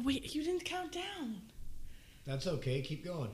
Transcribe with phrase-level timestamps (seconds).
[0.00, 1.42] Oh wait, you didn't count down.
[2.24, 2.80] That's okay.
[2.80, 3.28] Keep going.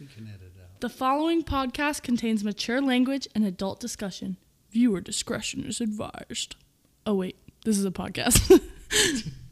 [0.00, 0.80] We can edit out.
[0.80, 4.38] The following podcast contains mature language and adult discussion.
[4.70, 6.56] Viewer discretion is advised.
[7.04, 7.36] Oh wait,
[7.66, 8.60] this is a podcast.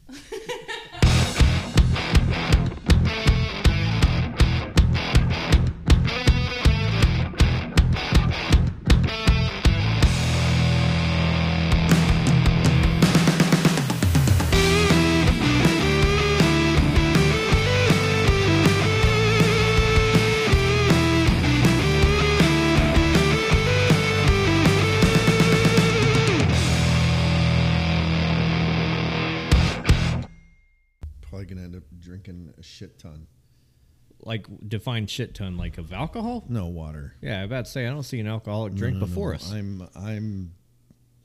[34.83, 36.43] Define shit ton like of alcohol?
[36.49, 37.15] No water.
[37.21, 39.35] Yeah, I about to say I don't see an alcoholic drink No, no, before no.
[39.35, 39.49] us.
[39.49, 40.51] I'm I'm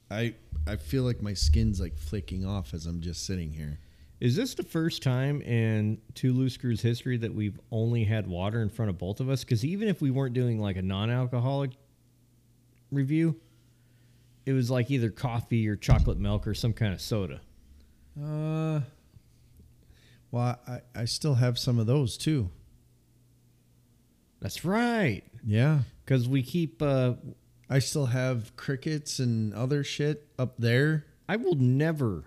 [0.08, 3.80] I I feel like my skin's like flicking off as I'm just sitting here.
[4.20, 8.62] Is this the first time in Two Loose Screws history that we've only had water
[8.62, 9.42] in front of both of us?
[9.42, 11.72] Because even if we weren't doing like a non-alcoholic
[12.92, 13.40] review,
[14.46, 17.40] it was like either coffee or chocolate milk or some kind of soda.
[18.22, 18.82] Uh
[20.30, 22.50] well, I, I still have some of those too.
[24.40, 25.22] That's right.
[25.44, 25.80] Yeah.
[26.04, 26.80] Because we keep.
[26.82, 27.14] Uh,
[27.70, 31.04] I still have crickets and other shit up there.
[31.28, 32.24] I will never.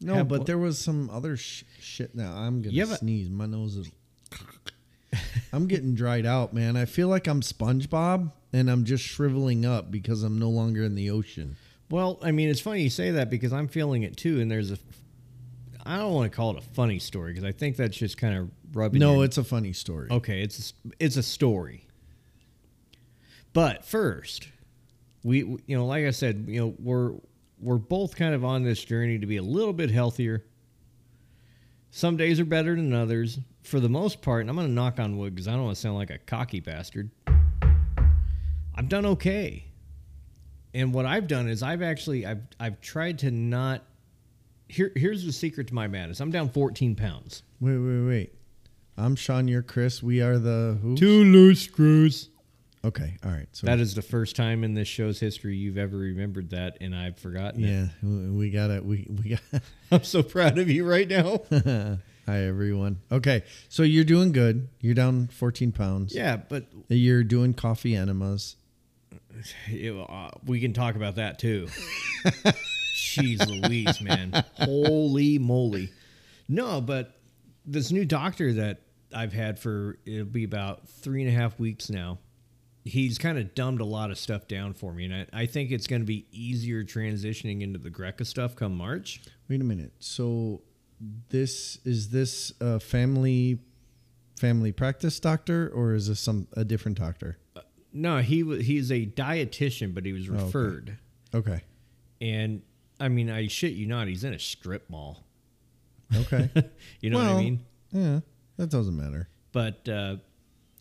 [0.00, 2.14] No, but there was some other sh- shit.
[2.14, 3.30] Now I'm gonna sneeze.
[3.30, 3.90] My nose is.
[5.52, 6.76] I'm getting dried out, man.
[6.76, 10.94] I feel like I'm SpongeBob, and I'm just shriveling up because I'm no longer in
[10.94, 11.56] the ocean.
[11.90, 14.70] Well, I mean, it's funny you say that because I'm feeling it too, and there's
[14.70, 14.78] a.
[15.84, 18.36] I don't want to call it a funny story because I think that's just kind
[18.36, 19.00] of rubbing.
[19.00, 20.08] No, your- it's a funny story.
[20.10, 21.86] Okay, it's a, it's a story.
[23.52, 24.48] But first,
[25.22, 27.12] we you know, like I said, you know, we're
[27.58, 30.44] we're both kind of on this journey to be a little bit healthier.
[31.90, 33.38] Some days are better than others.
[33.62, 35.76] For the most part, and I'm going to knock on wood because I don't want
[35.76, 37.10] to sound like a cocky bastard.
[38.74, 39.66] I've done okay.
[40.74, 43.84] And what I've done is I've actually I've I've tried to not
[44.72, 46.20] here here's the secret to my madness.
[46.20, 47.42] I'm down 14 pounds.
[47.60, 48.34] Wait, wait, wait.
[48.96, 49.48] I'm Sean.
[49.48, 50.02] You're Chris.
[50.02, 50.96] We are the who?
[50.96, 52.30] Two loose screws.
[52.84, 53.46] Okay, all right.
[53.52, 56.96] So That is the first time in this show's history you've ever remembered that, and
[56.96, 58.84] I've forgotten yeah, we we got it.
[58.84, 59.62] We we got.
[59.90, 61.42] I'm so proud of you right now.
[62.26, 63.00] Hi everyone.
[63.10, 64.68] Okay, so you're doing good.
[64.80, 66.14] You're down 14 pounds.
[66.14, 68.56] yeah, but You're doing coffee enemas.
[69.70, 71.68] know, uh, we can talk about that too.
[73.02, 74.44] Jeez Louise, man.
[74.54, 75.92] Holy moly.
[76.48, 77.18] No, but
[77.66, 78.82] this new doctor that
[79.14, 82.18] I've had for it'll be about three and a half weeks now.
[82.84, 85.70] He's kind of dumbed a lot of stuff down for me, and I, I think
[85.70, 89.20] it's going to be easier transitioning into the Greca stuff come March.
[89.48, 89.92] Wait a minute.
[90.00, 90.62] So
[91.28, 93.58] this is this a family
[94.38, 97.38] family practice doctor or is this some a different doctor?
[97.54, 97.60] Uh,
[97.92, 100.44] no, he wa- he's a dietitian, but he was oh, okay.
[100.44, 100.98] referred.
[101.34, 101.62] Okay.
[102.20, 102.62] And
[103.02, 105.24] I mean, I shit you not, he's in a strip mall.
[106.14, 106.50] Okay.
[107.00, 107.64] You know what I mean?
[107.90, 108.20] Yeah,
[108.58, 109.28] that doesn't matter.
[109.52, 110.16] But uh,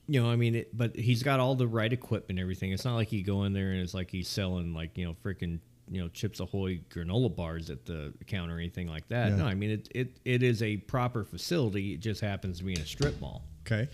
[0.08, 2.72] you know, I mean, it, but he's got all the right equipment, and everything.
[2.74, 5.16] It's not like you go in there and it's like he's selling like you know
[5.24, 9.30] freaking you know Chips Ahoy granola bars at the counter or anything like that.
[9.32, 9.38] Yeah.
[9.38, 11.94] No, I mean it it it is a proper facility.
[11.94, 13.44] It just happens to be in a strip mall.
[13.66, 13.90] Okay.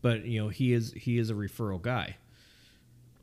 [0.00, 2.16] but you know he is he is a referral guy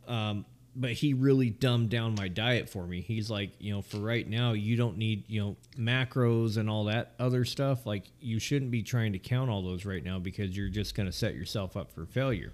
[0.07, 0.45] um
[0.75, 4.27] but he really dumbed down my diet for me he's like you know for right
[4.29, 8.71] now you don't need you know macros and all that other stuff like you shouldn't
[8.71, 11.75] be trying to count all those right now because you're just going to set yourself
[11.75, 12.53] up for failure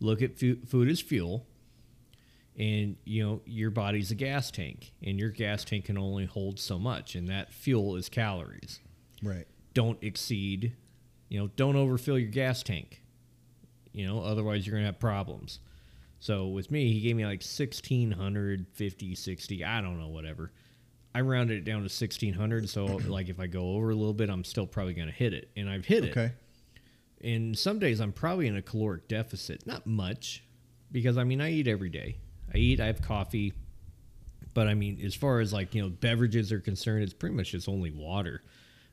[0.00, 1.44] look at fu- food as fuel
[2.58, 6.58] and you know your body's a gas tank and your gas tank can only hold
[6.58, 8.80] so much and that fuel is calories
[9.22, 9.46] Right.
[9.74, 10.74] don't exceed,
[11.30, 13.02] you know, don't overfill your gas tank.
[13.92, 15.58] You know, otherwise you're going to have problems.
[16.20, 20.52] So with me, he gave me like 1600, 50, 60, I don't know, whatever.
[21.14, 22.68] I rounded it down to 1600.
[22.68, 25.32] So, like, if I go over a little bit, I'm still probably going to hit
[25.32, 25.50] it.
[25.56, 26.10] And I've hit it.
[26.10, 26.32] Okay.
[27.22, 29.66] And some days I'm probably in a caloric deficit.
[29.66, 30.44] Not much,
[30.92, 32.18] because I mean, I eat every day.
[32.52, 33.52] I eat, I have coffee.
[34.52, 37.52] But I mean, as far as like, you know, beverages are concerned, it's pretty much
[37.52, 38.42] just only water.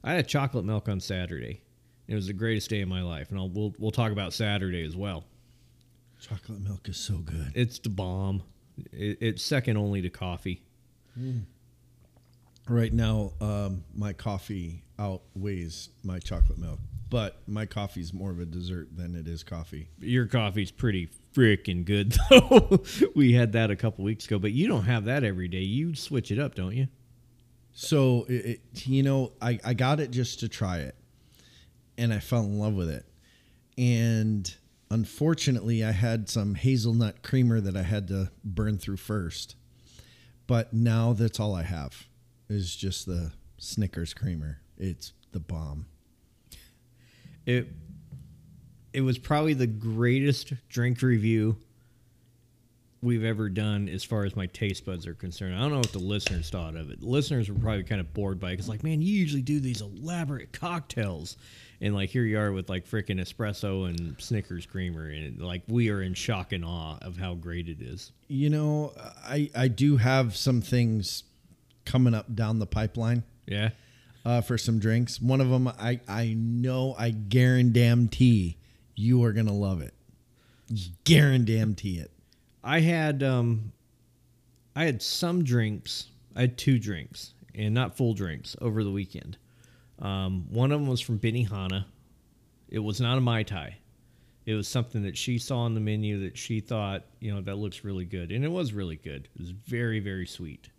[0.03, 1.61] I had chocolate milk on Saturday.
[2.07, 3.31] It was the greatest day of my life.
[3.31, 5.25] And I'll, we'll, we'll talk about Saturday as well.
[6.23, 7.51] Chocolate milk is so good.
[7.53, 8.43] It's the bomb.
[8.91, 10.63] It, it's second only to coffee.
[12.69, 16.79] Right now, um, my coffee outweighs my chocolate milk,
[17.09, 19.89] but my coffee is more of a dessert than it is coffee.
[19.99, 22.81] Your coffee's pretty freaking good, though.
[23.15, 25.59] we had that a couple weeks ago, but you don't have that every day.
[25.59, 26.87] You switch it up, don't you?
[27.73, 30.95] So, it, it, you know, I, I got it just to try it.
[31.97, 33.05] and I fell in love with it.
[33.77, 34.55] And
[34.89, 39.55] unfortunately, I had some hazelnut creamer that I had to burn through first.
[40.47, 42.07] But now that's all I have
[42.49, 44.59] is just the Snickers creamer.
[44.77, 45.85] It's the bomb.
[47.45, 47.67] It
[48.93, 51.57] it was probably the greatest drink review
[53.01, 55.55] we've ever done as far as my taste buds are concerned.
[55.55, 57.01] I don't know what the listeners thought of it.
[57.01, 59.59] The listeners were probably kind of bored by it because, like, man, you usually do
[59.59, 61.35] these elaborate cocktails,
[61.83, 65.89] and like here you are with like freaking espresso and Snickers creamer, and like we
[65.89, 68.13] are in shock and awe of how great it is.
[68.29, 71.23] You know, I I do have some things
[71.85, 73.71] coming up down the pipeline Yeah,
[74.23, 75.21] uh, for some drinks.
[75.21, 78.55] One of them, I I know, I guarantee
[78.95, 79.93] you are gonna love it.
[81.03, 82.11] Guarantee it.
[82.63, 83.73] I had um,
[84.73, 86.07] I had some drinks.
[86.33, 89.37] I had two drinks and not full drinks over the weekend.
[90.03, 91.85] Um, one of them was from Benihana.
[92.69, 93.77] It was not a mai tai.
[94.45, 97.55] It was something that she saw on the menu that she thought, you know, that
[97.55, 99.29] looks really good, and it was really good.
[99.35, 100.69] It was very, very sweet.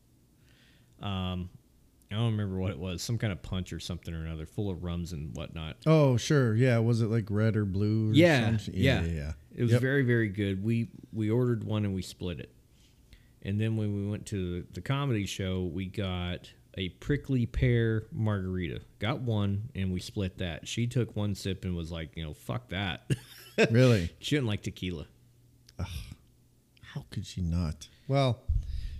[1.00, 1.48] Um,
[2.12, 4.70] I don't remember what it was, some kind of punch or something or another, full
[4.70, 5.76] of rums and whatnot.
[5.86, 6.78] Oh sure, yeah.
[6.78, 8.10] Was it like red or blue?
[8.10, 8.74] Or Yeah, something?
[8.76, 9.32] yeah, yeah, yeah.
[9.56, 9.80] It was Yep.
[9.80, 10.62] very, very good.
[10.62, 12.50] We we ordered one and we split it,
[13.42, 18.80] and then when we went to the comedy show, we got a prickly pear margarita.
[18.98, 20.66] Got one and we split that.
[20.68, 23.10] She took one sip and was like, you know, fuck that.
[23.70, 24.10] really.
[24.18, 25.06] she didn't like tequila.
[25.78, 27.88] How could she not?
[28.06, 28.40] Well,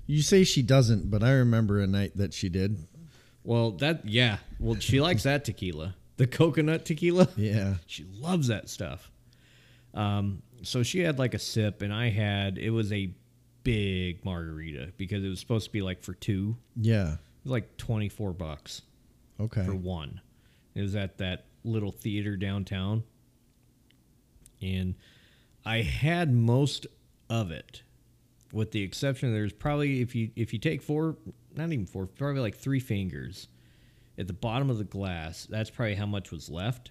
[0.07, 2.87] you say she doesn't, but I remember a night that she did.
[3.45, 4.39] Well, that yeah.
[4.59, 7.29] Well, she likes that tequila, the coconut tequila.
[7.37, 7.75] Yeah.
[7.87, 9.11] She loves that stuff.
[9.93, 13.11] Um, so she had like a sip, and I had it was a
[13.63, 16.57] big margarita because it was supposed to be like for two.
[16.77, 17.17] Yeah.
[17.45, 18.83] It was like twenty four bucks
[19.39, 19.65] Okay.
[19.65, 20.21] for one.
[20.75, 23.05] It was at that little theater downtown,
[24.63, 24.95] and
[25.65, 26.87] I had most
[27.29, 27.83] of it,
[28.53, 31.17] with the exception there's probably if you if you take four,
[31.55, 33.49] not even four, probably like three fingers
[34.19, 35.47] at the bottom of the glass.
[35.51, 36.91] That's probably how much was left.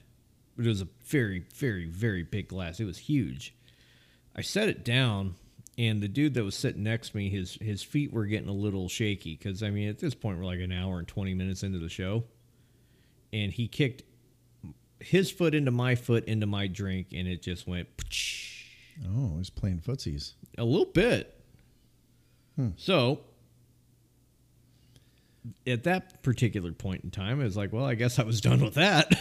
[0.56, 2.80] But it was a very very very big glass.
[2.80, 3.56] It was huge.
[4.36, 5.36] I set it down.
[5.78, 8.54] And the dude that was sitting next to me, his his feet were getting a
[8.54, 11.64] little shaky because I mean at this point we're like an hour and twenty minutes
[11.64, 12.26] into the show,
[13.32, 14.04] and he kicked
[15.00, 17.88] his foot into my foot into my drink, and it just went
[19.08, 20.34] Oh, he's playing footsies.
[20.58, 21.42] a little bit.
[22.56, 22.70] Hmm.
[22.76, 23.22] So
[25.66, 28.62] at that particular point in time, I was like, well, I guess I was done
[28.62, 29.12] with that.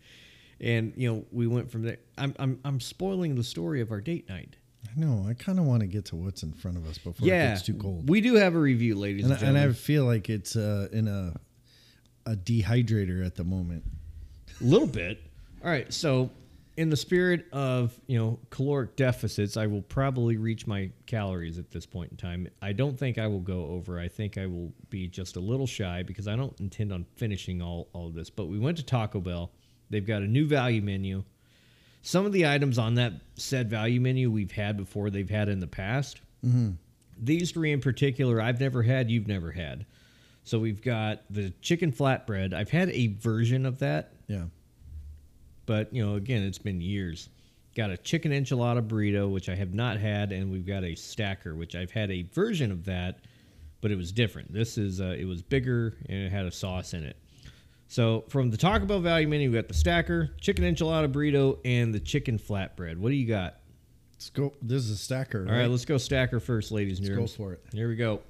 [0.60, 1.98] and you know, we went from there.
[2.16, 4.56] I'm I'm I'm spoiling the story of our date night.
[4.96, 5.26] Know.
[5.28, 7.52] I kind of want to get to what's in front of us before it yeah,
[7.52, 8.08] gets too cold.
[8.08, 9.58] We do have a review, ladies and, and, and.
[9.58, 11.34] I feel like it's uh, in a
[12.26, 13.84] a dehydrator at the moment.
[14.60, 15.20] A little bit.
[15.64, 15.92] All right.
[15.92, 16.30] So,
[16.76, 21.70] in the spirit of you know caloric deficits, I will probably reach my calories at
[21.70, 22.48] this point in time.
[22.60, 23.98] I don't think I will go over.
[23.98, 27.60] I think I will be just a little shy because I don't intend on finishing
[27.60, 28.30] all all of this.
[28.30, 29.50] But we went to Taco Bell.
[29.90, 31.24] They've got a new value menu.
[32.02, 35.08] Some of the items on that said value menu we've had before.
[35.10, 36.20] They've had in the past.
[37.16, 39.10] These three in particular, I've never had.
[39.10, 39.86] You've never had.
[40.44, 42.52] So we've got the chicken flatbread.
[42.52, 44.46] I've had a version of that Yeah.
[45.66, 47.28] but you know, again, it's been years.
[47.76, 51.54] Got a chicken enchilada burrito, which I have not had, and we've got a stacker,
[51.54, 53.20] which I've had a version of that,
[53.80, 54.52] but it was different.
[54.52, 57.16] This is uh, it was bigger and it had a sauce in it.
[57.92, 61.92] So from the Taco Bell value menu, we got the stacker, chicken enchilada burrito, and
[61.92, 62.96] the chicken flatbread.
[62.96, 63.58] What do you got?
[64.14, 64.54] Let's go.
[64.62, 65.44] This is a stacker.
[65.46, 67.62] All right, let's go stacker first, ladies and Let's go for it.
[67.70, 68.22] Here we go.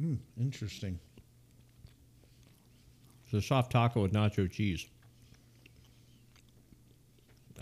[0.00, 0.98] Hmm, interesting.
[3.26, 4.84] It's a soft taco with nacho cheese.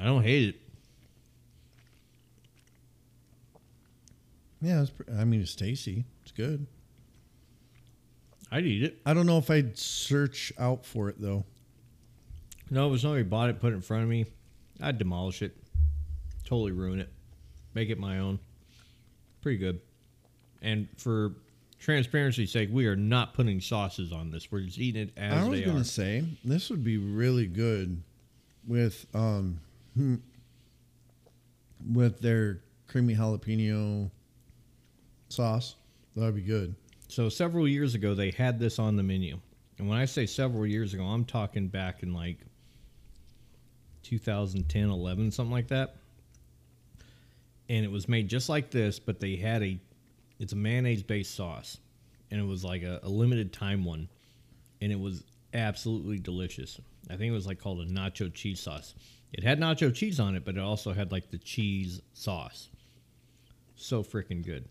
[0.00, 0.60] I don't hate it.
[4.62, 6.06] Yeah, it's, I mean, it's tasty.
[6.22, 6.66] It's good.
[8.50, 8.98] I'd eat it.
[9.04, 11.44] I don't know if I'd search out for it though.
[12.70, 14.26] No, if somebody bought it, put it in front of me,
[14.80, 15.56] I'd demolish it.
[16.44, 17.10] Totally ruin it.
[17.74, 18.38] Make it my own.
[19.42, 19.80] Pretty good.
[20.62, 21.34] And for
[21.78, 24.50] transparency's sake, we are not putting sauces on this.
[24.50, 25.84] We're just eating it as I was they gonna are.
[25.84, 28.02] say this would be really good
[28.66, 29.60] with um
[29.94, 30.16] hmm,
[31.94, 34.10] with their creamy jalapeno
[35.28, 35.76] sauce.
[36.16, 36.74] That'd be good.
[37.08, 39.38] So several years ago, they had this on the menu.
[39.78, 42.38] And when I say several years ago, I'm talking back in like
[44.02, 45.96] 2010, 11, something like that.
[47.68, 49.78] And it was made just like this, but they had a,
[50.38, 51.78] it's a mayonnaise based sauce.
[52.30, 54.08] And it was like a, a limited time one.
[54.80, 55.24] and it was
[55.54, 56.80] absolutely delicious.
[57.10, 58.94] I think it was like called a nacho cheese sauce.
[59.32, 62.68] It had nacho cheese on it, but it also had like the cheese sauce.
[63.76, 64.66] So freaking good.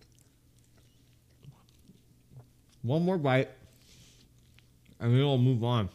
[2.88, 3.50] One more bite,
[5.00, 5.89] and then I'll move on.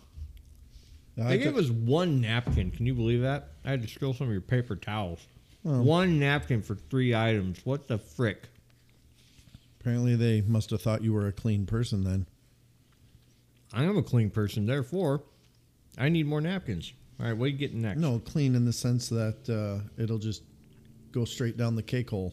[1.19, 2.71] I They gave took- us one napkin.
[2.71, 3.49] Can you believe that?
[3.65, 5.27] I had to steal some of your paper towels.
[5.65, 5.83] Oh.
[5.83, 7.65] One napkin for three items.
[7.65, 8.49] What the frick?
[9.81, 12.25] apparently, they must have thought you were a clean person then.
[13.73, 15.25] I am a clean person, therefore,
[15.99, 16.93] I need more napkins.
[17.19, 17.99] All right, what are you getting next?
[17.99, 20.43] No, clean in the sense that uh, it'll just
[21.11, 22.33] go straight down the cake hole.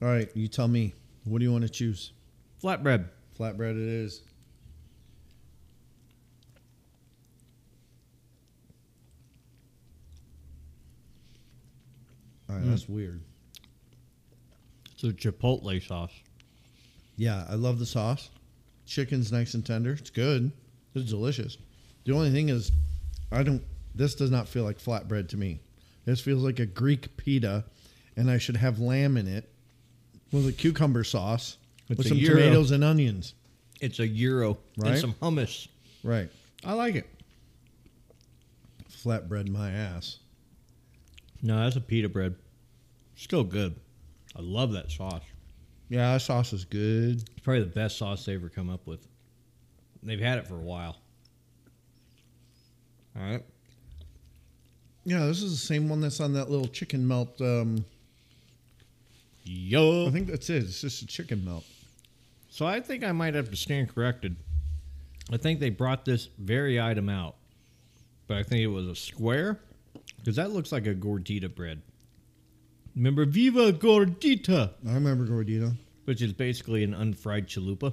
[0.00, 0.94] All right, you tell me.
[1.24, 2.12] What do you want to choose?
[2.64, 3.08] flatbread.
[3.38, 4.22] Flatbread it is.
[12.48, 12.90] All right, that's mm.
[12.90, 13.20] weird.
[14.92, 16.12] It's a chipotle sauce.
[17.16, 18.30] Yeah, I love the sauce.
[18.86, 19.92] Chicken's nice and tender.
[19.92, 20.52] It's good.
[20.94, 21.58] It's delicious.
[22.04, 22.70] The only thing is,
[23.32, 23.62] I don't.
[23.94, 25.60] This does not feel like flatbread to me.
[26.04, 27.64] This feels like a Greek pita,
[28.16, 29.53] and I should have lamb in it
[30.34, 31.56] with a cucumber sauce
[31.88, 32.36] It's with some gyro.
[32.38, 33.34] tomatoes and onions.
[33.80, 34.92] It's a gyro Right?
[34.92, 35.68] and some hummus.
[36.02, 36.28] Right.
[36.64, 37.06] I like it.
[38.90, 40.18] Flatbread my ass.
[41.42, 42.34] No, that's a pita bread.
[43.16, 43.74] Still good.
[44.36, 45.22] I love that sauce.
[45.88, 47.16] Yeah, that sauce is good.
[47.20, 49.06] It's probably the best sauce they ever come up with.
[50.02, 50.96] They've had it for a while.
[53.16, 53.44] All right.
[55.04, 57.38] Yeah, this is the same one that's on that little chicken melt.
[57.40, 57.84] Um,
[59.44, 60.06] Yo.
[60.06, 60.64] I think that's it.
[60.64, 61.64] It's just a chicken melt.
[62.48, 64.36] So I think I might have to stand corrected.
[65.32, 67.36] I think they brought this very item out,
[68.26, 69.58] but I think it was a square
[70.18, 71.82] because that looks like a gordita bread.
[72.94, 75.74] Remember Viva Gordita, I remember gordita.
[76.04, 77.92] which is basically an unfried chalupa.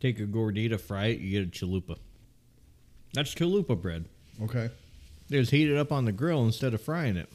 [0.00, 1.98] Take a gordita, fry it, you get a chalupa.
[3.12, 4.06] That's chalupa bread.
[4.42, 4.70] Okay.
[5.28, 7.28] They just heat it up on the grill instead of frying it.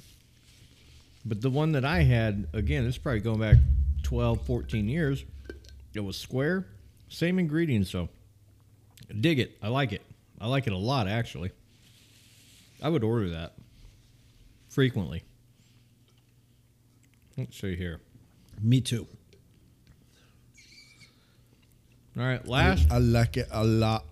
[1.29, 3.57] But the one that I had, again, it's probably going back
[4.01, 5.23] 12, 14 years.
[5.93, 6.65] It was square,
[7.07, 8.09] same ingredients, though.
[9.21, 9.55] Dig it.
[9.61, 10.01] I like it.
[10.41, 11.51] I like it a lot, actually.
[12.81, 13.53] I would order that
[14.69, 15.23] frequently.
[17.37, 18.01] Let's see here.
[18.59, 19.05] Me too.
[22.17, 22.91] All right, last.
[22.91, 24.03] I like it a lot.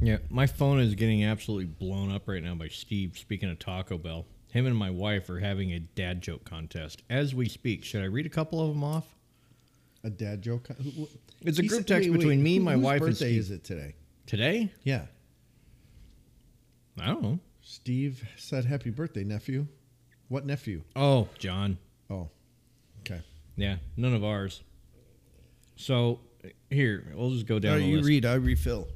[0.00, 3.18] Yeah, my phone is getting absolutely blown up right now by Steve.
[3.18, 4.24] Speaking of Taco Bell,
[4.54, 7.84] him and my wife are having a dad joke contest as we speak.
[7.84, 9.04] Should I read a couple of them off?
[10.04, 10.68] A dad joke.
[10.68, 11.08] Who-
[11.42, 13.10] It's a he group said- text wait, wait, between me, who- my whose wife, and
[13.10, 13.38] birthday Steve.
[13.40, 13.94] is it today?
[14.26, 14.72] Today?
[14.84, 15.06] Yeah.
[16.98, 17.40] I don't know.
[17.62, 19.66] Steve said happy birthday, nephew.
[20.28, 20.82] What nephew?
[20.94, 21.76] Oh, John.
[22.08, 22.28] Oh.
[23.00, 23.20] Okay.
[23.56, 24.62] Yeah, none of ours.
[25.76, 26.20] So
[26.70, 28.06] here, we'll just go down the you list.
[28.08, 28.86] read, I refill.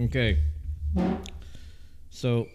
[0.00, 0.38] Okay.
[2.10, 2.48] So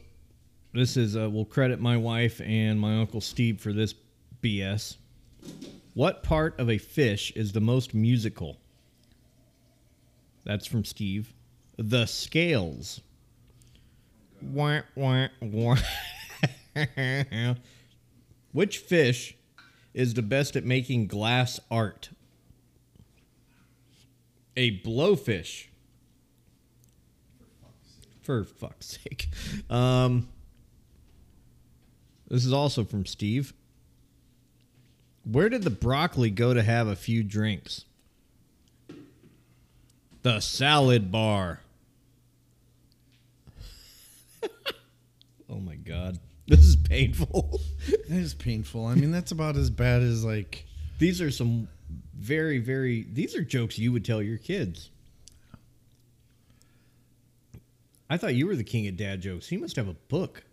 [0.73, 3.93] this is uh, we'll credit my wife and my uncle Steve for this
[4.41, 4.97] BS.
[5.93, 8.57] What part of a fish is the most musical?
[10.45, 11.33] That's from Steve.
[11.77, 13.01] The scales.
[14.41, 15.77] Wah, wah, wah.
[18.51, 19.35] Which fish
[19.93, 22.09] is the best at making glass art?
[24.55, 25.67] A blowfish.
[28.21, 29.29] For fuck's sake.
[29.69, 30.27] Um,
[32.29, 33.53] this is also from Steve.
[35.25, 37.86] Where did the broccoli go to have a few drinks?
[40.21, 41.62] The salad bar.
[45.50, 46.19] oh my god.
[46.48, 47.59] This is painful.
[47.88, 48.88] It is painful.
[48.88, 50.65] I mean, that's about as bad as like.
[50.98, 51.67] these are some
[52.15, 53.05] very, very.
[53.13, 54.89] These are jokes you would tell your kids.
[58.09, 59.48] I thought you were the king of dad jokes.
[59.48, 60.43] He must have a book.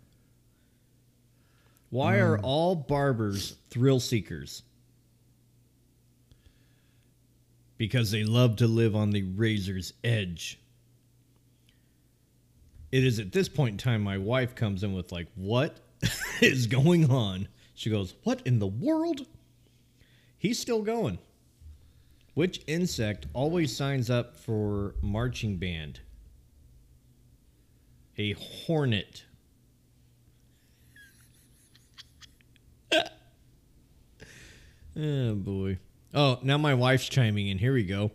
[1.89, 2.41] Why are mm.
[2.43, 4.63] all barbers thrill seekers?
[7.77, 10.59] Because they love to live on the razor's edge.
[12.91, 15.79] It is at this point in time my wife comes in with, like, what
[16.41, 17.47] is going on?
[17.73, 19.27] She goes, What in the world?
[20.37, 21.19] He's still going.
[22.33, 25.99] Which insect always signs up for marching band?
[28.17, 29.25] A hornet.
[34.97, 35.79] Oh boy.
[36.13, 37.57] Oh, now my wife's chiming in.
[37.57, 38.11] Here we go.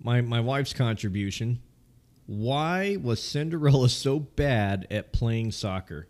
[0.00, 1.60] My my wife's contribution.
[2.26, 6.08] Why was Cinderella so bad at playing soccer?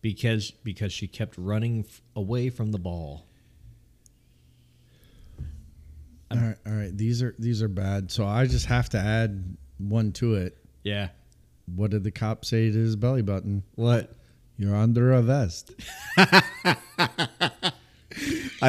[0.00, 3.26] Because because she kept running f- away from the ball.
[6.30, 6.96] All right, all right.
[6.96, 8.10] These are these are bad.
[8.10, 10.56] So I just have to add one to it.
[10.82, 11.08] Yeah.
[11.66, 13.62] What did the cop say to his belly button?
[13.74, 14.12] What?
[14.62, 15.72] You're under a vest.
[16.16, 16.44] I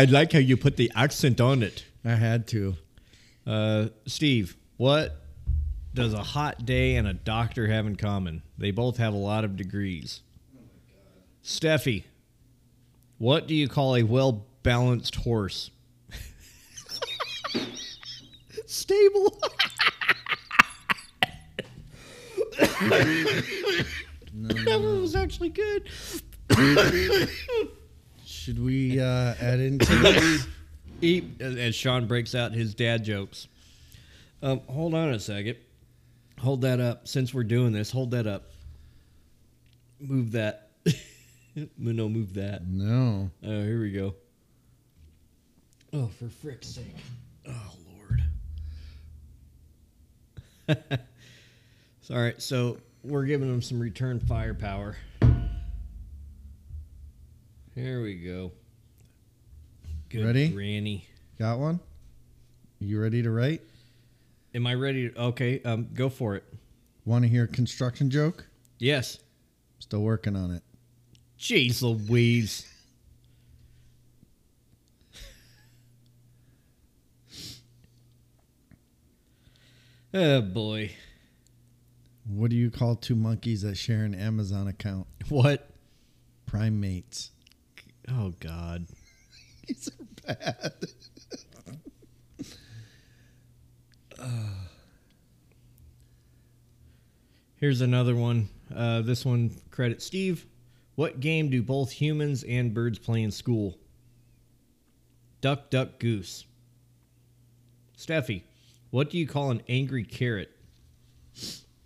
[0.09, 1.85] like how you put the accent on it.
[2.03, 2.77] I had to.
[3.45, 5.15] Uh, Steve, what
[5.93, 8.41] does a hot day and a doctor have in common?
[8.57, 10.21] They both have a lot of degrees.
[11.43, 12.05] Steffi,
[13.19, 15.69] what do you call a well balanced horse?
[18.65, 19.39] Stable.
[24.65, 25.88] that one was actually good.
[28.25, 30.47] Should we uh, add into this?
[31.01, 33.47] Eat as Sean breaks out his dad jokes.
[34.41, 35.55] Um, hold on a second.
[36.39, 37.07] Hold that up.
[37.07, 38.51] Since we're doing this, hold that up.
[40.01, 40.71] Move that.
[41.77, 42.67] no, move that.
[42.67, 43.31] No.
[43.45, 44.13] Oh, here we go.
[45.93, 46.97] Oh, for frick's sake.
[47.47, 47.75] Oh,
[50.67, 50.79] Lord.
[52.01, 54.95] so, all right, so we're giving them some return firepower.
[57.75, 58.51] Here we go.
[60.10, 60.50] Good Ready?
[60.50, 61.07] Granny.
[61.38, 61.79] Got one?
[62.79, 63.62] You ready to write?
[64.55, 65.10] Am I ready?
[65.10, 66.43] To, okay, um, go for it.
[67.05, 68.45] Want to hear a construction joke?
[68.79, 69.19] Yes.
[69.79, 70.62] Still working on it.
[71.39, 72.67] Jeez Louise.
[80.13, 80.91] oh boy.
[82.25, 85.08] What do you call two monkeys that share an Amazon account?
[85.30, 85.70] What?
[86.46, 87.32] Primates.
[88.10, 88.86] Oh God.
[89.68, 90.74] These are bad.
[97.56, 98.50] Here's another one.
[98.74, 100.46] Uh, this one credit Steve.
[100.96, 103.77] What game do both humans and birds play in school?
[105.42, 106.46] Duck, duck, goose.
[107.98, 108.44] Steffi,
[108.92, 110.53] what do you call an angry carrot?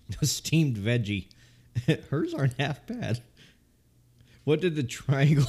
[0.21, 1.27] A steamed veggie.
[2.09, 3.21] Hers aren't half bad.
[4.43, 5.45] What did the triangle?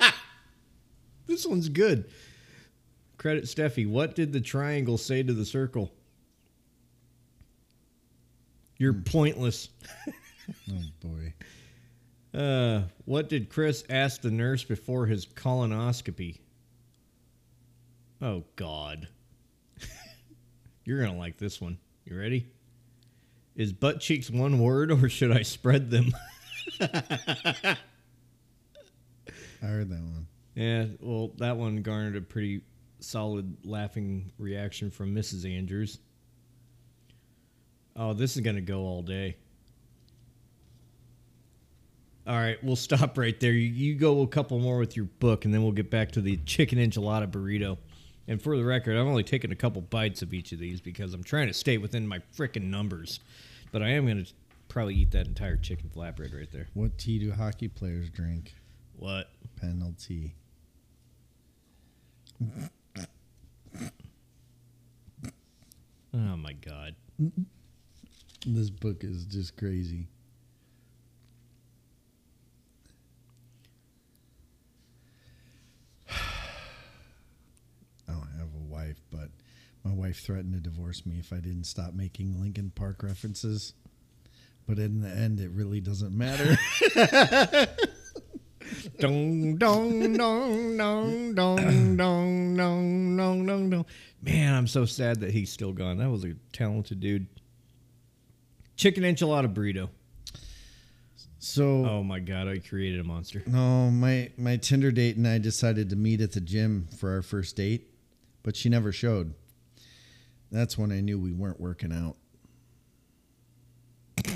[1.26, 2.10] this one's good.
[3.18, 3.88] Credit Steffi.
[3.88, 5.90] What did the triangle say to the circle?
[8.78, 9.68] You're pointless.
[10.70, 11.32] Oh boy.
[12.38, 16.38] Uh, what did Chris ask the nurse before his colonoscopy?
[18.20, 19.08] Oh God.
[20.84, 21.78] You're gonna like this one.
[22.04, 22.46] You ready?
[23.56, 26.12] Is butt cheeks one word or should I spread them?
[26.80, 27.76] I
[29.60, 30.26] heard that one.
[30.54, 32.62] yeah, well, that one garnered a pretty
[33.00, 35.50] solid laughing reaction from Mrs.
[35.50, 35.98] Andrews.
[37.96, 39.36] Oh, this is gonna go all day.
[42.26, 43.52] All right, we'll stop right there.
[43.52, 46.20] You, you go a couple more with your book, and then we'll get back to
[46.20, 47.76] the chicken enchilada burrito.
[48.26, 51.12] And for the record, I've only taken a couple bites of each of these because
[51.12, 53.20] I'm trying to stay within my frickin' numbers.
[53.70, 54.32] But I am going to
[54.68, 56.68] probably eat that entire chicken flatbread right there.
[56.74, 58.54] What tea do hockey players drink?
[58.96, 59.28] What?
[59.60, 60.34] Penalty.
[66.14, 66.94] Oh my god.
[68.46, 70.06] This book is just crazy.
[78.08, 79.28] I don't have a wife, but
[79.84, 83.74] my wife threatened to divorce me if I didn't stop making Linkin Park references.
[84.66, 86.56] But in the end, it really doesn't matter.
[88.98, 93.86] dong dong dong dong dong dong dong dong dong dong.
[94.22, 95.98] Man, I'm so sad that he's still gone.
[95.98, 97.26] That was a talented dude.
[98.76, 99.88] Chicken enchilada burrito.
[101.38, 103.42] so, Oh my god, I created a monster.
[103.46, 107.22] no, my my Tinder date and I decided to meet at the gym for our
[107.22, 107.93] first date,
[108.44, 109.34] but she never showed.
[110.52, 112.16] That's when I knew we weren't working out.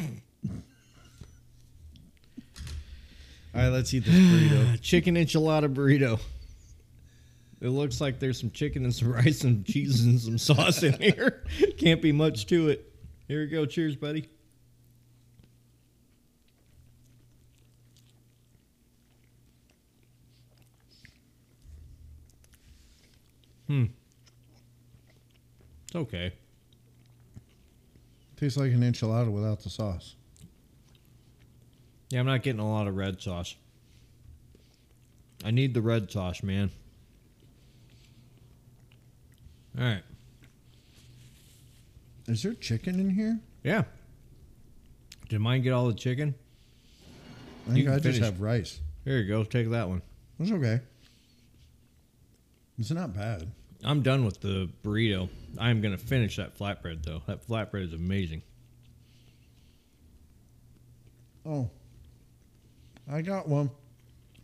[3.54, 4.80] All right, let's eat this burrito.
[4.82, 6.18] Chicken enchilada burrito.
[7.60, 10.94] It looks like there's some chicken and some rice and cheese and some sauce in
[10.94, 11.44] here.
[11.78, 12.92] Can't be much to it.
[13.26, 13.66] Here we go.
[13.66, 14.28] Cheers, buddy.
[23.66, 23.84] Hmm.
[25.88, 26.34] It's okay.
[28.36, 30.16] Tastes like an enchilada without the sauce.
[32.10, 33.56] Yeah, I'm not getting a lot of red sauce.
[35.44, 36.70] I need the red sauce, man.
[39.78, 40.02] All right.
[42.26, 43.40] Is there chicken in here?
[43.64, 43.84] Yeah.
[45.30, 46.34] Did mine get all the chicken?
[47.66, 48.20] I think I just finish.
[48.20, 48.80] have rice.
[49.06, 49.42] Here you go.
[49.42, 50.02] Take that one.
[50.38, 50.80] It's okay.
[52.78, 53.50] It's not bad.
[53.84, 55.28] I'm done with the burrito.
[55.58, 57.22] I'm gonna finish that flatbread though.
[57.26, 58.42] That flatbread is amazing.
[61.46, 61.70] Oh,
[63.10, 63.70] I got one.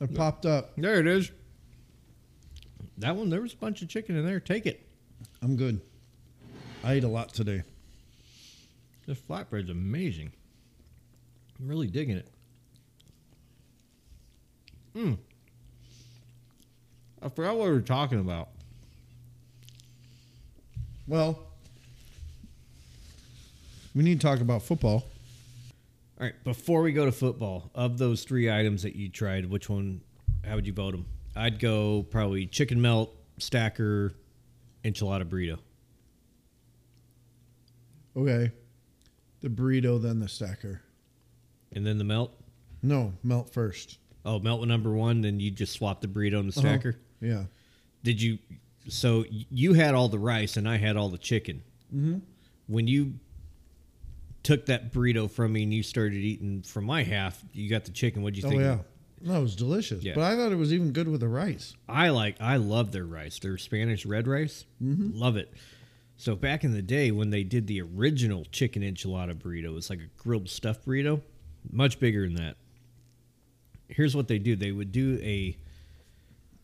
[0.01, 0.73] It popped up.
[0.77, 1.31] There it is.
[2.99, 4.41] That one, there was a bunch of chicken in there.
[4.41, 4.87] Take it.
[5.43, 5.81] I'm good.
[6.83, 7.63] I ate a lot today.
[9.07, 10.33] This flatbread's amazing.
[11.59, 12.29] I'm really digging it.
[14.95, 15.19] Mmm.
[17.21, 18.49] I forgot what we were talking about.
[21.07, 21.39] Well,
[23.95, 25.05] we need to talk about football.
[26.19, 29.69] All right, before we go to football, of those three items that you tried, which
[29.69, 30.01] one,
[30.45, 31.07] how would you vote them?
[31.37, 34.13] I'd go probably chicken melt, stacker,
[34.85, 35.59] enchilada burrito.
[38.17, 38.53] Okay.
[39.41, 40.81] The burrito, then the stacker.
[41.75, 42.33] And then the melt?
[42.83, 43.99] No, melt first.
[44.25, 46.69] Oh, melt with number one, then you just swap the burrito and the Uh-huh.
[46.69, 46.97] stacker?
[47.21, 47.45] Yeah.
[48.05, 48.39] Did you,
[48.89, 51.63] so you had all the rice and I had all the chicken.
[51.95, 52.19] Mm-hmm.
[52.67, 53.15] When you
[54.43, 57.91] took that burrito from me and you started eating from my half, you got the
[57.91, 58.23] chicken.
[58.23, 58.63] What'd you Oh think?
[58.63, 58.79] Oh yeah.
[59.23, 60.05] No, it was delicious.
[60.05, 60.13] Yeah.
[60.15, 61.75] But I thought it was even good with the rice.
[61.89, 63.39] I like I love their rice.
[63.39, 64.67] Their Spanish red rice.
[64.83, 65.19] Mm-hmm.
[65.19, 65.53] Love it.
[66.17, 69.91] So back in the day when they did the original chicken enchilada burrito, it was
[69.91, 71.23] like a grilled stuffed burrito,
[71.71, 72.57] much bigger than that.
[73.89, 74.57] Here's what they do.
[74.57, 75.57] They would do a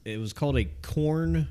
[0.05, 1.49] it was called a corn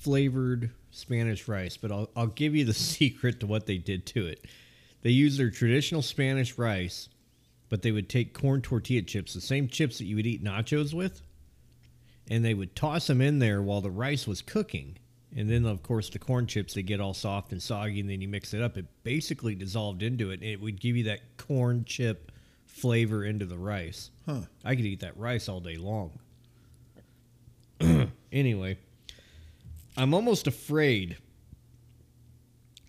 [0.00, 4.26] flavored Spanish rice, but I'll I'll give you the secret to what they did to
[4.26, 4.44] it.
[5.02, 7.08] They used their traditional Spanish rice,
[7.68, 10.92] but they would take corn tortilla chips, the same chips that you would eat nachos
[10.92, 11.22] with,
[12.30, 14.98] and they would toss them in there while the rice was cooking.
[15.36, 18.22] And then, of course, the corn chips they get all soft and soggy, and then
[18.22, 18.78] you mix it up.
[18.78, 22.32] It basically dissolved into it, and it would give you that corn chip
[22.64, 24.10] flavor into the rice.
[24.24, 24.42] Huh.
[24.64, 26.18] I could eat that rice all day long.
[28.32, 28.78] anyway,
[29.98, 31.16] I'm almost afraid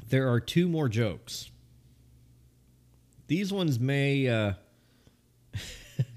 [0.09, 1.49] there are two more jokes.
[3.25, 4.27] These ones may.
[4.27, 4.53] Uh...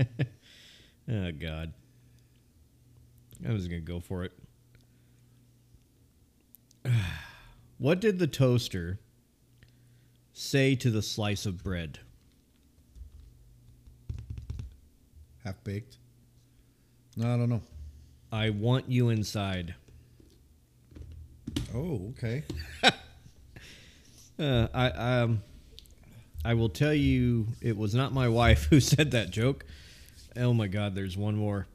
[1.11, 1.72] oh, God.
[3.48, 4.33] I was going to go for it.
[7.78, 9.00] what did the toaster
[10.35, 12.00] say to the slice of bread?
[15.42, 15.96] Half baked.
[17.16, 17.62] No, I don't know.
[18.31, 19.74] I want you inside.
[21.74, 22.44] Oh, okay.
[24.38, 25.42] Uh, I um,
[26.44, 29.64] I will tell you, it was not my wife who said that joke.
[30.36, 31.66] Oh my God, there's one more.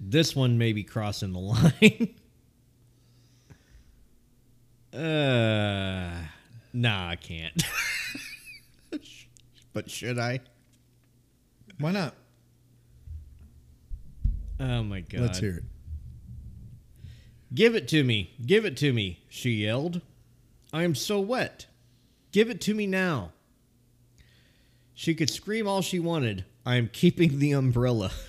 [0.00, 2.14] This one may be crossing the line.
[5.04, 6.24] uh,
[6.72, 7.62] nah, I can't.
[9.72, 10.40] but should I?
[11.78, 12.14] Why not?
[14.58, 15.20] Oh my God!
[15.20, 15.64] Let's hear it.
[17.54, 18.34] Give it to me.
[18.44, 20.00] Give it to me, she yelled.
[20.72, 21.66] I am so wet.
[22.32, 23.32] Give it to me now.
[24.94, 26.44] She could scream all she wanted.
[26.64, 28.10] I am keeping the umbrella.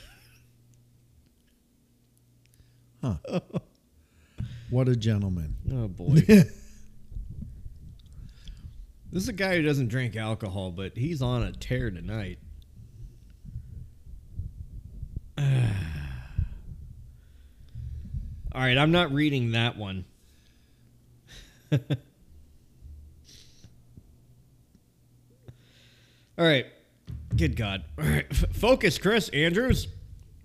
[3.04, 3.18] Huh.
[4.72, 5.56] what a gentleman.
[5.72, 6.16] Oh boy.
[6.26, 6.52] this
[9.14, 12.40] is a guy who doesn't drink alcohol, but he's on a tear tonight.
[18.54, 20.06] All right, I'm not reading that one.
[26.38, 26.66] All right.
[27.36, 27.84] Good God.
[27.98, 28.36] All right.
[28.36, 29.88] Focus, Chris Andrews.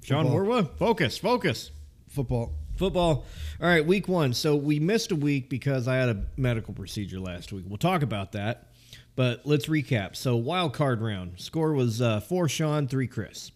[0.03, 0.65] Sean Football.
[0.79, 1.71] Focus, focus.
[2.09, 2.55] Football.
[2.77, 3.27] Football.
[3.61, 4.33] All right, week one.
[4.33, 7.65] So we missed a week because I had a medical procedure last week.
[7.69, 8.69] We'll talk about that.
[9.15, 10.17] But let's recap.
[10.17, 11.35] So wild card round.
[11.37, 13.53] Score was uh, four Sean, three Chris.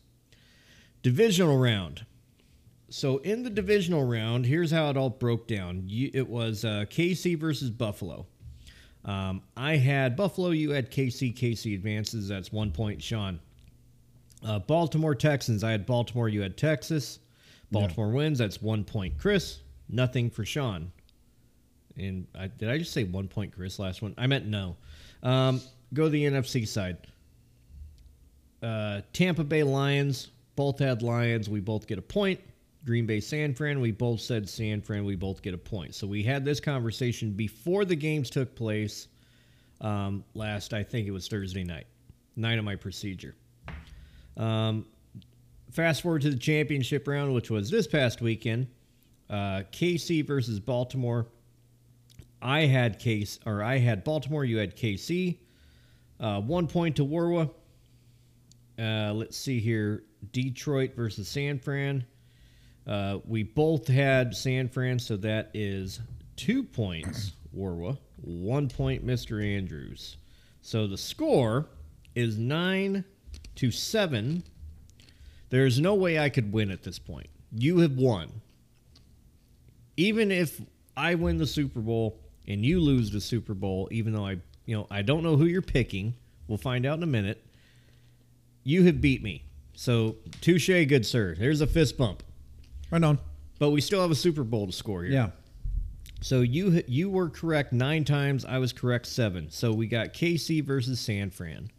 [1.03, 2.05] Divisional round.
[2.89, 5.83] So in the divisional round, here's how it all broke down.
[5.87, 8.27] You, it was uh, KC versus Buffalo.
[9.05, 10.51] Um, I had Buffalo.
[10.51, 11.35] You had KC.
[11.35, 12.29] KC advances.
[12.29, 13.03] That's one point.
[13.03, 13.41] Sean.
[14.45, 15.65] Uh, Baltimore Texans.
[15.65, 16.29] I had Baltimore.
[16.29, 17.19] You had Texas.
[17.73, 18.39] Baltimore wins.
[18.39, 19.19] That's one point.
[19.19, 20.93] Chris, nothing for Sean.
[21.97, 23.79] And I, did I just say one point, Chris?
[23.79, 24.15] Last one.
[24.19, 24.77] I meant no.
[25.23, 25.61] Um,
[25.93, 26.99] go to the NFC side.
[28.63, 30.29] Uh, Tampa Bay Lions.
[30.55, 31.49] Both had Lions.
[31.49, 32.41] We both get a point.
[32.87, 33.81] Green Bay San Fran.
[33.81, 35.05] We both said San Fran.
[35.05, 35.95] We both get a point.
[35.95, 39.09] So we had this conversation before the games took place.
[39.81, 41.87] Um, last, I think it was Thursday night,
[42.37, 43.35] night of my procedure.
[44.37, 44.87] Um,
[45.73, 48.69] fast forward to the championship round, which was this past weekend.
[49.29, 51.27] Uh, KC versus Baltimore.
[52.41, 54.45] I had case or I had Baltimore.
[54.45, 55.39] You had KC.
[56.21, 57.51] Uh, one point to Warwa.
[58.79, 60.05] Uh, let's see here.
[60.33, 62.05] Detroit versus San Fran.
[62.87, 66.01] Uh, we both had San Fran, so that is
[66.37, 67.99] two points, Warwa.
[68.23, 69.45] One point, Mr.
[69.45, 70.17] Andrews.
[70.61, 71.67] So the score
[72.15, 73.05] is nine
[73.57, 74.45] to seven.
[75.51, 77.29] There's no way I could win at this point.
[77.53, 78.41] You have won.
[79.97, 80.61] Even if
[80.97, 84.77] I win the Super Bowl and you lose the Super Bowl, even though I, you
[84.77, 86.15] know, I don't know who you're picking.
[86.49, 87.45] We'll find out in a minute.
[88.63, 89.45] You have beat me.
[89.75, 91.35] So touche, good sir.
[91.39, 92.23] There's a fist bump.
[92.91, 93.19] Right on.
[93.59, 95.13] But we still have a Super Bowl to score here.
[95.13, 95.31] Yeah.
[96.21, 98.45] So you you were correct nine times.
[98.45, 99.51] I was correct seven.
[99.51, 101.71] So we got KC versus San Fran.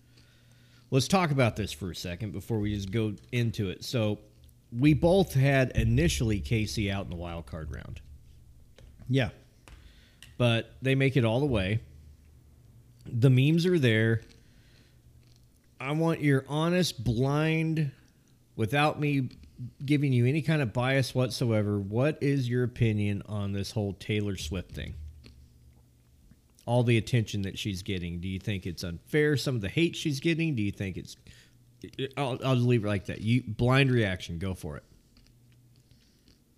[0.89, 3.84] Let's talk about this for a second before we just go into it.
[3.84, 4.20] So
[4.72, 8.00] we both had initially KC out in the wild card round,
[9.10, 9.30] Yeah.
[10.38, 11.80] but they make it all the way.
[13.06, 14.22] The memes are there.
[15.80, 17.91] I want your honest, blind,
[18.56, 19.30] without me
[19.86, 21.80] giving you any kind of bias whatsoever.
[21.80, 24.96] What is your opinion on this whole Taylor Swift thing?
[26.65, 28.20] All the attention that she's getting.
[28.20, 29.38] Do you think it's unfair?
[29.38, 30.56] Some of the hate she's getting.
[30.56, 31.15] Do you think it's?
[32.17, 33.22] I'll, I'll just leave it like that.
[33.22, 34.38] You blind reaction.
[34.38, 34.84] Go for it.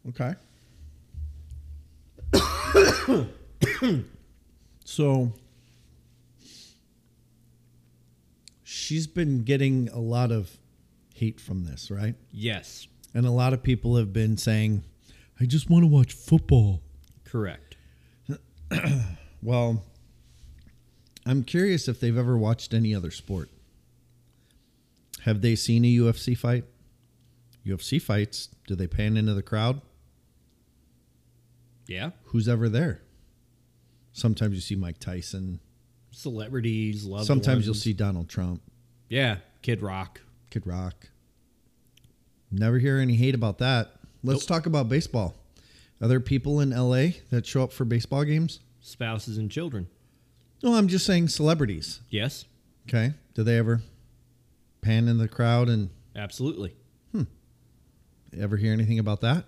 [0.10, 0.36] Okay.
[4.86, 5.34] so
[8.64, 10.59] she's been getting a lot of
[11.20, 12.16] hate from this, right?
[12.32, 14.84] Yes, And a lot of people have been saying,
[15.40, 16.82] I just want to watch football.
[17.26, 17.76] correct.
[19.42, 19.84] Well,
[21.26, 23.50] I'm curious if they've ever watched any other sport.
[25.22, 26.66] Have they seen a UFC fight?
[27.66, 29.82] UFC fights, do they pan into the crowd?
[31.88, 33.02] Yeah, Who's ever there?
[34.12, 35.60] Sometimes you see Mike Tyson.
[36.12, 37.26] celebrities love.
[37.26, 38.62] Sometimes you'll see Donald Trump,
[39.08, 40.20] Yeah, Kid Rock.
[40.50, 41.10] Kid Rock.
[42.52, 43.92] Never hear any hate about that.
[44.24, 45.36] Let's talk about baseball.
[46.02, 48.60] Are there people in LA that show up for baseball games?
[48.82, 49.88] spouses and children.
[50.64, 52.00] No, I'm just saying celebrities.
[52.10, 52.46] Yes,
[52.88, 53.14] Okay.
[53.36, 53.82] Do they ever
[54.82, 56.76] pan in the crowd and absolutely.
[57.12, 57.24] Hmm.
[58.36, 59.46] Ever hear anything about that?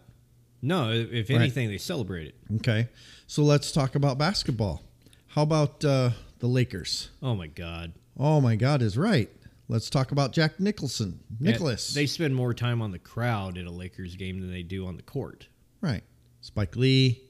[0.61, 1.41] No, if if Right.
[1.41, 2.35] anything, they celebrate it.
[2.57, 2.89] Okay.
[3.25, 4.83] So let's talk about basketball.
[5.29, 7.09] How about uh, the Lakers?
[7.23, 9.29] Oh my God, Oh my God is right.
[9.71, 11.21] Let's talk about Jack Nicholson.
[11.39, 11.95] Nicholas.
[11.95, 14.85] Yeah, they spend more time on the crowd at a Lakers game than they do
[14.85, 15.47] on the court.
[15.79, 16.03] right.
[16.41, 17.21] Spike Lee.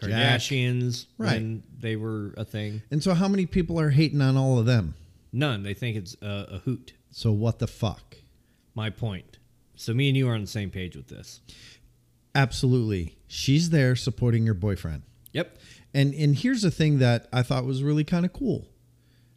[0.00, 0.10] Jack.
[0.40, 1.34] Kardashians, Right.
[1.34, 2.80] when they were a thing.
[2.90, 4.94] And so how many people are hating on all of them?
[5.32, 5.62] None.
[5.62, 6.94] They think it's a, a hoot.
[7.10, 8.16] So what the fuck?
[8.74, 9.38] My point.
[9.76, 11.40] So me and you are on the same page with this.
[12.34, 13.16] Absolutely.
[13.26, 15.02] She's there supporting your boyfriend.
[15.32, 15.58] Yep.
[15.92, 18.68] And and here's the thing that I thought was really kind of cool.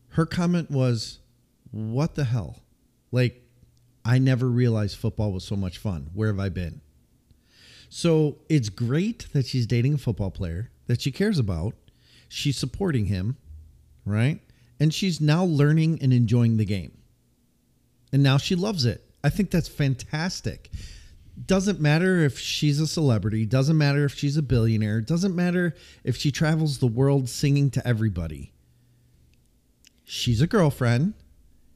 [0.10, 1.19] Her comment was,
[1.75, 2.63] "What the hell?
[3.11, 3.43] Like
[4.05, 6.09] I never realized football was so much fun.
[6.13, 6.79] Where have I been?"
[7.89, 11.75] So, it's great that she's dating a football player that she cares about.
[12.27, 13.38] She's supporting him,
[14.05, 14.39] right?
[14.79, 16.97] And she's now learning and enjoying the game.
[18.11, 19.03] And now she loves it.
[19.23, 20.71] I think that's fantastic
[21.43, 26.15] doesn't matter if she's a celebrity, doesn't matter if she's a billionaire, doesn't matter if
[26.15, 28.53] she travels the world singing to everybody.
[30.03, 31.13] She's a girlfriend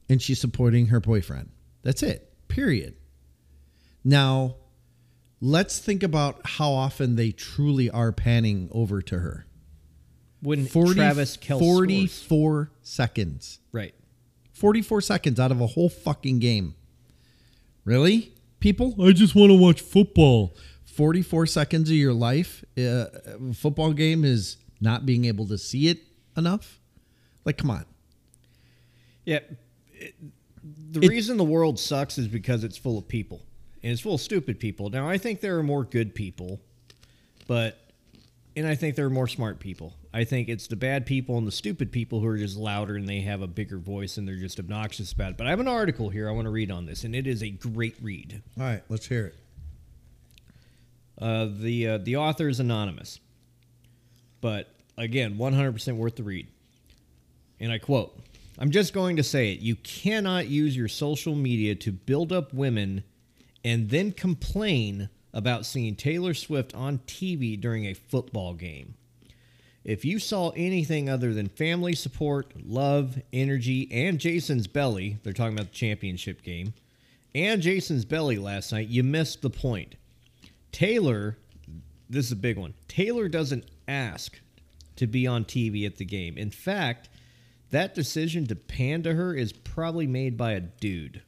[0.09, 1.49] and she's supporting her boyfriend.
[1.83, 2.33] That's it.
[2.47, 2.95] Period.
[4.03, 4.55] Now,
[5.39, 9.45] let's think about how often they truly are panning over to her.
[10.41, 13.59] When 40, Travis Kelce 44 seconds.
[13.71, 13.93] Right.
[14.53, 16.75] 44 seconds out of a whole fucking game.
[17.85, 18.33] Really?
[18.59, 18.95] People?
[19.01, 20.55] I just want to watch football.
[20.85, 25.87] 44 seconds of your life, uh, a football game is not being able to see
[25.87, 25.99] it
[26.35, 26.79] enough?
[27.45, 27.85] Like, come on.
[29.23, 29.39] Yeah.
[29.99, 30.15] It-
[30.91, 33.41] the It- reason the world sucks is because it's full of people.
[33.81, 34.89] And it's full of stupid people.
[34.89, 36.59] Now, I think there are more good people,
[37.47, 37.85] but.
[38.55, 39.95] And I think there are more smart people.
[40.11, 43.07] I think it's the bad people and the stupid people who are just louder and
[43.07, 45.37] they have a bigger voice and they're just obnoxious about it.
[45.37, 47.41] But I have an article here I want to read on this, and it is
[47.41, 48.41] a great read.
[48.57, 49.35] All right, let's hear it.
[51.17, 53.19] Uh, the uh, the author is anonymous,
[54.41, 56.47] but again, 100% worth the read.
[57.59, 58.19] And I quote:
[58.59, 59.61] "I'm just going to say it.
[59.61, 63.03] You cannot use your social media to build up women,
[63.63, 68.95] and then complain about seeing Taylor Swift on TV during a football game.
[69.83, 75.53] If you saw anything other than family support, love, energy, and Jason's belly, they're talking
[75.53, 76.73] about the championship game,
[77.33, 79.95] and Jason's belly last night, you missed the point.
[80.71, 81.37] Taylor,
[82.09, 82.73] this is a big one.
[82.87, 84.39] Taylor doesn't ask
[84.95, 86.37] to be on TV at the game.
[86.37, 87.07] In fact,
[87.71, 91.21] that decision to pan to her is probably made by a dude.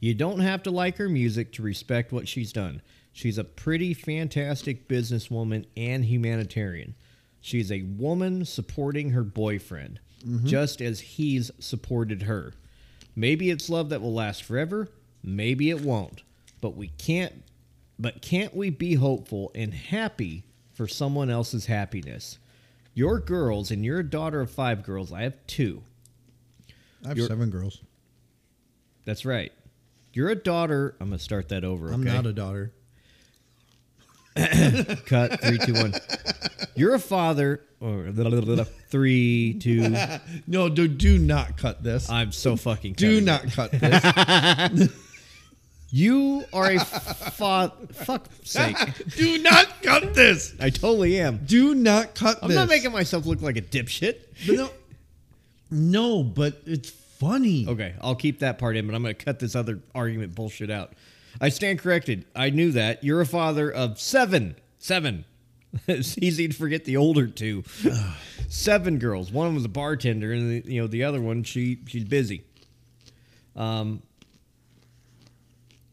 [0.00, 2.82] You don't have to like her music to respect what she's done.
[3.12, 6.94] She's a pretty fantastic businesswoman and humanitarian.
[7.40, 10.46] She's a woman supporting her boyfriend, mm-hmm.
[10.46, 12.52] just as he's supported her.
[13.14, 14.88] Maybe it's love that will last forever,
[15.22, 16.22] maybe it won't.
[16.60, 17.42] But we can't
[17.98, 22.38] but can't we be hopeful and happy for someone else's happiness?
[22.94, 25.12] Your girls and you're a daughter of five girls.
[25.12, 25.82] I have two.
[27.04, 27.80] I have seven girls.
[29.04, 29.52] That's right.
[30.12, 30.94] You're a daughter.
[31.00, 31.90] I'm gonna start that over.
[31.90, 32.72] I'm not a daughter.
[35.06, 35.40] cut.
[35.42, 35.94] Three, two, one.
[36.74, 37.62] You're a father.
[37.80, 38.12] Or
[38.90, 39.94] three, two.
[40.46, 42.08] No, do do not cut this.
[42.10, 42.94] I'm so fucking.
[42.94, 43.52] do not it.
[43.52, 44.92] cut this.
[45.94, 47.74] You are a father.
[47.92, 48.76] Fuck sake.
[49.16, 50.54] do not cut this.
[50.58, 51.44] I totally am.
[51.44, 52.42] Do not cut this.
[52.42, 52.56] I'm this.
[52.56, 54.20] not making myself look like a dipshit.
[54.46, 54.70] But no,
[55.70, 57.68] no, but it's funny.
[57.68, 60.70] Okay, I'll keep that part in, but I'm going to cut this other argument bullshit
[60.70, 60.94] out.
[61.42, 62.24] I stand corrected.
[62.34, 63.04] I knew that.
[63.04, 64.56] You're a father of seven.
[64.78, 65.26] Seven.
[65.86, 67.64] it's easy to forget the older two.
[68.48, 69.30] seven girls.
[69.30, 72.04] One of them was a bartender, and the, you know the other one she she's
[72.04, 72.44] busy.
[73.56, 74.02] Um,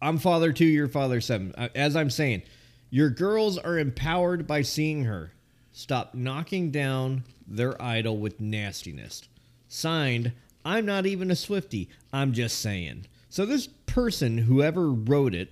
[0.01, 0.65] I'm father two.
[0.65, 1.53] You're father seven.
[1.57, 2.43] Uh, As I'm saying,
[2.89, 5.31] your girls are empowered by seeing her.
[5.71, 9.23] Stop knocking down their idol with nastiness.
[9.67, 10.33] Signed,
[10.65, 11.87] I'm not even a Swiftie.
[12.11, 13.05] I'm just saying.
[13.29, 15.51] So this person, whoever wrote it,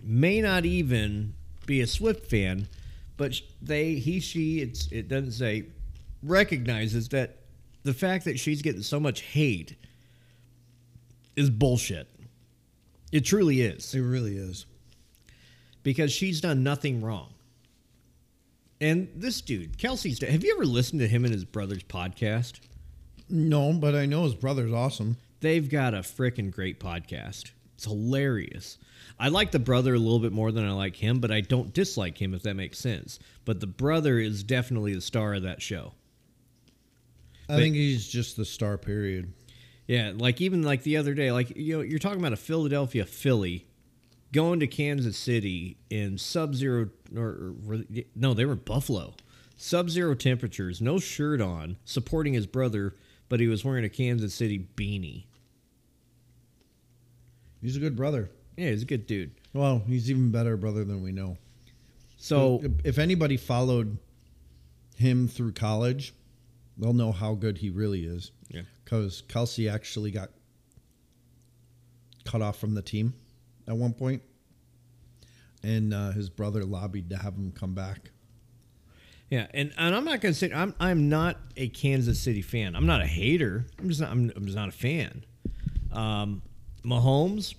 [0.00, 1.34] may not even
[1.66, 2.68] be a Swift fan,
[3.16, 5.66] but they, he, she, it's, it doesn't say,
[6.22, 7.36] recognizes that
[7.82, 9.76] the fact that she's getting so much hate
[11.36, 12.08] is bullshit.
[13.12, 14.66] It truly is It really is.
[15.82, 17.28] because she's done nothing wrong.
[18.80, 22.58] And this dude, Kelce's, have you ever listened to him and his brother's podcast?
[23.28, 25.16] No, but I know his brother's awesome.
[25.40, 27.52] They've got a freaking great podcast.
[27.74, 28.78] It's hilarious.
[29.20, 31.72] I like the brother a little bit more than I like him, but I don't
[31.72, 33.18] dislike him if that makes sense.
[33.44, 35.92] But the brother is definitely the star of that show.
[37.48, 38.78] I But- think he's just the star.
[38.78, 39.32] Period.
[39.92, 43.04] Yeah, like even like the other day, like you know, you're talking about a Philadelphia
[43.04, 43.66] Philly
[44.32, 47.80] going to Kansas City in sub-zero or, or
[48.16, 49.12] no, they were Buffalo.
[49.54, 52.96] Sub-zero temperatures, no shirt on, supporting his brother,
[53.28, 55.24] but he was wearing a Kansas City beanie.
[57.60, 58.30] He's a good brother.
[58.56, 59.32] Yeah, he's a good dude.
[59.52, 61.36] Well, he's even better brother than we know.
[62.16, 63.98] So if anybody followed
[64.96, 66.14] him through college,
[66.78, 68.30] they'll know how good he really is.
[68.48, 68.62] Yeah.
[68.84, 70.30] Because Kelce actually got
[72.24, 73.14] cut off from the team
[73.66, 74.22] at one point,
[75.62, 78.10] and uh, his brother lobbied to have him come back.
[79.30, 82.76] Yeah, and, and I'm not gonna say I'm I'm not a Kansas City fan.
[82.76, 83.64] I'm not a hater.
[83.78, 85.24] I'm just not I'm, I'm just not a fan.
[85.90, 86.42] Um,
[86.84, 87.54] Mahomes,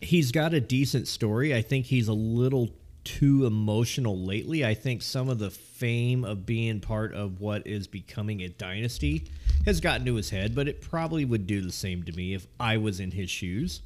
[0.00, 1.54] he's got a decent story.
[1.54, 2.70] I think he's a little
[3.02, 4.64] too emotional lately.
[4.64, 9.28] I think some of the fame of being part of what is becoming a dynasty
[9.64, 12.46] has gotten to his head, but it probably would do the same to me if
[12.58, 13.82] I was in his shoes.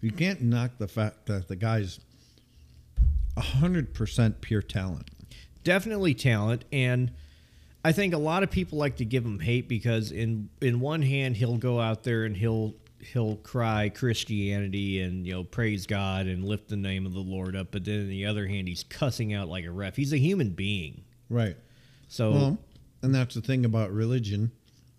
[0.00, 1.98] You can't knock the fact that the guy's
[3.38, 5.10] hundred percent pure talent.
[5.62, 7.10] definitely talent and
[7.84, 11.02] i think a lot of people like to give him hate because in in one
[11.02, 16.26] hand he'll go out there and he'll he'll cry christianity and you know praise god
[16.26, 18.84] and lift the name of the lord up but then on the other hand he's
[18.84, 21.56] cussing out like a ref he's a human being Right.
[22.08, 22.58] so Well,
[23.02, 24.50] and that's the thing about religion.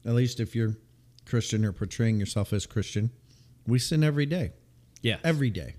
[0.06, 0.76] At least if you're
[1.26, 3.12] Christian or portraying yourself as Christian,
[3.66, 4.52] we sin every day.
[5.02, 5.76] yeah Every day.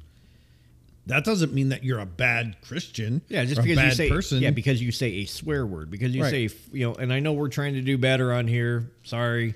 [1.06, 3.22] That doesn't mean that you're a bad Christian.
[3.28, 4.42] yeah just because you say person.
[4.42, 6.30] yeah because you say a swear word because you Right.
[6.50, 9.54] say you know and i know we're trying to do better on here sorry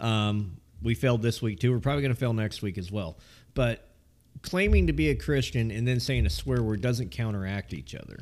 [0.00, 3.16] um, we failed this week too we're probably going to fail next week as well
[3.54, 3.88] but
[4.42, 8.18] claiming to be a christian and then saying a swear word doesn't counteract each other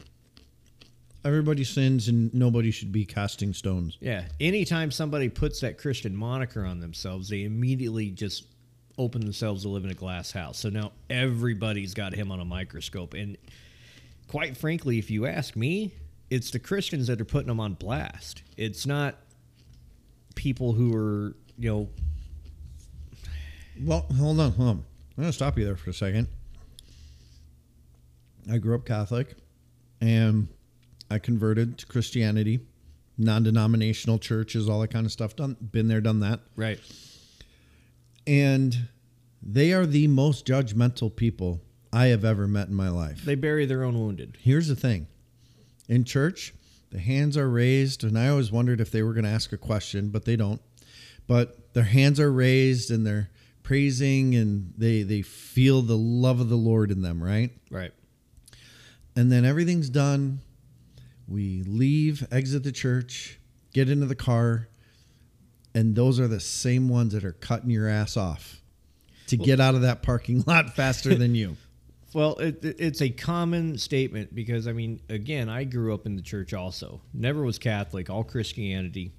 [1.27, 3.99] Everybody sins and nobody should be casting stones.
[4.01, 8.45] yeah anytime somebody puts that christian moniker on themselves they immediately just
[8.97, 12.45] open themselves to live in a glass house so now everybody's got him on a
[12.45, 13.37] microscope and
[14.29, 15.93] quite frankly if you ask me
[16.31, 19.16] it's the christians that are putting them on blast it's not
[20.37, 21.89] people who are you know
[23.83, 24.85] Well, hold on, hold on.
[25.16, 26.29] I'm going to stop you there for a second.
[28.51, 29.35] I grew up Catholic
[30.01, 30.49] and
[31.11, 32.61] I converted to Christianity,
[33.18, 35.36] non denominational churches, all that kind of stuff.
[35.36, 36.40] Done, been there, done that.
[36.57, 36.80] right
[38.26, 38.88] And
[39.42, 41.61] they are the most judgmental people
[41.92, 43.24] I have ever met in my life.
[43.24, 45.07] they bury their own wounded Here's the thing
[45.88, 46.52] in church,
[46.90, 49.57] the hands are raised, and I always wondered if they were going to ask a
[49.57, 50.61] question, but they don't.
[51.28, 53.30] But their hands are raised and they're
[53.62, 57.50] praising and they they feel the love of the Lord in them, right?
[57.70, 57.92] Right.
[59.16, 60.40] And then everything's done.
[61.29, 63.39] We leave, exit the church,
[63.72, 64.68] get into the car,
[65.74, 68.62] and those are the same ones that are cutting your ass off
[69.27, 71.57] to get out of that parking lot faster than you.
[72.14, 76.16] Well, it, it- it's a common statement because I mean, again, I grew up in
[76.16, 77.03] the church also.
[77.12, 79.12] Never was Catholic, all Christianity.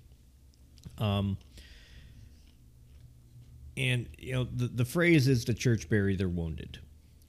[0.98, 1.38] Um,
[3.76, 6.80] and you know, the the phrase is the church bury their wounded.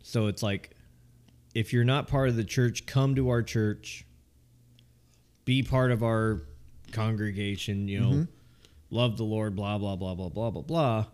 [0.02, 0.70] So it's like,
[1.54, 4.06] if you're not part of the church, come to our church.
[5.48, 6.42] Be part of our
[6.92, 7.88] congregation.
[7.88, 8.22] You know, mm-hmm.
[8.90, 9.56] love the Lord.
[9.56, 11.06] Blah blah blah blah blah blah blah.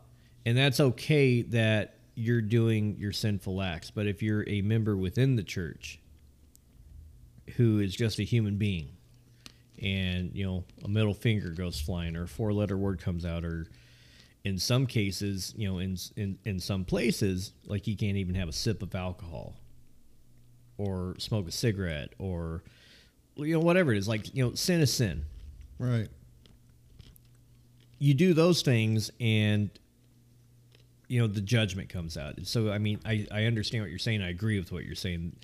[0.44, 3.92] And that's okay that you're doing your sinful acts.
[3.92, 6.00] But if you're a member within the church
[7.56, 8.88] who is just a human being
[9.80, 13.44] and, you know, a middle finger goes flying or a four letter word comes out
[13.44, 13.68] or
[14.42, 18.48] in some cases, you know, in, in in some places, like you can't even have
[18.48, 19.54] a sip of alcohol
[20.76, 22.64] or smoke a cigarette or
[23.36, 25.24] you know whatever it is like you know sin is sin.
[25.78, 26.08] Right.
[27.98, 29.70] you do those things and
[31.08, 32.34] you know the judgment comes out.
[32.44, 34.22] So i mean i, I understand what you're saying.
[34.22, 35.36] I agree with what you're saying.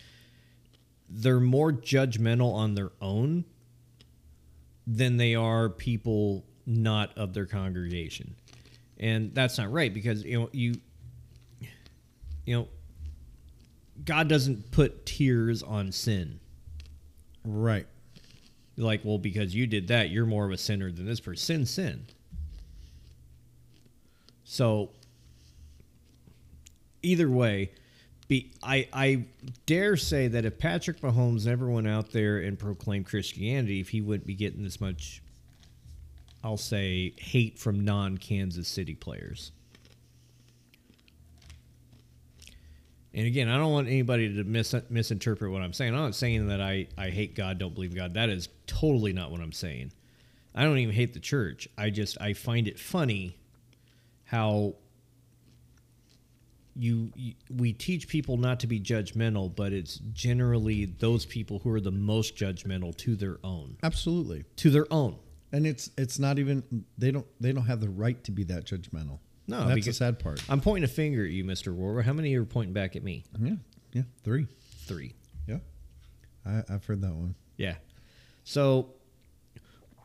[1.09, 3.45] They're more judgmental on their own
[4.86, 8.36] than they are people not of their congregation.
[8.99, 10.74] And that's not right because you know you
[12.45, 12.68] you know
[14.05, 16.39] god doesn't put tiers on sin
[17.45, 17.86] Right.
[18.76, 21.66] like well because you did that you're more of a sinner than this person.
[21.66, 22.07] Sin sin.
[24.45, 24.91] So
[27.03, 27.70] either way
[28.28, 29.24] be I, I
[29.66, 34.01] dare say that if patrick mahomes ever went out there and proclaimed christianity if he
[34.01, 35.22] wouldn't be getting this much
[36.45, 39.53] i'll say hate from non-kansas city players
[43.13, 45.95] And again, I don't want anybody to mis- misinterpret what I'm saying.
[45.95, 48.15] I'm not saying that I, I hate God, don't believe God.
[48.15, 49.93] That is totally not what I'm saying.
[50.55, 51.69] I don't even hate the church.
[51.77, 53.37] I just I find it funny
[54.25, 54.75] how
[56.77, 61.71] you, you we teach people not to be judgmental, but it's generally those people who
[61.71, 64.45] are the most judgmental to their own, Absolutely.
[64.57, 65.17] to their own.
[65.53, 68.67] And it's it's not even they don't they don't have the right to be that
[68.67, 69.19] judgmental.
[69.51, 70.42] No, that's the sad part.
[70.48, 72.03] I'm pointing a finger at you, Mister Warwer.
[72.03, 73.24] How many are pointing back at me?
[73.38, 73.55] Yeah,
[73.92, 74.46] yeah, three.
[74.86, 75.14] Three.
[75.46, 75.59] Yeah,
[76.46, 77.34] I, I've heard that one.
[77.57, 77.74] Yeah.
[78.44, 78.94] So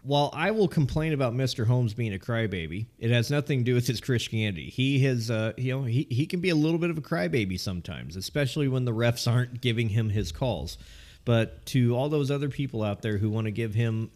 [0.04, 3.88] while I will complain about Mahomes being a crybaby, it has nothing to do with
[3.88, 4.70] his Christianity.
[4.70, 7.60] He has, uh, you know, he, he can be a little bit of a crybaby
[7.60, 10.78] sometimes, especially when the refs aren't giving him his calls.
[11.24, 14.12] But to all those other people out there who want to give him,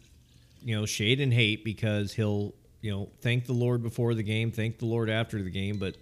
[0.62, 4.50] you know, shade and hate because he'll, you know, thank the Lord before the game,
[4.50, 5.96] thank the Lord after the game, but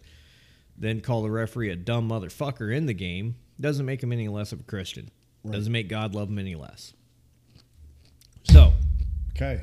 [0.76, 4.52] then call the referee a dumb motherfucker in the game, doesn't make him any less
[4.52, 5.10] of a Christian.
[5.48, 6.92] Doesn't make God love him any less.
[8.44, 8.72] So,
[9.36, 9.62] Okay.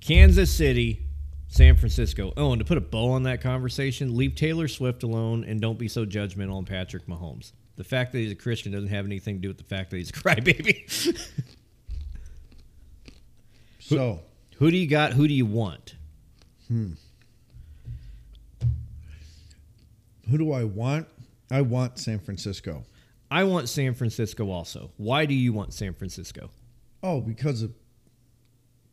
[0.00, 1.06] Kansas City,
[1.48, 2.34] San Francisco.
[2.36, 5.78] Oh, and to put a bow on that conversation, leave Taylor Swift alone and don't
[5.78, 7.52] be so judgmental on Patrick Mahomes.
[7.76, 9.96] The fact that he's a Christian doesn't have anything to do with the fact that
[9.96, 11.16] he's a crybaby.
[13.80, 14.20] So
[14.58, 15.12] Who do you got?
[15.12, 15.94] Who do you want?
[16.68, 16.92] Hmm.
[20.30, 21.06] who do I want?
[21.50, 22.84] I want San Francisco.
[23.30, 24.90] I want San Francisco also.
[24.96, 26.50] Why do you want San Francisco?
[27.02, 27.72] Oh, because of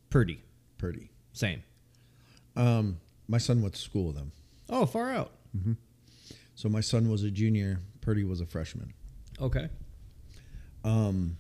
[0.10, 0.44] Purdy.
[0.78, 1.10] Purdy.
[1.34, 1.64] Same.
[2.56, 4.32] Um, my son went to school with him.
[4.70, 5.32] Oh, far out.
[5.58, 5.74] Mm-hmm.
[6.56, 7.80] So my son was a junior.
[8.02, 8.94] Purdy was a freshman.
[9.40, 9.70] Okay.
[10.84, 11.38] Um,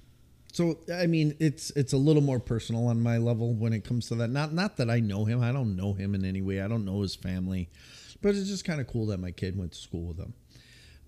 [0.51, 4.07] So I mean, it's it's a little more personal on my level when it comes
[4.09, 4.29] to that.
[4.29, 5.41] Not not that I know him.
[5.41, 6.61] I don't know him in any way.
[6.61, 7.69] I don't know his family,
[8.21, 10.33] but it's just kind of cool that my kid went to school with him.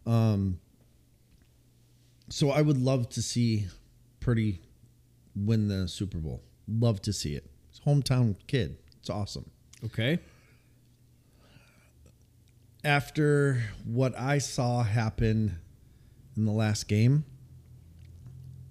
[0.05, 0.59] Um.
[2.29, 3.67] So I would love to see
[4.21, 4.61] Purdy
[5.35, 6.41] win the Super Bowl.
[6.67, 7.45] Love to see it.
[7.69, 8.77] It's hometown kid.
[8.99, 9.49] It's awesome.
[9.83, 10.19] Okay.
[12.85, 15.59] After what I saw happen
[16.37, 17.25] in the last game,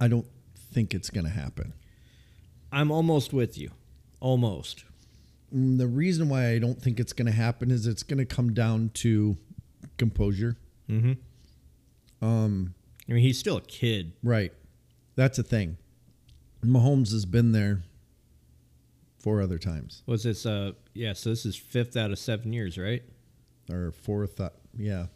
[0.01, 0.27] I don't
[0.73, 1.73] think it's going to happen.
[2.71, 3.71] I'm almost with you.
[4.21, 4.85] Almost.
[5.55, 8.25] Mm, the reason why I don't think it's going to happen is it's going to
[8.25, 9.37] come down to
[9.99, 10.57] composure.
[10.89, 12.25] Mm-hmm.
[12.25, 12.75] Um,
[13.09, 14.13] I mean, he's still a kid.
[14.23, 14.53] right.
[15.15, 15.77] That's a thing.
[16.65, 17.83] Mahomes has been there
[19.19, 20.47] four other times Was this?
[20.47, 21.13] Uh, yeah.
[21.13, 23.03] So this is fifth out of seven years, right?
[23.71, 24.41] or fourth.
[24.41, 25.07] Uh, yeah,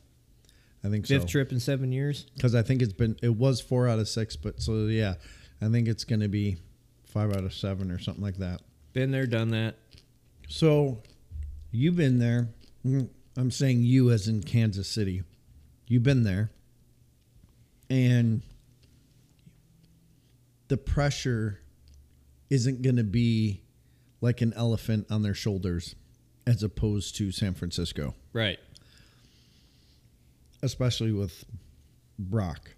[0.84, 1.28] I think Fifth so.
[1.28, 2.26] trip in seven years.
[2.34, 5.14] Because I think it's been it was four out of six, but so yeah,
[5.60, 6.56] I think it's going to be
[7.04, 8.60] five out of seven or something like that.
[8.92, 9.76] Been there, done that.
[10.48, 11.02] So
[11.70, 12.48] you've been there.
[12.84, 15.22] I'm saying you as in Kansas City.
[15.88, 16.50] You've been there.
[17.90, 18.42] And
[20.68, 21.60] the pressure
[22.50, 23.62] isn't going to be
[24.20, 25.94] like an elephant on their shoulders
[26.46, 28.58] as opposed to San Francisco, Right.
[30.62, 31.44] especially with
[32.18, 32.70] Brock.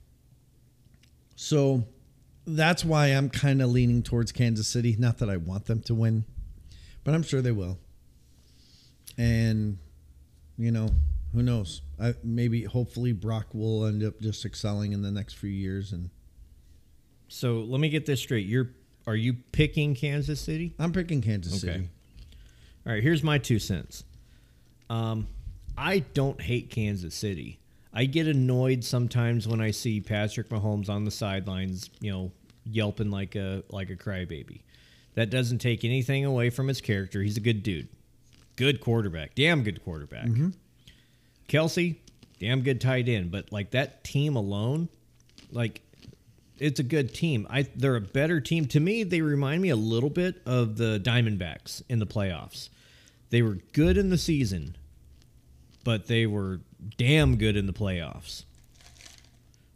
[1.37, 1.85] So
[2.57, 4.97] that's why I'm kind of leaning towards Kansas City.
[4.99, 6.25] Not that I want them to win,
[7.05, 7.79] but I'm sure they will.
[9.17, 9.79] And,
[10.57, 10.91] you know,
[11.35, 11.83] who knows?
[12.01, 15.93] I, maybe, hopefully, Brock will end up just excelling in the next few years.
[15.93, 16.11] And
[17.29, 18.47] So let me get this straight.
[18.47, 18.71] You're
[19.07, 20.75] are you picking Kansas City?
[20.79, 21.73] I'm picking Kansas Okay.
[21.73, 21.89] City.
[22.87, 24.05] All right, here's my two cents.
[24.91, 25.29] Um,
[25.79, 27.59] I don't hate Kansas City.
[27.93, 32.33] I get annoyed sometimes when I see Patrick Mahomes on the sidelines, you know,
[32.71, 34.61] yelping like a like a crybaby.
[35.15, 37.23] That doesn't take anything away from his character.
[37.23, 37.89] He's a good dude,
[38.57, 40.27] good quarterback, damn good quarterback.
[40.27, 40.51] Mm-hmm.
[41.49, 41.97] Kelce,
[42.39, 43.31] damn good tight end.
[43.31, 44.89] But like that team alone,
[45.51, 45.81] like
[46.59, 47.47] it's a good team.
[47.51, 49.03] I they're a better team to me.
[49.03, 52.69] They remind me a little bit of the Diamondbacks in the playoffs.
[53.31, 54.77] They were good in the season,
[55.85, 56.61] but they were
[56.97, 58.45] damn good in the playoffs.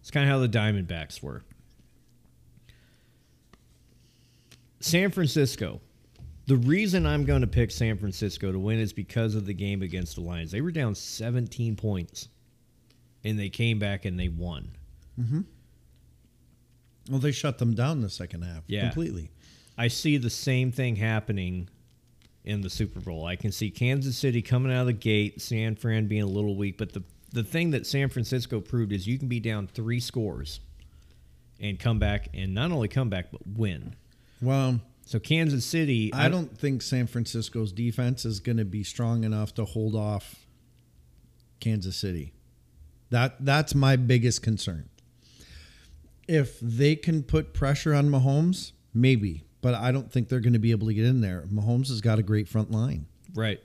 [0.00, 1.42] It's kind of how the Diamondbacks were.
[4.84, 5.80] San Francisco.
[6.46, 9.80] The reason I'm going to pick San Francisco to win is because of the game
[9.82, 10.50] against the Lions.
[10.50, 12.28] They were down 17 points,
[13.22, 14.72] and they came back and they won.
[15.20, 15.40] Mm-hmm.
[17.10, 18.82] Well, they shut them down in the second half Yeah.
[18.82, 19.30] completely.
[19.78, 21.68] I see the same thing happening
[22.44, 23.24] in the Super Bowl.
[23.24, 26.56] I can see Kansas City coming out of the gate, San Fran being a little
[26.56, 27.02] weak, but the
[27.34, 30.60] the thing that San Francisco proved is you can be down three scores
[31.60, 33.96] and come back and not only come back but win.
[34.42, 39.24] Well, So Kansas City, I don't think San Francisco's defense is going to be strong
[39.24, 40.46] enough to hold off
[41.60, 42.32] Kansas City.
[43.10, 44.88] That that's my biggest concern.
[46.28, 50.58] If they can put pressure on Mahomes, maybe, but I don't think they're going to
[50.58, 51.42] be able to get in there.
[51.52, 53.06] Mahomes has got a great front line.
[53.34, 53.60] right.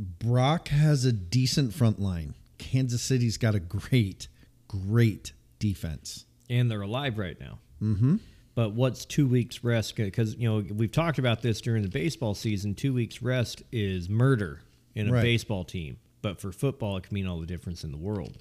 [0.00, 2.34] Brock has a decent front line.
[2.58, 4.28] Kansas City's got a great,
[4.68, 6.24] great defense.
[6.48, 7.58] and they're alive right now.
[7.82, 8.16] Mm-hmm.
[8.58, 9.94] But what's two weeks rest?
[9.94, 12.74] Because you know we've talked about this during the baseball season.
[12.74, 14.62] Two weeks rest is murder
[14.96, 15.22] in a Right.
[15.22, 18.38] baseball team, but for football, it can mean all the difference in the world.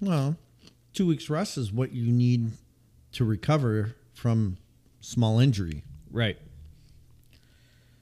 [0.00, 0.36] Well,
[0.92, 2.52] two weeks rest is what you need
[3.14, 4.58] to recover from
[5.00, 5.82] small injury.
[6.12, 6.38] Right.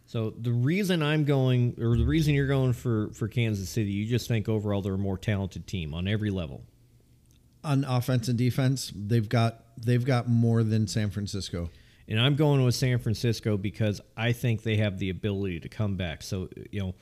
[0.05, 4.05] So the reason I'm going, or the reason you're going for for Kansas City, you
[4.05, 6.64] just think overall they're a more talented team on every level.
[7.65, 11.71] On offense and defense, they've got they've got more than San Francisco.
[12.09, 15.97] And I'm going with San Francisco because I think they have the ability to come
[15.97, 16.23] back.
[16.23, 16.95] So, you know,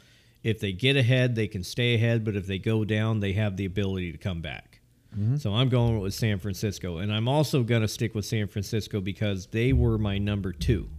[0.43, 3.57] if they get ahead, they can stay ahead, but if they go down, they have
[3.57, 4.81] the ability to come back.
[5.17, 5.37] Mm-hmm.
[5.37, 6.99] So I'm going with San Francisco.
[6.99, 10.91] And I'm also going to stick with San Francisco because they were my number two.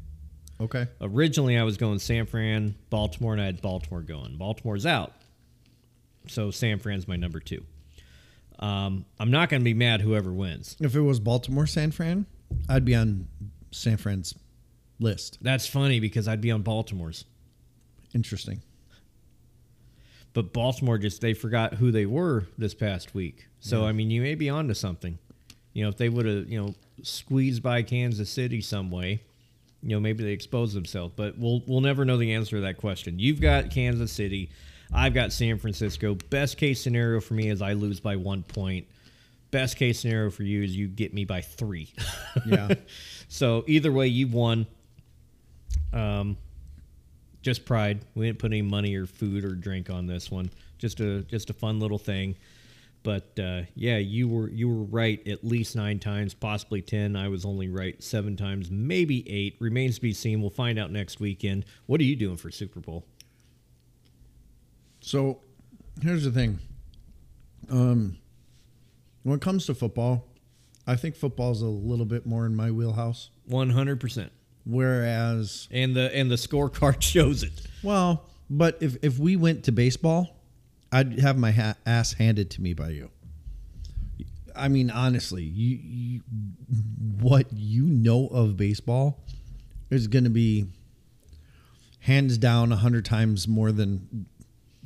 [0.59, 0.87] Okay.
[0.99, 4.37] Originally, I was going San Fran, Baltimore, and I had Baltimore going.
[4.37, 5.13] Baltimore's out.
[6.27, 7.63] So San Fran's my number two.
[8.59, 10.75] Um, I'm not going to be mad whoever wins.
[10.79, 12.25] If it was Baltimore San Fran,
[12.67, 13.27] I'd be on
[13.71, 14.35] San Fran's
[14.99, 15.37] list.
[15.41, 17.25] That's funny because I'd be on Baltimore's.
[18.13, 18.61] Interesting.
[20.33, 23.47] But Baltimore just they forgot who they were this past week.
[23.59, 25.17] So I mean, you may be onto something.
[25.73, 29.21] You know, if they would have you know squeezed by Kansas City some way,
[29.81, 31.13] you know maybe they expose themselves.
[31.15, 33.19] But we'll we'll never know the answer to that question.
[33.19, 34.49] You've got Kansas City,
[34.93, 36.15] I've got San Francisco.
[36.29, 38.87] Best case scenario for me is I lose by one point.
[39.51, 41.93] Best case scenario for you is you get me by three.
[42.45, 42.69] Yeah.
[43.31, 44.65] So either way, you won.
[45.93, 46.35] Um,
[47.43, 47.99] just pride.
[48.15, 50.49] We didn't put any money or food or drink on this one.
[50.79, 52.35] Just a just a fun little thing.
[53.03, 57.15] But uh, yeah, you were you were right at least nine times, possibly ten.
[57.15, 59.57] I was only right seven times, maybe eight.
[59.59, 60.41] Remains to be seen.
[60.41, 61.65] We'll find out next weekend.
[61.85, 63.05] What are you doing for Super Bowl?
[65.01, 65.39] So
[66.01, 66.59] here's the thing.
[67.69, 68.17] Um,
[69.23, 70.27] when it comes to football,
[70.87, 73.29] I think football's a little bit more in my wheelhouse.
[73.45, 74.31] One hundred percent.
[74.65, 77.51] Whereas, And the and the scorecard shows it.
[77.83, 80.35] well, but if if we went to baseball,
[80.91, 83.09] I'd have my ha- ass handed to me by you.
[84.55, 86.21] I mean, honestly, you, you
[87.21, 89.23] what you know of baseball
[89.89, 90.65] is going to be
[91.99, 94.25] hands down a hundred times more than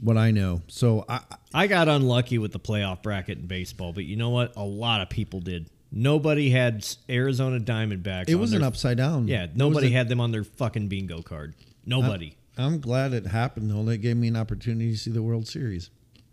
[0.03, 0.61] what I know.
[0.67, 1.21] So I,
[1.53, 4.55] I got unlucky with the playoff bracket in baseball, but you know what?
[4.55, 5.69] A lot of people did.
[5.91, 8.27] Nobody had Arizona Diamondbacks.
[8.27, 9.27] it was their an upside down.
[9.27, 11.53] Yeah, nobody had them on their fucking bingo card.
[11.85, 12.35] Nobody.
[12.57, 13.87] I'm glad it happened though.
[13.89, 15.89] It gave me an opportunity to see the World Series.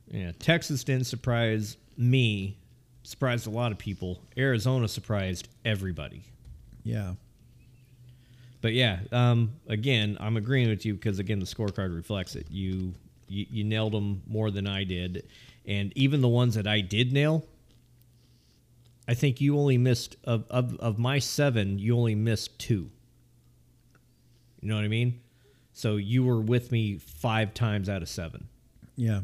[0.08, 2.56] Yeah, Texas didn't surprise me.
[3.02, 4.20] Surprised a lot of people.
[4.36, 6.24] Arizona surprised everybody.
[6.82, 7.14] Yeah.
[8.60, 12.46] But yeah, um, again, I'm agreeing with you because again, the scorecard reflects it.
[12.50, 12.94] You,
[13.30, 15.26] you you nailed them more than I did,
[15.64, 17.44] and even the ones that I did nail,
[19.08, 21.78] I think you only missed of of, of my seven.
[21.78, 22.90] You only missed two.
[24.60, 25.20] You know what I mean?
[25.72, 28.48] So you were with me five times out of seven.
[28.96, 29.20] Yeah.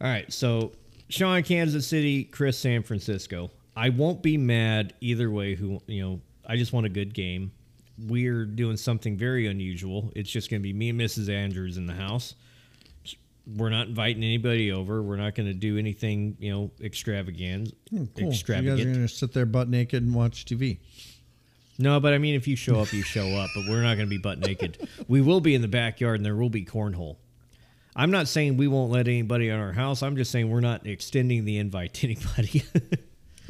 [0.00, 0.72] All right, so
[1.08, 3.50] Sean, Kansas City, Chris, San Francisco.
[3.76, 5.54] I won't be mad either way.
[5.54, 6.20] Who you know?
[6.46, 7.52] I just want a good game.
[8.06, 10.12] We're doing something very unusual.
[10.14, 11.28] It's just going to be me and Mrs.
[11.28, 12.34] Andrews in the house.
[13.56, 15.02] We're not inviting anybody over.
[15.02, 17.74] We're not going to do anything you know extravagant.
[17.94, 18.06] Oh, cool.
[18.14, 18.76] So you Extravagant.
[18.78, 20.78] guys are gonna sit there butt naked and watch TV.
[21.78, 23.48] No, but I mean, if you show up, you show up.
[23.54, 24.88] But we're not going to be butt naked.
[25.08, 27.16] we will be in the backyard, and there will be cornhole.
[27.94, 30.02] I'm not saying we won't let anybody in our house.
[30.02, 32.64] I'm just saying we're not extending the invite to anybody.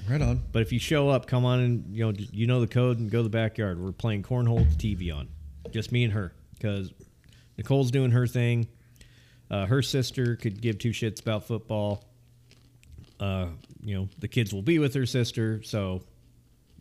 [0.08, 0.42] Right on.
[0.52, 3.10] but if you show up, come on and you know you know the code and
[3.10, 3.80] go to the backyard.
[3.80, 5.28] We're playing cornhole with the TV on,
[5.70, 6.92] just me and her, because
[7.56, 8.68] Nicole's doing her thing.
[9.50, 12.04] Uh, her sister could give two shits about football.
[13.20, 13.48] Uh,
[13.82, 16.02] you know the kids will be with her sister, so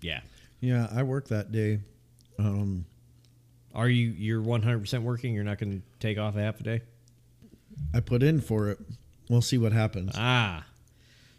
[0.01, 0.21] yeah.
[0.59, 1.79] Yeah, I work that day.
[2.39, 2.85] Um,
[3.75, 5.33] Are you you're 100 percent working?
[5.33, 6.81] You're not going to take off a half a day?
[7.93, 8.79] I put in for it.
[9.29, 10.13] We'll see what happens.
[10.15, 10.65] Ah.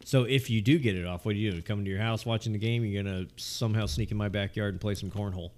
[0.08, 1.60] So if you do get it off, what do you do?
[1.60, 2.82] Come to your house watching the game?
[2.82, 5.50] You're gonna somehow sneak in my backyard and play some cornhole?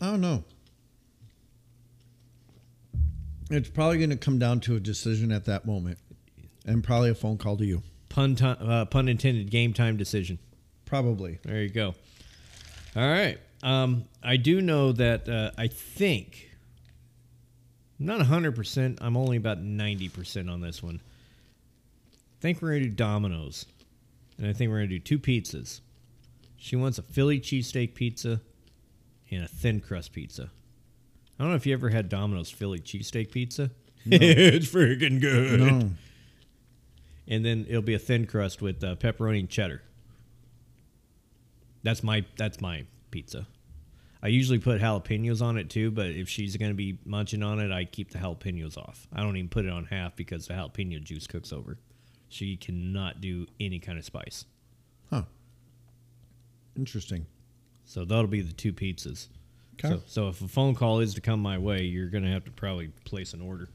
[0.00, 0.44] I don't know.
[3.50, 5.98] It's probably going to come down to a decision at that moment,
[6.64, 7.82] and probably a phone call to you.
[8.08, 9.50] Pun ti uh, pun intended.
[9.50, 10.38] Game time decision.
[10.86, 11.38] Probably.
[11.44, 11.94] There you go.
[12.96, 13.38] All right.
[13.62, 16.50] Um, I do know that uh, I think
[17.98, 19.00] not hundred percent.
[19.02, 21.02] I'm only about ninety percent on this one.
[22.38, 23.66] I think we're gonna do Domino's,
[24.38, 25.80] and I think we're gonna do two pizzas.
[26.56, 28.40] She wants a Philly cheesesteak pizza
[29.30, 30.50] and a thin crust pizza.
[31.38, 33.70] I don't know if you ever had Domino's Philly cheesesteak pizza.
[34.06, 35.60] it's freaking good.
[35.60, 35.90] No.
[37.28, 39.82] And then it'll be a thin crust with uh, pepperoni and cheddar.
[41.82, 43.46] That's my that's my pizza.
[44.22, 47.60] I usually put jalapenos on it too, but if she's going to be munching on
[47.60, 49.06] it, I keep the jalapenos off.
[49.12, 51.78] I don't even put it on half because the jalapeno juice cooks over.
[52.28, 54.44] She cannot do any kind of spice.
[55.10, 55.22] Huh.
[56.76, 57.26] Interesting.
[57.84, 59.28] So that'll be the two pizzas.
[59.74, 59.94] Okay.
[59.94, 62.44] So, so if a phone call is to come my way, you're going to have
[62.46, 63.68] to probably place an order.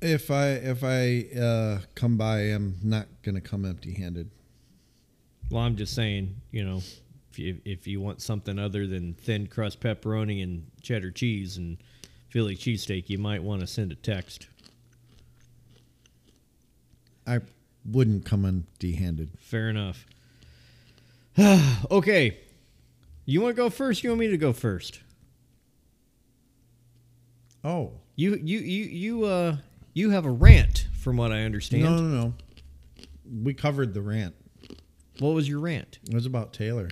[0.00, 4.30] If I if I uh, come by, I'm not going to come empty-handed.
[5.50, 6.82] Well, I'm just saying, you know,
[7.30, 11.78] if you, if you want something other than thin crust pepperoni and cheddar cheese and
[12.28, 14.48] Philly cheesesteak, you might want to send a text.
[17.28, 17.40] I
[17.84, 19.30] wouldn't come empty-handed.
[19.38, 20.06] Fair enough.
[21.90, 22.38] okay.
[23.24, 24.02] You want to go first?
[24.02, 25.00] You want me to go first?
[27.64, 29.56] Oh You you you you uh
[29.92, 31.84] you have a rant from what I understand.
[31.84, 32.34] no, no, no.
[33.42, 34.34] We covered the rant.
[35.18, 35.98] What was your rant?
[36.08, 36.88] It was about Taylor.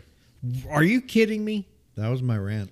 [0.69, 1.69] Are you kidding me?
[1.95, 2.71] That was my rant.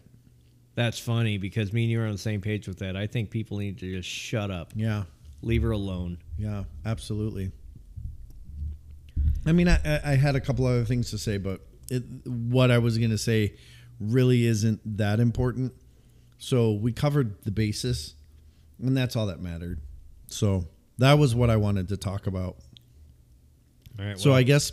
[0.75, 2.97] That's funny because me and you are on the same page with that.
[2.97, 4.73] I think people need to just shut up.
[4.75, 5.05] Yeah.
[5.45, 6.19] Leave her alone.
[6.39, 7.53] Yeah, absolutely.
[9.47, 12.71] I mean, I, I- I had a couple other things to say, but it, what
[12.71, 13.55] I was going to say
[14.01, 15.73] really isn't that important.
[16.39, 18.15] So we covered the basis,
[18.83, 19.81] and that's all that mattered.
[20.29, 20.65] So
[20.99, 22.57] that was what I wanted to talk about.
[23.99, 24.19] All right.
[24.19, 24.73] So I guess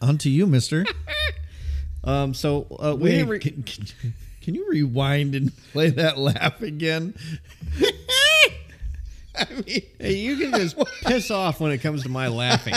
[0.00, 0.84] on to you, Mister.
[2.04, 6.18] um so uh, we Wait, didn't re- can, can- can you rewind and play that
[6.18, 7.14] laugh again?
[9.50, 12.74] I mean, Hey, you can just piss off when it comes to my laughing.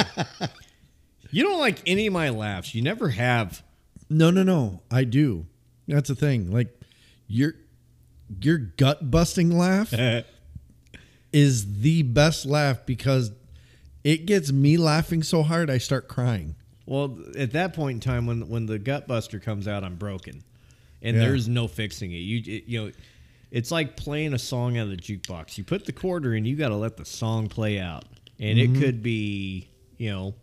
[1.32, 2.74] You don't like any of my laughs.
[2.76, 3.64] You never have.
[4.10, 4.82] No, no, no.
[4.92, 5.46] I do.
[5.88, 6.52] That's the thing.
[6.52, 6.80] Like
[7.28, 7.54] your
[8.42, 9.94] your gut busting laugh
[11.34, 13.32] is the best laugh because
[14.04, 16.56] it gets me laughing so hard I start crying.
[16.86, 20.44] Well, at that point in time, when when the gut buster comes out, I'm broken,
[21.02, 21.24] and Yeah.
[21.24, 22.18] there's no fixing it.
[22.18, 22.92] You it, you know,
[23.52, 25.58] it's like playing a song out of the jukebox.
[25.58, 28.06] You put the quarter in, you got to let the song play out,
[28.40, 28.82] and it mm-hmm.
[28.82, 30.36] could be you know,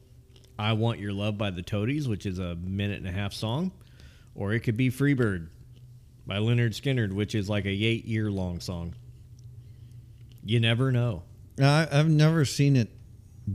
[0.59, 3.73] "I Want Your Love" by the Toadies, which is a minute and a half song,
[4.35, 5.49] or it could be "Freebird"
[6.27, 8.95] by Lynyrd Skynyrd, which is like a eight year long song.
[10.45, 11.23] You never know.
[11.61, 12.91] I, I've never seen it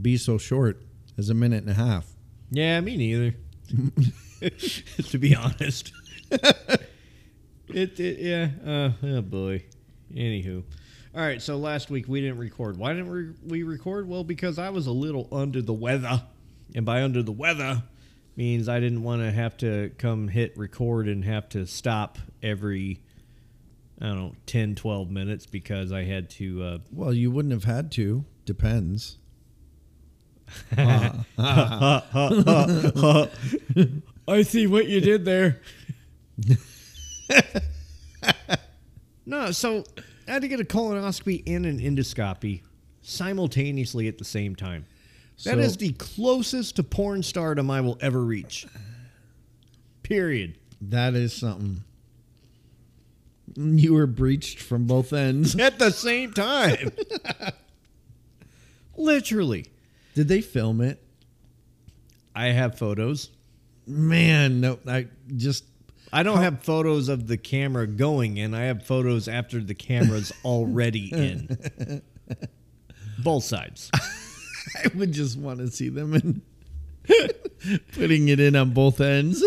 [0.00, 0.82] be so short
[1.16, 2.06] as a minute and a half.
[2.50, 3.34] Yeah, me neither.
[5.08, 5.92] to be honest.
[7.68, 8.48] It, it yeah.
[8.66, 9.64] Uh, oh boy.
[10.14, 10.62] Anywho,
[11.14, 11.42] all right.
[11.42, 12.78] So last week we didn't record.
[12.78, 14.08] Why didn't we, we record?
[14.08, 16.22] Well, because I was a little under the weather,
[16.74, 17.82] and by under the weather
[18.36, 23.00] means I didn't want to have to come hit record and have to stop every
[24.00, 26.62] I don't know 10, 12 minutes because I had to.
[26.62, 28.24] Uh, Well, you wouldn't have had to.
[28.44, 29.18] Depends.
[30.76, 31.22] I
[34.42, 35.60] see what you did there.
[39.26, 39.84] no, so
[40.26, 42.62] I had to get a colonoscopy and an endoscopy
[43.02, 44.86] simultaneously at the same time.
[45.44, 48.66] That is So- the closest to porn stardom I will ever reach.
[50.02, 50.58] Period.
[50.80, 51.82] That is something.
[53.56, 55.54] You were breached from both ends.
[55.58, 56.90] At the same time.
[58.96, 59.66] Literally.
[60.14, 61.02] Did they film it?
[62.34, 63.30] I have photos.
[63.86, 64.78] Man, no.
[64.86, 65.06] I
[65.36, 65.64] just
[66.12, 68.54] I don't have photos of the camera going in.
[68.54, 72.02] I have photos after the camera's already in.
[73.18, 73.90] Both sides.
[73.94, 76.42] I would just want to see them and
[77.92, 79.42] putting it in on both ends.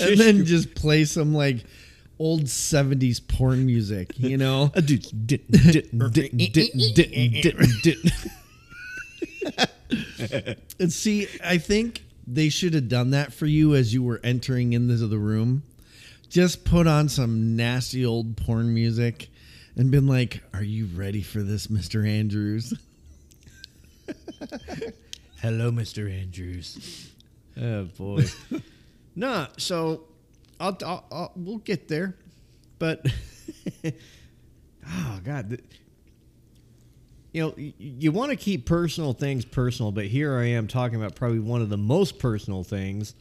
[0.00, 1.64] and then just play some like
[2.18, 4.72] old 70s porn music, you know?
[10.78, 14.72] And see, I think they should have done that for you as you were entering
[14.72, 15.62] into the room.
[16.28, 19.28] Just put on some nasty old porn music
[19.76, 22.06] and been like, Are you ready for this, Mr.
[22.06, 22.74] Andrews?
[25.40, 26.10] Hello, Mr.
[26.10, 27.10] Andrews.
[27.60, 28.24] Oh boy.
[29.16, 30.04] nah, so
[30.58, 32.16] I'll, I'll, I'll we'll get there,
[32.78, 33.06] but
[34.88, 35.60] oh god,
[37.36, 41.14] you know you want to keep personal things personal, but here I am talking about
[41.14, 43.14] probably one of the most personal things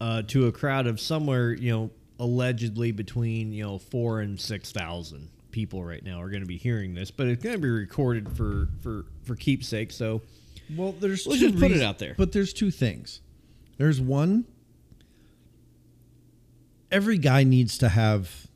[0.00, 4.72] uh, to a crowd of somewhere you know allegedly between you know four and six
[4.72, 7.70] thousand people right now are going to be hearing this, but it's going to be
[7.70, 9.92] recorded for for for keepsake.
[9.92, 10.22] So
[10.76, 12.16] Well, there's Let's just put it out there.
[12.18, 13.20] But there's two things.
[13.78, 14.44] There's one.
[16.90, 18.48] Every guy needs to have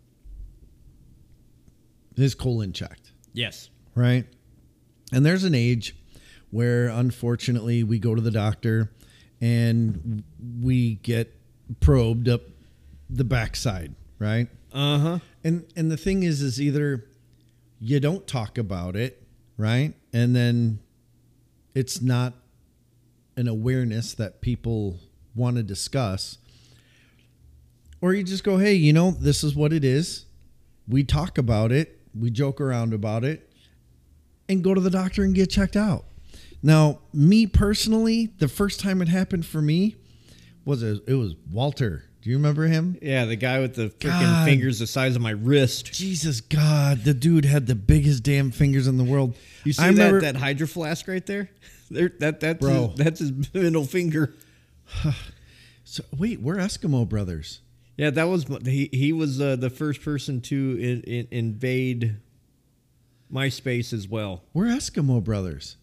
[2.16, 4.24] his colon checked, yes, right?
[5.12, 5.96] And there's an age
[6.50, 8.90] where, unfortunately, we go to the doctor
[9.40, 10.22] and
[10.60, 11.34] we get
[11.80, 12.42] probed up
[13.08, 14.48] the backside, right?
[14.72, 15.18] uh huh.
[15.42, 17.06] And and the thing is, is either
[17.80, 19.22] you don't talk about it,
[19.56, 19.94] right?
[20.12, 20.80] And then
[21.74, 22.34] it's not
[23.36, 24.98] an awareness that people
[25.34, 26.38] want to discuss.
[28.02, 30.26] Or you just go, hey, you know, this is what it is.
[30.88, 33.49] We talk about it, we joke around about it,
[34.50, 36.04] and go to the doctor and get checked out.
[36.62, 39.96] Now, me personally, the first time it happened for me
[40.64, 42.04] was a, it was Walter.
[42.20, 42.98] Do you remember him?
[43.00, 45.90] Yeah, the guy with the freaking fingers the size of my wrist.
[45.92, 49.36] Jesus God, the dude had the biggest damn fingers in the world.
[49.64, 51.50] You see I remember, that that hydro flask right there?
[51.92, 52.90] There, that that's Bro.
[52.90, 54.34] His, that's his middle finger.
[55.82, 57.62] So, wait, we're Eskimo brothers.
[57.96, 58.88] Yeah, that was he.
[58.92, 62.16] He was uh, the first person to in, in, invade
[63.32, 64.42] MySpace as well.
[64.52, 65.76] We're Eskimo brothers.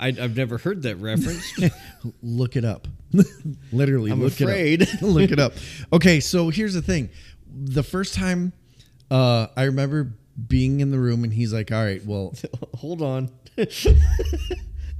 [0.00, 1.52] I, I've never heard that reference.
[2.22, 2.88] Look it up.
[3.72, 4.82] Literally, I'm look afraid.
[4.82, 5.02] it up.
[5.02, 5.52] look it up.
[5.92, 7.10] Okay, so here's the thing.
[7.54, 8.54] The first time
[9.10, 10.14] uh, I remember
[10.48, 12.34] being in the room and he's like, "All right, well,
[12.78, 13.30] Hold on.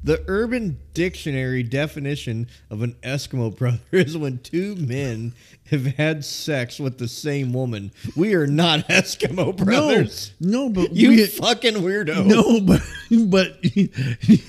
[0.04, 5.32] The Urban Dictionary definition of an Eskimo brother is when two men
[5.70, 7.92] have had sex with the same woman.
[8.14, 10.32] We are not Eskimo brothers.
[10.40, 12.26] no, no, but You we, fucking weirdo.
[12.26, 12.82] No, but
[13.30, 13.86] but he,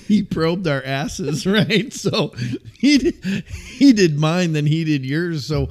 [0.08, 1.94] he probed our asses, right?
[1.94, 2.30] So
[2.78, 5.46] he did, he did mine, then he did yours.
[5.46, 5.70] So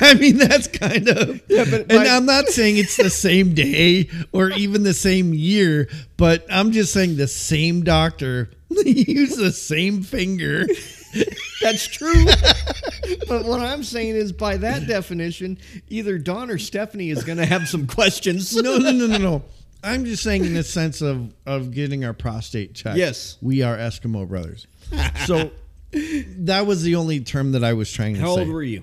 [0.00, 1.64] I mean, that's kind of yeah.
[1.68, 5.88] but and my- I'm not saying it's the same day or even the same year,
[6.16, 8.50] but I'm just saying the same doctor
[8.86, 10.66] used the same finger.
[11.62, 12.24] That's true.
[13.28, 15.58] but what I'm saying is, by that definition,
[15.88, 18.54] either Don or Stephanie is going to have some questions.
[18.54, 19.42] No, no, no, no, no.
[19.82, 22.96] I'm just saying in the sense of of getting our prostate checked.
[22.96, 23.36] Yes.
[23.42, 24.66] we are Eskimo brothers.
[25.26, 25.50] So
[25.92, 28.40] that was the only term that I was trying to How say.
[28.40, 28.82] How old were you?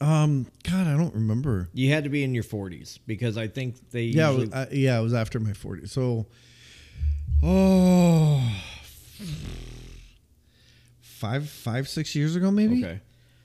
[0.00, 1.68] Um, God, I don't remember.
[1.74, 4.52] You had to be in your 40s because I think they Yeah, usually.
[4.52, 5.90] uh, yeah, it was after my 40s.
[5.90, 6.26] So,
[7.42, 8.42] oh,
[11.00, 12.84] five, five, six years ago, maybe.
[12.84, 13.00] okay.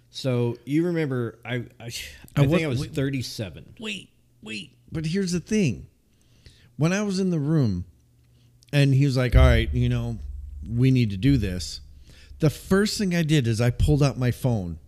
[0.09, 1.89] So you remember, I, I, I I
[2.41, 3.75] think was- I was wait- 37.
[3.79, 4.09] Wait,
[4.41, 4.71] wait.
[4.91, 5.87] But here's the thing:
[6.77, 7.85] when I was in the room,
[8.71, 10.17] and he was like, "All right, you know,
[10.67, 11.81] we need to do this."
[12.39, 14.79] The first thing I did is I pulled out my phone,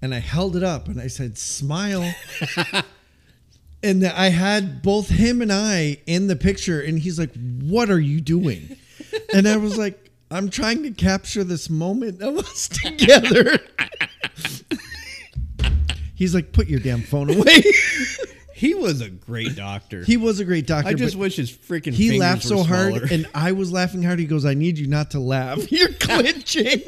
[0.00, 2.14] and I held it up and I said, "Smile."
[3.84, 8.00] and I had both him and I in the picture, and he's like, "What are
[8.00, 8.76] you doing?"
[9.34, 13.58] and I was like, "I'm trying to capture this moment of us together."
[16.14, 17.62] he's like, "Put your damn phone away."
[18.56, 20.04] He was a great doctor.
[20.04, 20.88] he was a great doctor.
[20.88, 24.20] I just wish his freaking he laughed so hard, and I was laughing hard.
[24.20, 25.72] He goes, "I need you not to laugh.
[25.72, 26.82] You're clinching."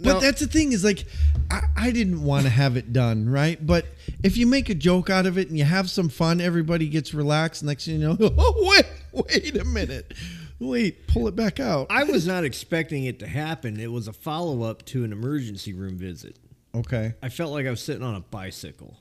[0.00, 0.20] But No.
[0.20, 1.04] that's the thing is like,
[1.50, 3.64] I, I didn't want to have it done right.
[3.64, 3.86] But
[4.22, 7.12] if you make a joke out of it and you have some fun, everybody gets
[7.14, 7.62] relaxed.
[7.64, 8.86] Next thing you know, oh wait,
[9.26, 10.14] wait a minute,
[10.60, 11.88] wait, pull it back out.
[11.90, 13.80] I was not expecting it to happen.
[13.80, 16.36] It was a follow up to an emergency room visit.
[16.74, 18.96] Okay, I felt like I was sitting on a bicycle.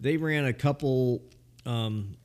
[0.00, 1.22] They ran a couple.
[1.66, 2.16] Um,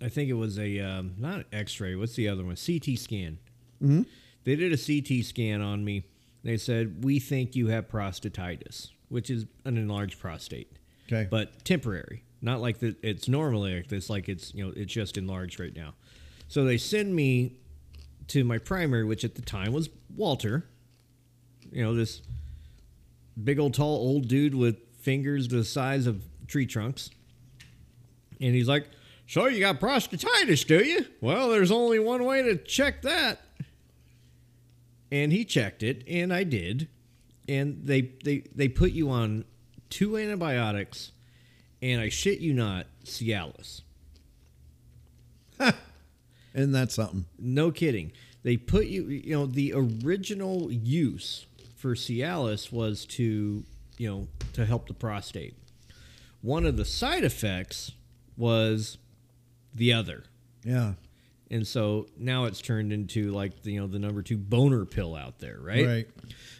[0.00, 1.96] I think it was a um, not X-ray.
[1.96, 2.54] What's the other one?
[2.56, 3.38] CT scan.
[3.82, 4.02] Mm-hmm.
[4.44, 6.04] They did a CT scan on me.
[6.46, 10.70] They said we think you have prostatitis, which is an enlarged prostate,
[11.08, 12.22] okay, but temporary.
[12.40, 12.96] Not like that.
[13.02, 14.08] It's normally like this.
[14.08, 15.94] Like it's you know it's just enlarged right now.
[16.46, 17.58] So they send me
[18.28, 20.64] to my primary, which at the time was Walter.
[21.72, 22.22] You know this
[23.42, 27.10] big old tall old dude with fingers the size of tree trunks.
[28.40, 28.86] And he's like,
[29.26, 31.06] So you got prostatitis, do you?
[31.20, 33.40] Well, there's only one way to check that.
[35.10, 36.88] And he checked it, and I did.
[37.48, 39.44] And they they, they put you on
[39.88, 41.12] two antibiotics,
[41.80, 43.82] and I shit you not, Cialis.
[46.54, 47.26] and that's something.
[47.38, 48.12] No kidding.
[48.42, 51.46] They put you, you know, the original use
[51.76, 53.64] for Cialis was to,
[53.98, 55.54] you know, to help the prostate.
[56.42, 57.92] One of the side effects
[58.36, 58.98] was
[59.74, 60.24] the other.
[60.64, 60.94] Yeah,
[61.50, 65.14] And so now it's turned into like the, you know the number 2 boner pill
[65.14, 65.86] out there, right?
[65.86, 66.08] right.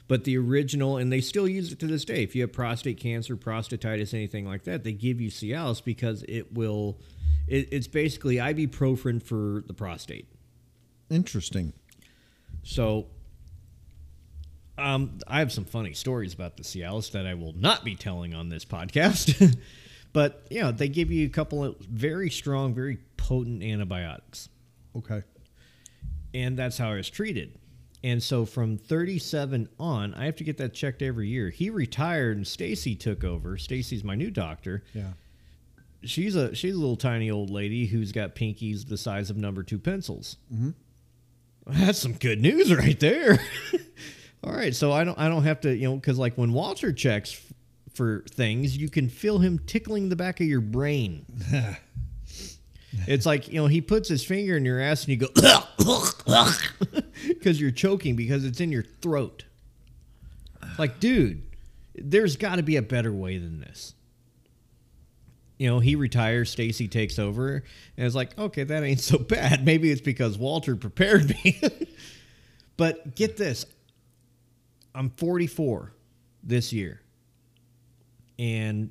[0.08, 2.22] But the original and they still use it to this day.
[2.22, 6.52] If you have prostate cancer, prostatitis, anything like that, they give you Cialis because it
[6.52, 7.00] will
[7.46, 10.28] it, it's basically ibuprofen for the prostate.
[11.10, 11.72] Interesting.
[12.62, 13.06] So,
[14.78, 18.34] um, I have some funny stories about the Cialis that I will not be telling
[18.34, 19.56] on this podcast.
[20.12, 24.48] but you know, they give you a couple of very strong, very potent antibiotics,
[24.98, 25.22] Okay.
[26.34, 27.58] and that's how I was treated.
[28.04, 31.50] And so, from 37 on, I have to get that checked every year.
[31.50, 33.56] He retired, and Stacy took over.
[33.56, 34.84] Stacy's my new doctor.
[34.92, 35.12] Yeah.
[36.04, 39.62] She's a she's a little tiny old lady who's got pinkies the size of number
[39.64, 40.36] two pencils.
[40.54, 40.70] Mm-hmm.
[41.66, 43.40] That's some good news right there.
[44.44, 46.92] All right, so I don't I don't have to you know because like when Walter
[46.92, 47.40] checks
[47.94, 51.24] for things, you can feel him tickling the back of your brain.
[53.06, 55.28] it's like you know he puts his finger in your ass and you go
[57.28, 59.44] because you're choking because it's in your throat.
[60.78, 61.42] Like, dude,
[61.94, 63.94] there's got to be a better way than this
[65.58, 67.62] you know, he retires, Stacy takes over,
[67.96, 69.64] and it's like, okay, that ain't so bad.
[69.64, 71.60] Maybe it's because Walter prepared me.
[72.76, 73.66] but get this
[74.94, 75.92] I'm 44
[76.42, 77.02] this year.
[78.38, 78.90] And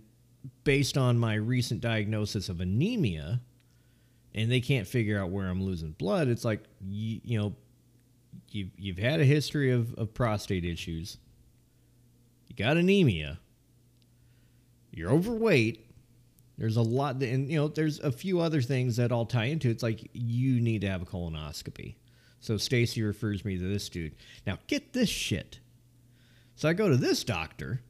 [0.64, 3.42] based on my recent diagnosis of anemia,
[4.36, 7.56] and they can't figure out where I'm losing blood, it's like, you, you know,
[8.52, 11.18] you've, you've had a history of, of prostate issues,
[12.48, 13.40] you got anemia,
[14.92, 15.86] you're overweight
[16.58, 19.68] there's a lot, and you know, there's a few other things that all tie into.
[19.68, 19.72] it.
[19.72, 21.96] It's like you need to have a colonoscopy.
[22.40, 24.16] So Stacy refers me to this dude.
[24.46, 25.60] Now get this shit.
[26.56, 27.82] So I go to this doctor,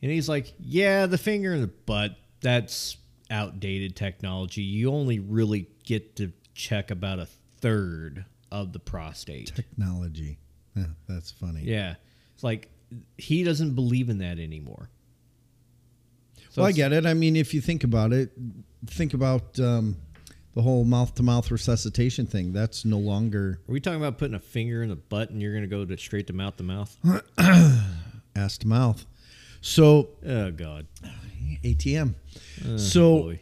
[0.00, 2.16] and he's like, "Yeah, the finger in the butt.
[2.40, 2.96] That's
[3.30, 4.62] outdated technology.
[4.62, 7.26] You only really get to check about a
[7.60, 10.38] third of the prostate." Technology.
[10.74, 11.62] Yeah, that's funny.
[11.62, 11.94] Yeah,
[12.34, 12.70] it's like
[13.16, 14.90] he doesn't believe in that anymore.
[16.50, 17.04] So well, I get it.
[17.06, 18.32] I mean, if you think about it,
[18.86, 19.96] think about um,
[20.54, 22.52] the whole mouth to mouth resuscitation thing.
[22.52, 25.52] That's no longer Are we talking about putting a finger in the butt and you're
[25.52, 26.96] going to go to straight to mouth to mouth?
[28.34, 29.04] ass to mouth.
[29.60, 30.86] So Oh God.
[31.62, 32.14] ATM.
[32.66, 33.40] Oh, so boy.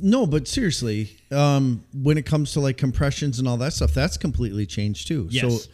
[0.00, 4.16] no, but seriously, um, when it comes to like compressions and all that stuff, that's
[4.16, 5.26] completely changed too.
[5.30, 5.64] Yes.
[5.64, 5.70] So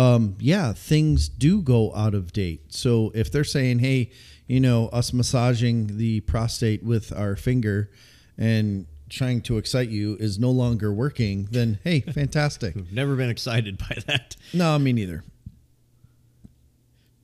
[0.00, 2.72] um, yeah, things do go out of date.
[2.72, 4.10] So if they're saying, hey,
[4.46, 7.90] you know, us massaging the prostate with our finger
[8.38, 12.76] and trying to excite you is no longer working, then hey, fantastic.
[12.76, 14.36] I've never been excited by that.
[14.52, 15.24] no, me neither.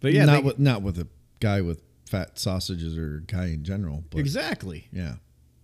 [0.01, 1.07] But yeah, not they- with not with a
[1.41, 1.81] guy with
[2.13, 4.05] fat sausages or guy in general.
[4.11, 4.87] But exactly.
[4.93, 5.15] yeah,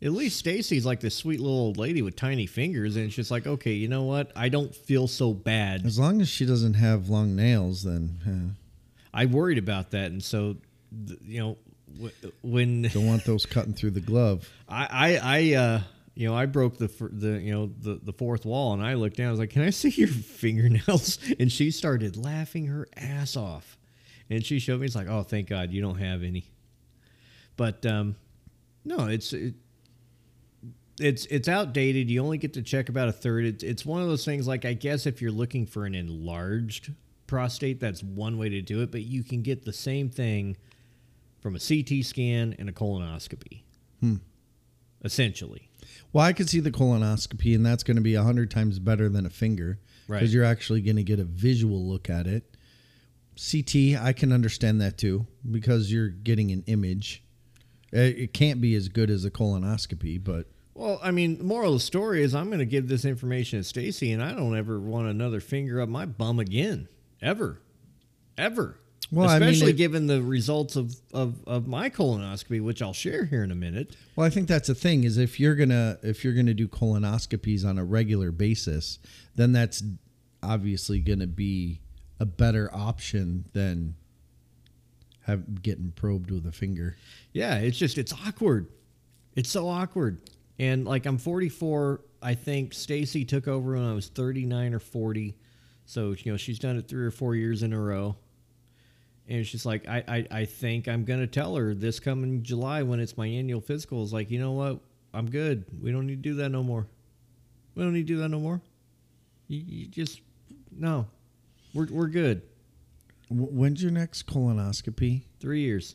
[0.03, 3.47] At least Stacy's like this sweet little old lady with tiny fingers, and she's like,
[3.47, 4.33] okay, you know what?
[4.35, 5.85] I don't feel so bad.
[5.85, 8.65] As long as she doesn't have long nails, then eh,
[9.13, 10.57] I worried about that, and so,
[11.23, 11.57] you know,
[12.43, 14.49] when don't want those cutting through the glove.
[14.69, 15.81] I, I, I, uh,
[16.15, 19.17] you know, I broke the the you know the the fourth wall, and I looked
[19.17, 19.29] down.
[19.29, 20.09] I was like, "Can I see your
[20.43, 23.78] fingernails?" And she started laughing her ass off,
[24.31, 24.87] and she showed me.
[24.87, 26.51] It's like, "Oh, thank God you don't have any."
[27.57, 28.17] But um,
[28.85, 29.55] no, it's it,
[31.01, 32.11] it's it's outdated.
[32.11, 33.45] You only get to check about a third.
[33.45, 34.47] It's it's one of those things.
[34.47, 36.93] Like I guess if you're looking for an enlarged
[37.27, 38.91] prostate, that's one way to do it.
[38.91, 40.57] But you can get the same thing
[41.41, 43.63] from a CT scan and a colonoscopy,
[45.05, 45.71] essentially.
[46.13, 49.09] Well, I could see the colonoscopy, and that's going to be a hundred times better
[49.09, 50.19] than a finger Right.
[50.21, 52.57] because you're actually going to get a visual look at it.
[53.39, 57.23] CT, I can understand that too because you're getting an image.
[57.93, 61.73] It it can't be as good as a colonoscopy, but Well, I mean, the moral
[61.75, 64.57] of the story is I'm going to give this information to Stacy, and I don't
[64.57, 66.89] ever want another finger up my bum again,
[67.23, 67.61] ever,
[68.37, 68.79] ever.
[69.11, 72.93] Well, I mean, especially it- given the results of, of, of my colonoscopy, which I'll
[72.93, 73.97] share here in a minute.
[74.17, 77.65] Well, I think that's the thing is if you're gonna if you're gonna do colonoscopies
[77.65, 78.99] on a regular basis,
[79.35, 79.83] then that's
[80.43, 81.81] obviously gonna be
[82.21, 83.95] a better option than
[85.23, 86.97] have getting probed with a finger.
[87.33, 88.67] Yeah, it's just it's awkward.
[89.37, 90.21] It's so awkward.
[90.59, 95.37] And like I'm 44, I think Stacy took over when I was 39 or 40.
[95.85, 98.17] So, you know, she's done it 3 or 4 years in a row.
[99.29, 102.83] And she's like I I, I think I'm going to tell her this coming July
[102.83, 104.81] when it's my annual physical is like, "You know what?
[105.13, 105.65] I'm good.
[105.83, 106.87] We don't need to do that no more.
[107.75, 108.63] We don't need to do that no more.
[109.47, 110.21] You, you just
[110.71, 111.07] no.
[111.79, 112.43] We're we're good.
[113.31, 115.23] W- When's your next colonoscopy?
[115.39, 115.95] 3 years.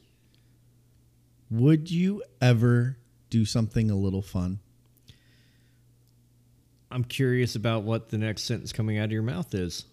[1.52, 2.96] Would you ever
[3.30, 4.60] do something a little fun?
[6.90, 9.84] I'm curious about what the next sentence coming out of your mouth is.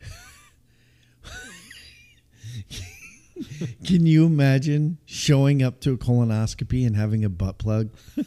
[3.84, 7.90] Can you imagine showing up to a colonoscopy and having a butt plug?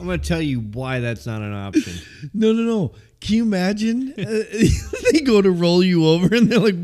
[0.00, 1.92] I'm going to tell you why that's not an option.
[2.34, 2.92] No, no, no.
[3.20, 4.14] Can you imagine?
[4.16, 4.22] Uh,
[5.12, 6.76] they go to roll you over and they're like,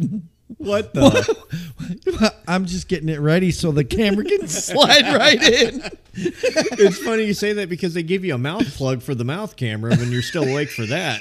[0.58, 2.32] what the?
[2.48, 5.82] I'm just getting it ready so the camera can slide right in.
[6.14, 9.56] it's funny you say that because they give you a mouth plug for the mouth
[9.56, 11.20] camera when you're still awake for that.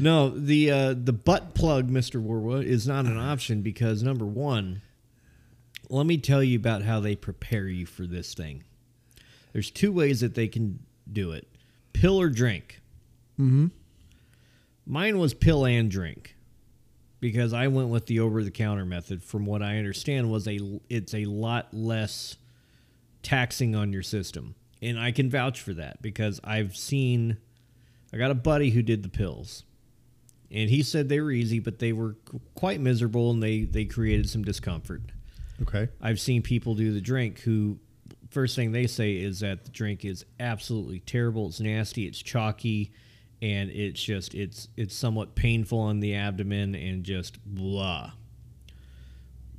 [0.00, 4.82] no, the uh, the butt plug, Mister Warwood, is not an option because number one,
[5.88, 8.64] let me tell you about how they prepare you for this thing.
[9.56, 10.80] There's two ways that they can
[11.10, 11.48] do it:
[11.94, 12.82] pill or drink.
[13.40, 13.68] Mm-hmm.
[14.84, 16.36] Mine was pill and drink
[17.20, 19.22] because I went with the over the counter method.
[19.22, 20.58] From what I understand, was a
[20.90, 22.36] it's a lot less
[23.22, 27.38] taxing on your system, and I can vouch for that because I've seen.
[28.12, 29.64] I got a buddy who did the pills,
[30.50, 32.16] and he said they were easy, but they were
[32.54, 35.00] quite miserable, and they they created some discomfort.
[35.62, 35.88] Okay.
[36.02, 37.78] I've seen people do the drink who
[38.30, 41.48] first thing they say is that the drink is absolutely terrible.
[41.48, 42.06] It's nasty.
[42.06, 42.92] It's chalky,
[43.42, 48.12] and it's just it's it's somewhat painful on the abdomen and just blah.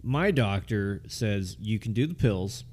[0.04, 2.64] My doctor says you can do the pills,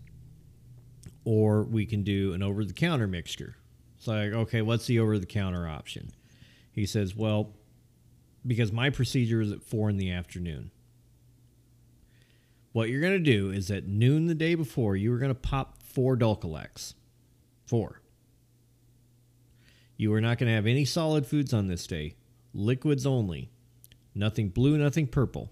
[1.24, 3.56] or we can do an over the counter mixture.
[3.96, 6.12] It's like okay, what's the over the counter option?
[6.74, 7.54] He says, well,
[8.44, 10.72] because my procedure is at four in the afternoon.
[12.72, 15.40] What you're going to do is at noon the day before, you are going to
[15.40, 16.94] pop four Dulcolax.
[17.66, 18.00] Four.
[19.96, 22.16] You are not going to have any solid foods on this day.
[22.52, 23.50] Liquids only.
[24.14, 25.50] Nothing blue, nothing purple.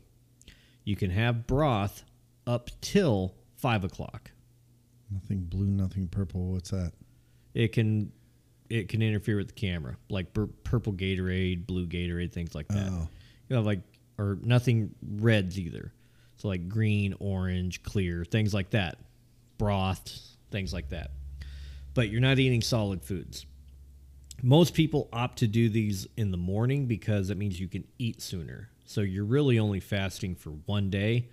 [0.84, 2.04] You can have broth
[2.46, 4.32] up till 5 o'clock.
[5.10, 6.52] Nothing blue, nothing purple.
[6.52, 6.92] What's that?
[7.54, 8.12] It can
[8.70, 12.88] it can interfere with the camera, like bur- purple Gatorade, blue Gatorade, things like that.
[12.90, 13.08] Oh.
[13.48, 13.80] You have like
[14.18, 15.92] or nothing reds either.
[16.36, 18.98] So like green, orange, clear, things like that.
[19.58, 21.10] Broths, things like that.
[21.94, 23.46] But you're not eating solid foods.
[24.42, 28.20] Most people opt to do these in the morning because it means you can eat
[28.20, 28.70] sooner.
[28.84, 31.28] So you're really only fasting for one day.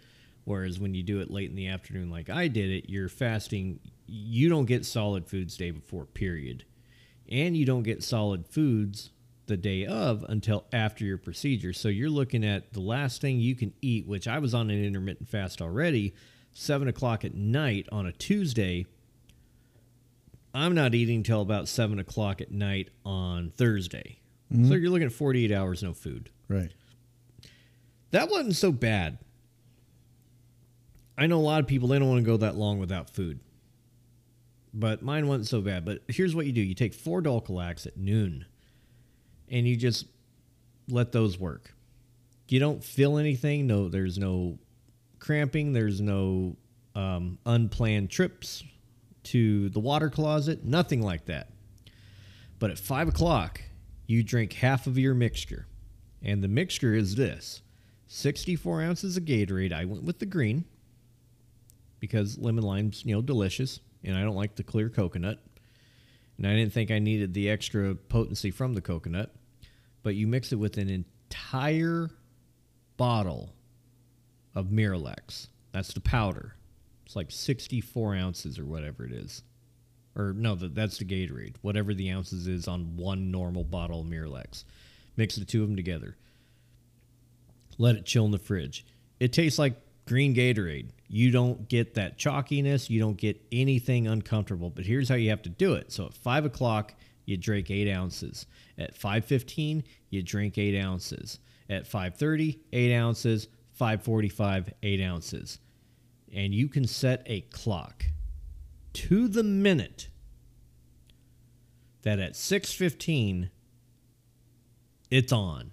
[0.45, 3.79] Whereas when you do it late in the afternoon, like I did it, you're fasting.
[4.07, 6.65] You don't get solid foods day before, period.
[7.29, 9.11] And you don't get solid foods
[9.49, 11.73] the day of until after your procedure.
[11.73, 14.83] So you're looking at the last thing you can eat, which I was on an
[14.83, 16.13] intermittent fast already,
[16.53, 18.85] seven o'clock at night on a Tuesday.
[20.53, 24.19] I'm not eating till about seven o'clock at night on Thursday.
[24.67, 26.31] So you're looking at 48 hours no food.
[26.47, 26.71] Right.
[28.11, 29.19] That wasn't so bad.
[31.17, 33.41] I know a lot of people they don't want to go that long without food.
[34.73, 35.85] But mine wasn't so bad.
[35.85, 38.45] But here's what you do: you take four Dulcolax at noon,
[39.49, 40.05] and you just
[40.87, 41.75] let those work.
[42.47, 43.67] You don't feel anything.
[43.67, 44.57] No, there's no
[45.19, 45.73] cramping.
[45.73, 46.55] There's no
[46.95, 48.63] um, unplanned trips
[49.23, 50.63] to the water closet.
[50.63, 51.49] Nothing like that.
[52.59, 53.61] But at five o'clock,
[54.05, 55.67] you drink half of your mixture,
[56.21, 57.61] and the mixture is this:
[58.07, 59.73] 64 ounces of Gatorade.
[59.73, 60.65] I went with the green
[61.99, 65.39] because lemon lime's you know delicious, and I don't like the clear coconut.
[66.37, 69.35] And I didn't think I needed the extra potency from the coconut.
[70.03, 72.09] But you mix it with an entire
[72.95, 73.53] bottle
[74.55, 75.49] of Miralax.
[75.73, 76.55] That's the powder.
[77.09, 79.41] It's like 64 ounces or whatever it is.
[80.15, 81.55] Or no, that that's the Gatorade.
[81.63, 84.63] Whatever the ounces is on one normal bottle of Miralax.
[85.17, 86.17] Mix the two of them together.
[87.79, 88.85] Let it chill in the fridge.
[89.19, 90.89] It tastes like green Gatorade.
[91.07, 92.91] You don't get that chalkiness.
[92.91, 94.69] You don't get anything uncomfortable.
[94.69, 95.91] But here's how you have to do it.
[95.91, 96.93] So at five o'clock,
[97.25, 98.45] you drink eight ounces.
[98.77, 101.39] At five fifteen, you drink eight ounces.
[101.71, 103.47] At five thirty, eight ounces.
[103.71, 105.57] Five forty-five, eight ounces.
[106.33, 108.05] And you can set a clock
[108.93, 110.09] to the minute
[112.03, 113.49] that at six fifteen,
[115.09, 115.71] it's on.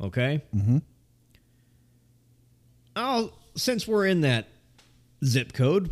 [0.00, 0.42] Okay.
[0.54, 0.82] Mhm.
[2.96, 4.48] Oh, since we're in that
[5.24, 5.90] zip code,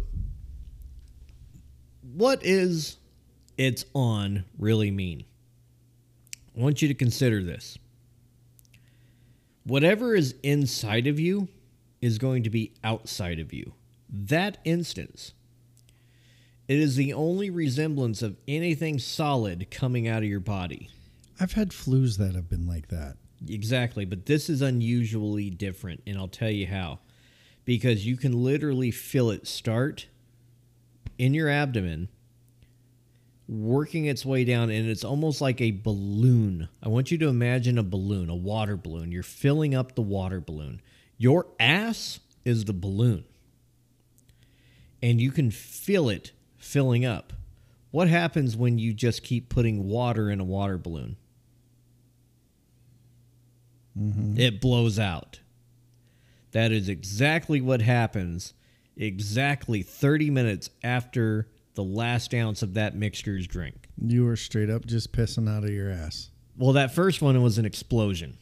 [2.02, 2.96] what is
[3.56, 5.24] it's on really mean?
[6.56, 7.78] I want you to consider this.
[9.64, 11.48] Whatever is inside of you
[12.02, 13.72] is going to be outside of you.
[14.10, 15.32] That instance,
[16.68, 20.90] it is the only resemblance of anything solid coming out of your body.
[21.40, 23.16] I've had flus that have been like that.
[23.48, 26.98] Exactly, but this is unusually different, and I'll tell you how.
[27.64, 30.06] Because you can literally feel it start
[31.18, 32.08] in your abdomen,
[33.48, 36.68] working its way down, and it's almost like a balloon.
[36.82, 39.12] I want you to imagine a balloon, a water balloon.
[39.12, 40.80] You're filling up the water balloon.
[41.18, 43.24] Your ass is the balloon,
[45.02, 47.32] and you can feel it filling up.
[47.90, 51.16] What happens when you just keep putting water in a water balloon?
[53.98, 54.40] Mm-hmm.
[54.40, 55.40] it blows out.
[56.52, 58.54] That is exactly what happens
[58.96, 63.88] exactly 30 minutes after the last ounce of that mixture's drink.
[63.96, 66.30] You were straight up just pissing out of your ass.
[66.56, 68.36] Well, that first one was an explosion.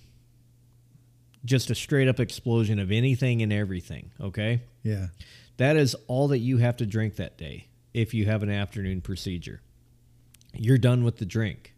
[1.44, 4.62] Just a straight up explosion of anything and everything, okay?
[4.82, 5.08] Yeah.
[5.56, 9.00] That is all that you have to drink that day if you have an afternoon
[9.00, 9.60] procedure.
[10.54, 11.74] You're done with the drink.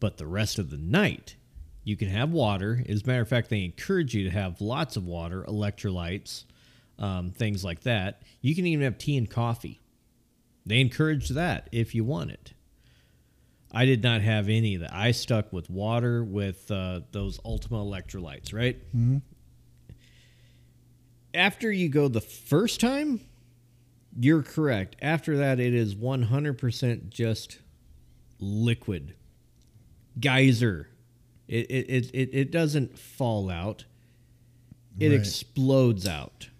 [0.00, 1.36] But the rest of the night,
[1.84, 2.84] you can have water.
[2.88, 6.44] As a matter of fact, they encourage you to have lots of water, electrolytes,
[6.98, 8.22] um, things like that.
[8.40, 9.80] You can even have tea and coffee.
[10.66, 12.52] They encourage that if you want it.
[13.72, 14.92] I did not have any of that.
[14.92, 18.76] I stuck with water with uh, those Ultima electrolytes, right?
[21.34, 23.20] After you go the first time,
[24.20, 24.96] you're correct.
[25.00, 27.58] After that, it is 100% just
[28.38, 29.14] liquid,
[30.20, 30.90] geyser.
[31.48, 33.86] It, it, it, it, it doesn't fall out,
[35.00, 35.18] it Right.
[35.18, 36.50] explodes out.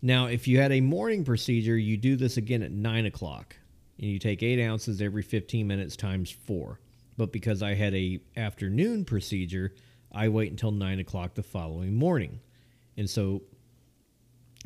[0.00, 3.56] Now, if you had a morning procedure, you do this again at 9 o'clock.
[3.98, 6.80] And you take 8 ounces every 15 minutes times 4.
[7.16, 9.74] But because I had a afternoon procedure,
[10.10, 12.40] I wait until 9 o'clock the following morning.
[12.96, 13.42] And so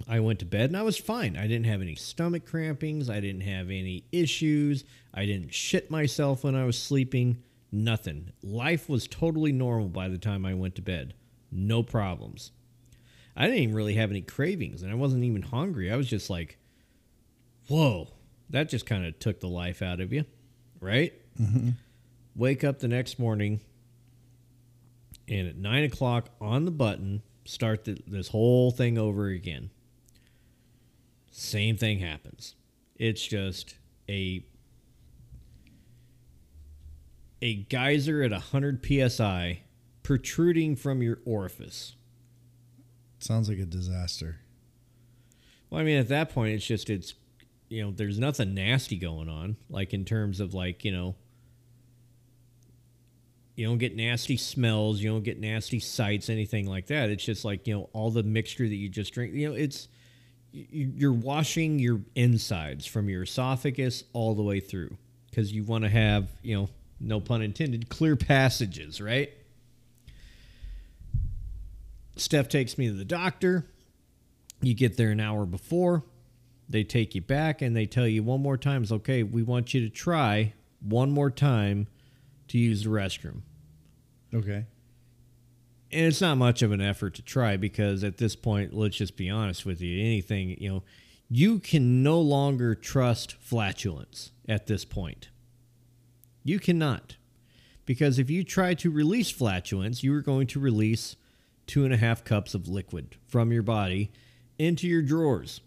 [0.08, 1.36] I went to bed and I was fine.
[1.36, 3.08] I didn't have any stomach crampings.
[3.08, 4.84] I didn't have any issues.
[5.14, 7.42] I didn't shit myself when I was sleeping.
[7.72, 8.32] Nothing.
[8.42, 11.14] Life was totally normal by the time I went to bed.
[11.50, 12.52] No problems.
[13.36, 15.90] I didn't even really have any cravings and I wasn't even hungry.
[15.90, 16.58] I was just like,
[17.68, 18.08] whoa,
[18.50, 20.24] that just kind of took the life out of you,
[20.80, 21.12] right?
[21.40, 21.70] Mm-hmm.
[22.34, 23.60] Wake up the next morning
[25.28, 29.70] and at nine o'clock on the button, start the, this whole thing over again.
[31.30, 32.54] Same thing happens.
[32.96, 33.74] It's just
[34.08, 34.44] a
[37.42, 39.60] a geyser at 100 psi
[40.02, 41.94] protruding from your orifice.
[43.18, 44.38] Sounds like a disaster.
[45.68, 47.14] Well, I mean, at that point, it's just it's
[47.68, 51.14] you know, there's nothing nasty going on, like in terms of like you know,
[53.54, 57.10] you don't get nasty smells, you don't get nasty sights, anything like that.
[57.10, 59.34] It's just like you know, all the mixture that you just drink.
[59.34, 59.88] You know, it's
[60.52, 64.96] you- you're washing your insides from your esophagus all the way through
[65.30, 66.68] because you want to have you know,
[67.00, 69.30] no pun intended, clear passages, right?
[72.16, 73.66] Steph takes me to the doctor.
[74.62, 76.02] You get there an hour before.
[76.68, 79.72] They take you back and they tell you one more time, it's okay, we want
[79.72, 81.86] you to try one more time
[82.48, 83.42] to use the restroom.
[84.34, 84.66] Okay.
[85.92, 89.16] And it's not much of an effort to try because at this point, let's just
[89.16, 90.82] be honest with you, anything, you know,
[91.28, 95.28] you can no longer trust flatulence at this point.
[96.44, 97.16] You cannot.
[97.84, 101.16] Because if you try to release flatulence, you are going to release
[101.66, 104.10] two and a half cups of liquid from your body
[104.58, 105.60] into your drawers.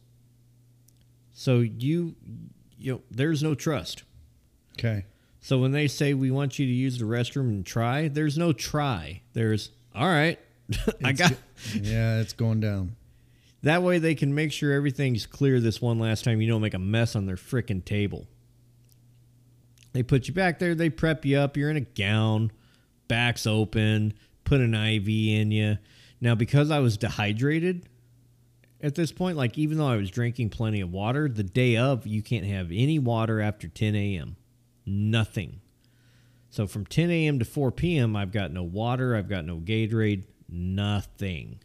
[1.39, 2.17] So you,
[2.77, 4.03] you know, there's no trust.
[4.73, 5.05] Okay.
[5.39, 8.51] So when they say we want you to use the restroom and try, there's no
[8.51, 9.21] try.
[9.31, 10.37] There's all right.
[11.03, 11.31] I got
[11.73, 12.97] yeah, it's going down.
[13.63, 16.41] that way they can make sure everything's clear this one last time.
[16.41, 18.27] You don't make a mess on their freaking table.
[19.93, 20.75] They put you back there.
[20.75, 21.55] They prep you up.
[21.55, 22.51] You're in a gown,
[23.07, 24.13] back's open,
[24.43, 25.77] put an IV in you.
[26.19, 27.87] Now because I was dehydrated
[28.81, 32.07] at this point, like even though I was drinking plenty of water, the day of
[32.07, 34.35] you can't have any water after 10 a.m.
[34.85, 35.61] Nothing.
[36.49, 37.39] So from 10 a.m.
[37.39, 39.15] to 4 p.m., I've got no water.
[39.15, 40.23] I've got no Gatorade.
[40.49, 41.59] Nothing.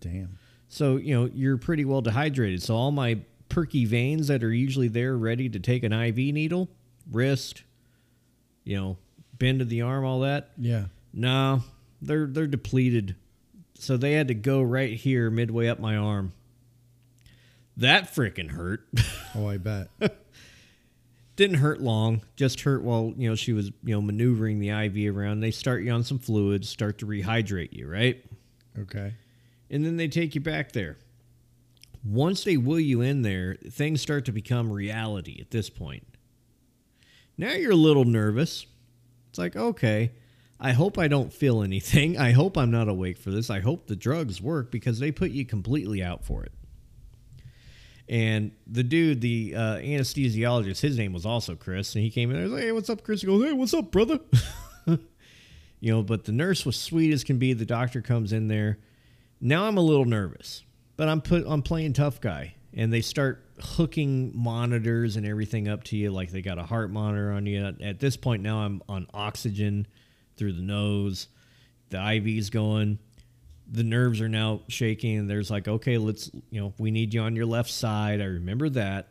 [0.00, 0.38] Damn.
[0.68, 2.62] So, you know, you're pretty well dehydrated.
[2.62, 3.18] So, all my
[3.48, 6.68] perky veins that are usually there ready to take an IV needle,
[7.10, 7.62] wrist,
[8.64, 8.96] you know,
[9.38, 10.86] bend of the arm, all that, Yeah.
[11.12, 11.62] no,
[12.02, 13.14] they're they're depleted.
[13.78, 16.32] So they had to go right here midway up my arm.
[17.76, 18.86] That freaking hurt.
[19.38, 19.90] Oh, I bet.
[21.36, 25.14] Didn't hurt long, just hurt while, you know, she was, you know, maneuvering the IV
[25.14, 25.40] around.
[25.40, 28.24] They start you on some fluids, start to rehydrate you, right?
[28.78, 29.12] Okay.
[29.68, 30.96] and then they take you back there.
[32.02, 36.06] Once they wheel you in there, things start to become reality at this point.
[37.36, 38.64] Now you're a little nervous.
[39.28, 40.12] It's like, okay,
[40.58, 42.18] I hope I don't feel anything.
[42.18, 43.50] I hope I'm not awake for this.
[43.50, 46.52] I hope the drugs work because they put you completely out for it.
[48.08, 52.36] And the dude, the uh, anesthesiologist, his name was also Chris, and he came in
[52.36, 52.48] there.
[52.48, 54.20] Like, "Hey, what's up, Chris?" He goes, "Hey, what's up, brother?"
[54.86, 57.52] you know, but the nurse was sweet as can be.
[57.52, 58.78] The doctor comes in there.
[59.40, 60.62] Now I'm a little nervous,
[60.96, 65.82] but I'm put I'm playing tough guy, and they start hooking monitors and everything up
[65.84, 67.74] to you, like they got a heart monitor on you.
[67.82, 69.88] At this point, now I'm on oxygen
[70.36, 71.28] through the nose.
[71.90, 72.98] The IV's going.
[73.70, 77.20] The nerves are now shaking, and there's like, okay, let's, you know, we need you
[77.20, 78.20] on your left side.
[78.20, 79.08] I remember that.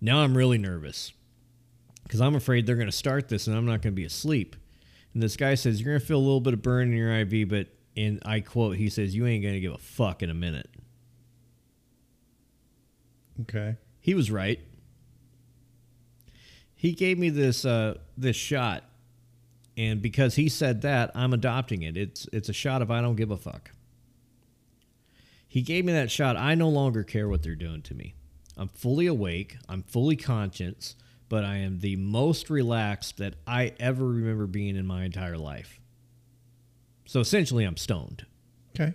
[0.00, 1.12] Now I'm really nervous
[2.04, 4.56] because I'm afraid they're going to start this and I'm not going to be asleep.
[5.12, 7.12] And this guy says, You're going to feel a little bit of burn in your
[7.12, 10.30] IV, but, and I quote, he says, You ain't going to give a fuck in
[10.30, 10.70] a minute.
[13.42, 13.76] Okay.
[14.00, 14.60] He was right.
[16.74, 18.84] He gave me this uh, this shot,
[19.76, 21.96] and because he said that, I'm adopting it.
[21.96, 23.70] It's it's a shot of I don't give a fuck.
[25.48, 26.36] He gave me that shot.
[26.36, 28.14] I no longer care what they're doing to me.
[28.56, 29.56] I'm fully awake.
[29.68, 30.94] I'm fully conscious,
[31.28, 35.80] but I am the most relaxed that I ever remember being in my entire life.
[37.06, 38.26] So essentially, I'm stoned
[38.78, 38.94] Okay.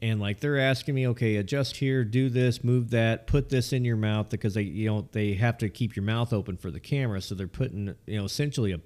[0.00, 3.84] and like they're asking me okay adjust here do this move that put this in
[3.84, 6.78] your mouth because they you know they have to keep your mouth open for the
[6.78, 8.78] camera so they're putting you know essentially a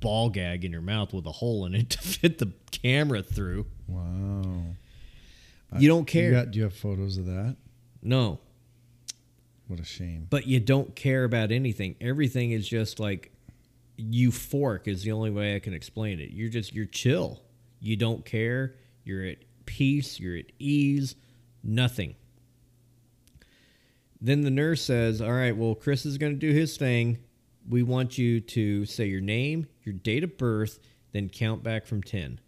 [0.00, 3.66] ball gag in your mouth with a hole in it to fit the camera through.
[3.86, 4.74] Wow.
[5.78, 6.24] you don't care.
[6.28, 7.56] You got, do you have photos of that?
[8.02, 8.40] no.
[9.66, 10.26] What a shame.
[10.30, 11.94] but you don't care about anything.
[12.00, 13.30] Everything is just like
[13.98, 16.30] euphoric is the only way i can explain it.
[16.30, 17.42] You're just you're chill.
[17.80, 18.76] You don't care.
[19.04, 20.18] You're at peace.
[20.18, 21.16] You're at ease.
[21.62, 22.14] Nothing.
[24.22, 27.18] Then the nurse says all right well chris is going to do his thing.
[27.68, 30.78] We want you to say your name your date of birth
[31.12, 32.38] then count back from 10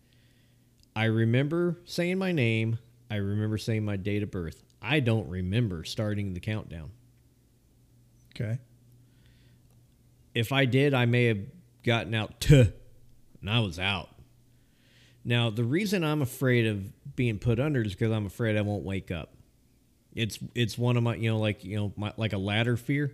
[0.94, 2.78] i remember saying my name
[3.10, 6.90] i remember saying my date of birth i don't remember starting the countdown
[8.38, 8.58] Okay.
[10.34, 11.40] if I did, I may have
[11.82, 12.72] gotten out to,
[13.40, 14.08] and I was out.
[15.24, 18.84] Now, the reason I'm afraid of being put under is because I'm afraid I won't
[18.84, 19.34] wake up.
[20.14, 23.12] It's it's one of my you know like you know my, like a ladder fear.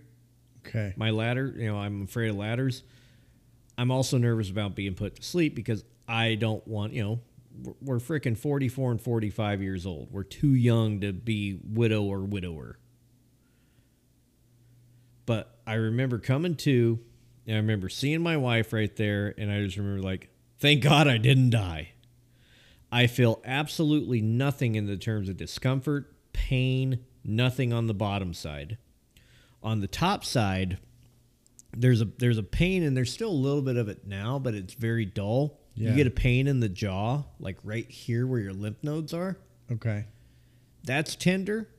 [0.65, 0.93] Okay.
[0.95, 2.83] My ladder, you know, I'm afraid of ladders.
[3.77, 7.19] I'm also nervous about being put to sleep because I don't want you know
[7.63, 10.11] we're, we're freaking 44 and 45 years old.
[10.11, 12.79] We're too young to be widow or widower.
[15.25, 16.99] But I remember coming to,
[17.45, 20.29] and I remember seeing my wife right there, and I just remember like,
[20.59, 21.89] thank God I didn't die.
[22.91, 28.77] I feel absolutely nothing in the terms of discomfort, pain, nothing on the bottom side.
[29.61, 30.77] On the top side,
[31.75, 34.53] there's a there's a pain and there's still a little bit of it now, but
[34.53, 35.59] it's very dull.
[35.75, 35.91] Yeah.
[35.91, 39.37] You get a pain in the jaw, like right here where your lymph nodes are.
[39.71, 40.05] Okay.
[40.83, 41.69] That's tender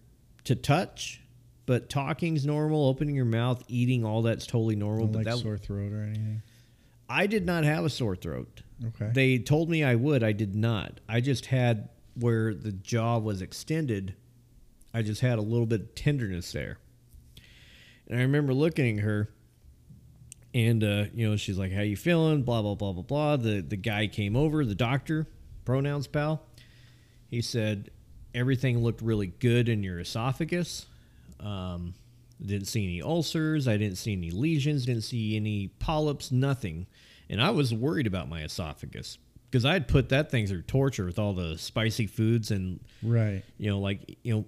[0.44, 1.20] to touch,
[1.66, 2.86] but talking's normal.
[2.86, 5.06] Opening your mouth, eating, all that's totally normal.
[5.06, 6.42] Don't but like that, sore throat or anything.
[7.08, 8.62] I did not have a sore throat.
[8.86, 9.10] Okay.
[9.12, 10.22] They told me I would.
[10.22, 11.00] I did not.
[11.08, 14.14] I just had where the jaw was extended.
[14.92, 16.78] I just had a little bit of tenderness there.
[18.08, 19.30] And I remember looking at her,
[20.54, 23.36] and uh, you know, she's like, "How you feeling?" Blah blah blah blah blah.
[23.36, 25.26] The the guy came over, the doctor,
[25.64, 26.42] pronouns pal.
[27.28, 27.90] He said
[28.34, 30.86] everything looked really good in your esophagus.
[31.40, 31.94] Um,
[32.44, 33.66] didn't see any ulcers.
[33.68, 34.86] I didn't see any lesions.
[34.86, 36.30] Didn't see any polyps.
[36.30, 36.86] Nothing.
[37.28, 39.18] And I was worried about my esophagus
[39.50, 43.42] because I had put that thing through torture with all the spicy foods and right.
[43.58, 44.44] you know, like you know,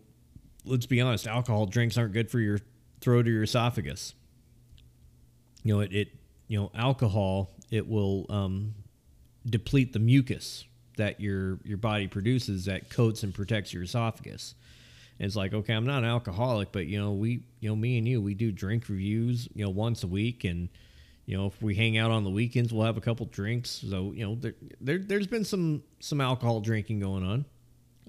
[0.65, 2.59] let's be honest, alcohol drinks aren't good for your
[3.01, 4.15] throat or your esophagus.
[5.63, 6.09] You know, it, it
[6.49, 8.75] you know, alcohol it will um,
[9.49, 10.65] deplete the mucus
[10.97, 14.55] that your your body produces that coats and protects your esophagus.
[15.19, 17.99] And it's like, okay, I'm not an alcoholic, but you know, we, you know, me
[17.99, 20.69] and you, we do drink reviews, you know, once a week, and
[21.27, 23.71] you know, if we hang out on the weekends, we'll have a couple drinks.
[23.89, 27.45] So you know, there, there there's been some some alcohol drinking going on.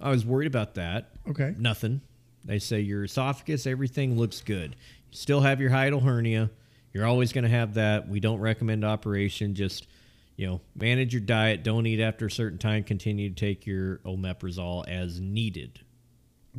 [0.02, 1.12] I was worried about that.
[1.30, 1.54] Okay.
[1.58, 2.02] Nothing.
[2.44, 4.76] They say your esophagus, everything looks good.
[5.12, 6.50] You still have your hiatal hernia.
[6.94, 8.08] You're always going to have that.
[8.08, 9.56] We don't recommend operation.
[9.56, 9.88] Just,
[10.36, 11.64] you know, manage your diet.
[11.64, 12.84] Don't eat after a certain time.
[12.84, 15.80] Continue to take your omeprazole as needed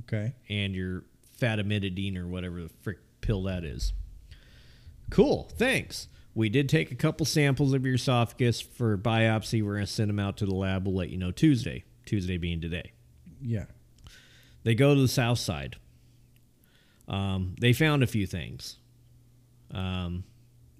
[0.00, 0.32] Okay.
[0.48, 1.04] and your
[1.40, 3.92] fatimidine or whatever the frick pill that is.
[5.10, 5.50] Cool.
[5.58, 6.08] Thanks.
[6.34, 9.62] We did take a couple samples of your esophagus for biopsy.
[9.62, 10.86] We're going to send them out to the lab.
[10.86, 11.84] We'll let you know Tuesday.
[12.06, 12.92] Tuesday being today.
[13.42, 13.66] Yeah.
[14.64, 15.76] They go to the south side.
[17.06, 18.78] Um, they found a few things.
[19.72, 20.24] Um,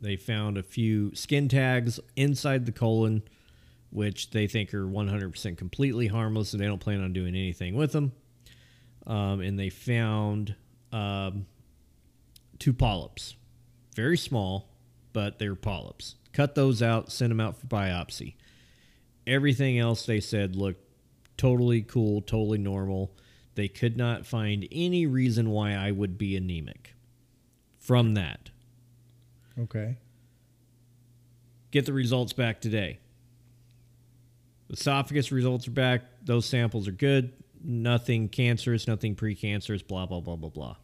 [0.00, 3.22] they found a few skin tags inside the colon,
[3.90, 7.92] which they think are 100% completely harmless, and they don't plan on doing anything with
[7.92, 8.12] them.
[9.06, 10.54] Um, and they found
[10.92, 11.46] um,
[12.58, 13.36] two polyps,
[13.94, 14.68] very small,
[15.12, 16.16] but they're polyps.
[16.32, 18.34] Cut those out, send them out for biopsy.
[19.26, 20.84] Everything else they said looked
[21.36, 23.14] totally cool, totally normal.
[23.54, 26.94] They could not find any reason why I would be anemic
[27.78, 28.51] from that.
[29.58, 29.96] Okay.
[31.70, 32.98] Get the results back today.
[34.70, 36.02] Esophagus results are back.
[36.24, 37.32] Those samples are good.
[37.62, 40.76] Nothing cancerous, nothing precancerous, blah, blah, blah, blah, blah.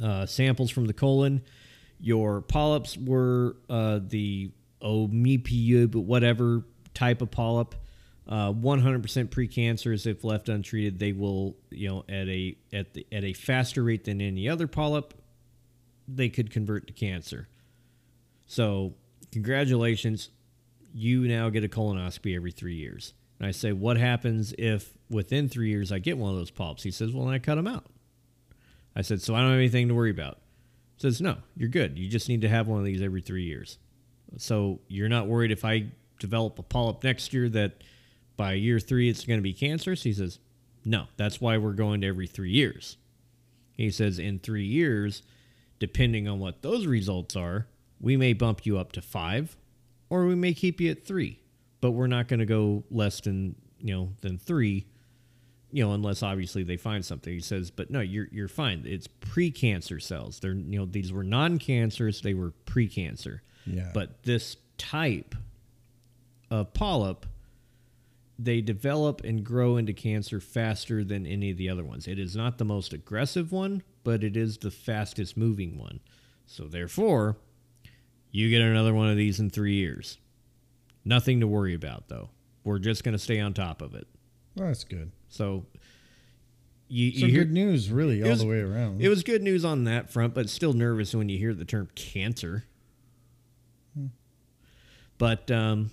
[0.00, 1.42] Uh, samples from the colon.
[1.98, 4.50] Your polyps were uh, the
[4.82, 7.74] Omepia, whatever type of polyp.
[8.28, 10.06] Uh, 100% precancerous.
[10.06, 14.04] If left untreated, they will, you know, at a at the at a faster rate
[14.04, 15.12] than any other polyp,
[16.06, 17.48] they could convert to cancer.
[18.52, 18.92] So,
[19.30, 20.28] congratulations.
[20.92, 23.14] You now get a colonoscopy every three years.
[23.38, 26.82] And I say, what happens if within three years I get one of those polyps?
[26.82, 27.86] He says, well, then I cut them out.
[28.94, 30.36] I said, so I don't have anything to worry about.
[30.96, 31.98] He says, no, you're good.
[31.98, 33.78] You just need to have one of these every three years.
[34.36, 35.86] So you're not worried if I
[36.18, 37.82] develop a polyp next year that
[38.36, 40.02] by year three it's going to be cancerous?
[40.02, 40.40] He says,
[40.84, 42.98] no, that's why we're going to every three years.
[43.78, 45.22] He says, in three years,
[45.78, 47.66] depending on what those results are,
[48.02, 49.56] we may bump you up to five
[50.10, 51.40] or we may keep you at three,
[51.80, 54.84] but we're not going to go less than, you know, than three,
[55.70, 57.32] you know, unless obviously they find something.
[57.32, 58.82] He says, but no, you're, you're fine.
[58.84, 60.40] It's precancer cells.
[60.40, 62.20] They're, you know, these were non-cancerous.
[62.20, 63.40] They were precancer.
[63.64, 63.90] Yeah.
[63.94, 65.34] But this type
[66.50, 67.24] of polyp,
[68.38, 72.08] they develop and grow into cancer faster than any of the other ones.
[72.08, 76.00] It is not the most aggressive one, but it is the fastest moving one.
[76.44, 77.38] So therefore,
[78.32, 80.18] you get another one of these in three years.
[81.04, 82.30] Nothing to worry about though.
[82.64, 84.06] We're just going to stay on top of it.
[84.56, 85.10] Well, that's good.
[85.28, 85.66] So
[86.88, 89.00] you, So you hear, good news, really, all was- the way around.
[89.02, 91.88] it was good news on that front, but still nervous when you hear the term
[91.94, 92.64] cancer.
[95.18, 95.90] But um,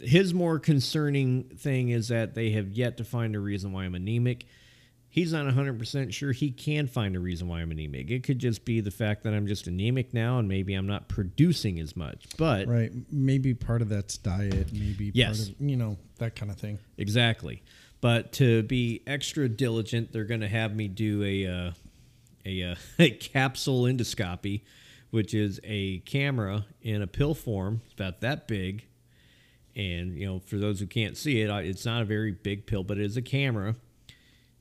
[0.00, 3.94] his more concerning thing is that they have yet to find a reason why I'm
[3.94, 4.46] anemic.
[5.14, 8.10] He's not 100% sure he can find a reason why I'm anemic.
[8.10, 11.06] It could just be the fact that I'm just anemic now and maybe I'm not
[11.06, 12.24] producing as much.
[12.36, 12.90] But right.
[13.12, 14.72] Maybe part of that's diet.
[14.72, 15.50] Maybe Yes.
[15.50, 16.80] part of, you know, that kind of thing.
[16.98, 17.62] Exactly.
[18.00, 21.70] But to be extra diligent, they're going to have me do a uh,
[22.44, 24.62] a, uh, a capsule endoscopy,
[25.10, 27.82] which is a camera in a pill form.
[27.84, 28.84] It's about that big.
[29.76, 32.82] And, you know, for those who can't see it, it's not a very big pill,
[32.82, 33.76] but it is a camera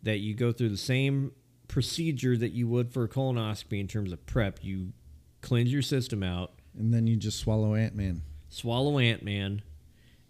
[0.04, 1.32] that you go through the same
[1.68, 4.64] procedure that you would for a colonoscopy in terms of prep.
[4.64, 4.94] You
[5.42, 8.22] cleanse your system out, And then you just swallow Ant Man.
[8.50, 9.62] swallow Ant Man,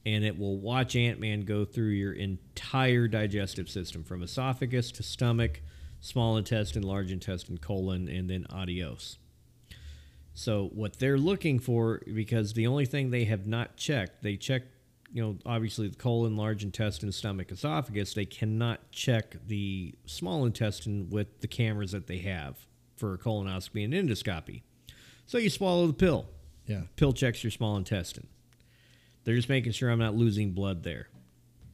[0.05, 5.03] and it will watch Ant Man go through your entire digestive system from esophagus to
[5.03, 5.61] stomach,
[5.99, 9.17] small intestine, large intestine, colon, and then adios.
[10.33, 14.63] So what they're looking for, because the only thing they have not checked, they check,
[15.13, 18.15] you know, obviously the colon, large intestine, stomach, esophagus.
[18.15, 22.57] They cannot check the small intestine with the cameras that they have
[22.97, 24.63] for colonoscopy and endoscopy.
[25.27, 26.25] So you swallow the pill.
[26.65, 26.81] Yeah.
[26.95, 28.27] Pill checks your small intestine.
[29.23, 31.09] They're just making sure I'm not losing blood there.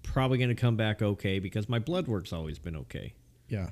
[0.04, 3.14] Probably going to come back okay because my blood work's always been okay.
[3.48, 3.70] Yeah.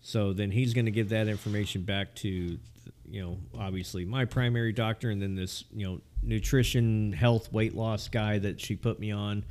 [0.00, 2.58] So then he's going to give that information back to,
[3.08, 8.08] you know, obviously my primary doctor, and then this, you know, nutrition, health, weight loss
[8.08, 9.44] guy that she put me on.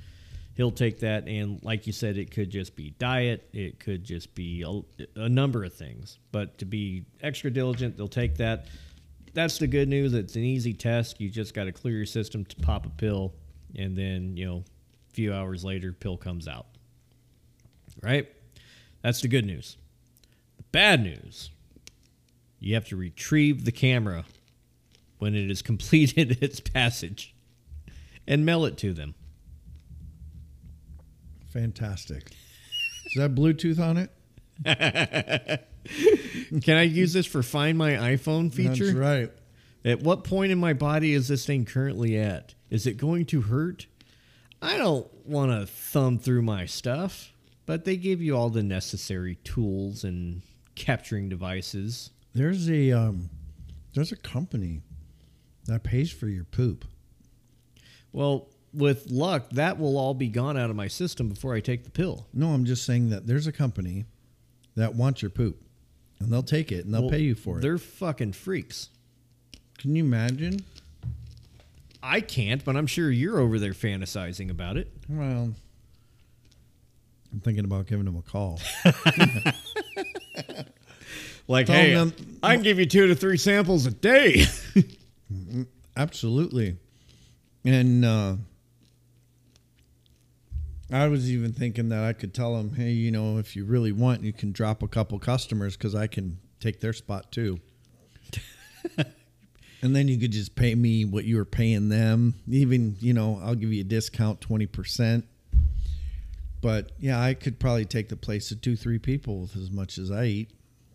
[0.53, 4.35] He'll take that, and like you said, it could just be diet, it could just
[4.35, 6.19] be a, a number of things.
[6.31, 8.67] But to be extra diligent, they'll take that.
[9.33, 10.13] That's the good news.
[10.13, 11.21] It's an easy test.
[11.21, 13.33] You just got to clear your system to pop a pill,
[13.75, 14.63] and then you know,
[15.09, 16.67] a few hours later, pill comes out.
[18.01, 18.29] Right?
[19.01, 19.77] That's the good news.
[20.57, 21.49] The bad news
[22.61, 24.23] you have to retrieve the camera
[25.17, 27.35] when it has completed its passage
[28.25, 29.15] and mail it to them.
[31.49, 32.31] Fantastic.
[33.07, 34.11] Is that Bluetooth on it?
[36.63, 38.85] Can I use this for Find My iPhone feature?
[38.85, 39.31] That's right.
[39.83, 42.53] At what point in my body is this thing currently at?
[42.69, 43.87] Is it going to hurt?
[44.61, 47.33] I don't want to thumb through my stuff,
[47.65, 50.43] but they give you all the necessary tools and
[50.75, 52.11] capturing devices.
[52.33, 53.29] There's a um,
[53.93, 54.81] there's a company
[55.65, 56.85] that pays for your poop.
[58.13, 61.83] Well, with luck, that will all be gone out of my system before I take
[61.83, 62.27] the pill.
[62.33, 64.05] No, I'm just saying that there's a company
[64.75, 65.61] that wants your poop,
[66.19, 67.61] and they'll take it and they'll Well, pay you for it.
[67.61, 68.89] They're fucking freaks.
[69.77, 70.59] Can you imagine?
[72.03, 74.91] I can't, but I'm sure you're over there fantasizing about it.
[75.09, 75.53] Well,
[77.33, 78.59] I'm thinking about giving them a call.
[81.51, 84.45] Like, Tell hey, them- I can give you two to three samples a day.
[85.97, 86.77] Absolutely.
[87.65, 88.35] And uh,
[90.89, 93.91] I was even thinking that I could tell them, hey, you know, if you really
[93.91, 97.59] want, you can drop a couple customers because I can take their spot too.
[99.81, 102.35] and then you could just pay me what you were paying them.
[102.49, 105.23] Even, you know, I'll give you a discount 20%.
[106.61, 109.97] But yeah, I could probably take the place of two, three people with as much
[109.97, 110.51] as I eat.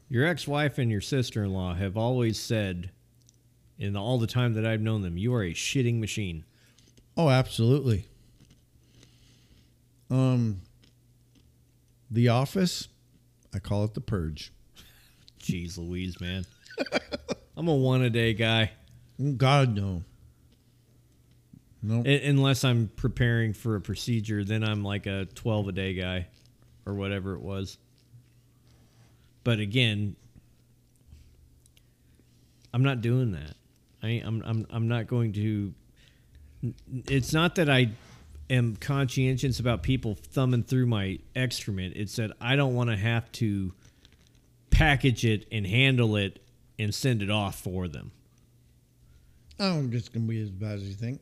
[0.08, 2.90] Your ex-wife and your sister-in-law have always said,
[3.78, 6.44] in all the time that I've known them, you are a shitting machine.
[7.16, 8.06] Oh, absolutely.
[10.10, 10.60] Um,
[12.10, 12.88] The Office,
[13.54, 14.52] I call it the Purge.
[15.40, 16.46] Jeez Louise, man.
[17.56, 18.72] I'm a one a day guy.
[19.36, 20.04] God no.
[21.82, 26.26] No, unless I'm preparing for a procedure, then I'm like a 12 a day guy
[26.84, 27.78] or whatever it was.
[29.46, 30.16] But again,
[32.74, 33.54] I'm not doing that.
[34.02, 35.72] I, I'm, I'm, I'm not going to.
[37.06, 37.92] It's not that I
[38.50, 41.94] am conscientious about people thumbing through my excrement.
[41.94, 43.72] It's that I don't want to have to
[44.70, 46.44] package it and handle it
[46.76, 48.10] and send it off for them.
[49.60, 51.20] I don't think it's gonna be as bad as you think.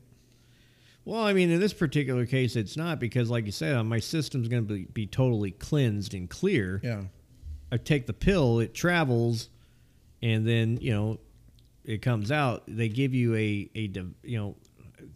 [1.05, 4.47] Well, I mean, in this particular case, it's not because, like you said, my system's
[4.47, 6.81] going to be, be totally cleansed and clear.
[6.83, 7.03] Yeah,
[7.71, 9.49] I take the pill, it travels,
[10.21, 11.19] and then you know,
[11.83, 12.63] it comes out.
[12.67, 13.91] They give you a a
[14.23, 14.55] you know,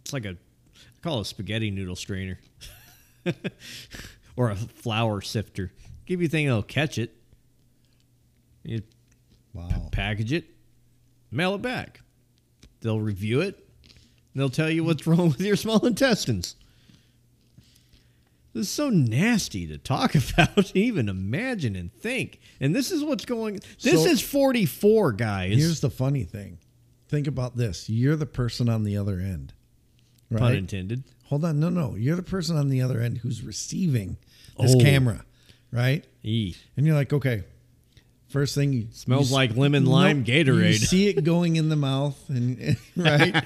[0.02, 2.40] it's like a I call it a spaghetti noodle strainer,
[4.36, 5.72] or a flour sifter.
[6.06, 7.16] Give you a thing that'll catch it.
[8.64, 8.82] You
[9.54, 9.90] wow.
[9.92, 10.46] package it,
[11.32, 12.02] mail it back.
[12.82, 13.56] They'll review it.
[14.34, 16.56] And they'll tell you what's wrong with your small intestines.
[18.60, 22.40] This is so nasty to talk about, even imagine and think.
[22.60, 23.60] And this is what's going.
[23.82, 25.58] This So- is 44, guys.
[25.58, 26.60] Here's the funny thing.
[27.08, 27.90] Think about this.
[27.90, 29.54] You're the person on the other end,
[30.32, 30.56] pun right?
[30.58, 31.04] intended.
[31.26, 31.60] Hold on.
[31.60, 31.96] No, no.
[31.96, 34.18] You're the person on the other end who's receiving
[34.60, 34.80] this Oh.
[34.80, 35.26] camera,
[35.72, 36.06] right?
[36.24, 36.56] E.
[36.78, 37.44] And you're like, okay.
[38.30, 40.68] First thing you Smells you- like lemon lime Gatorade.
[40.68, 43.44] You see it going in the mouth, and right,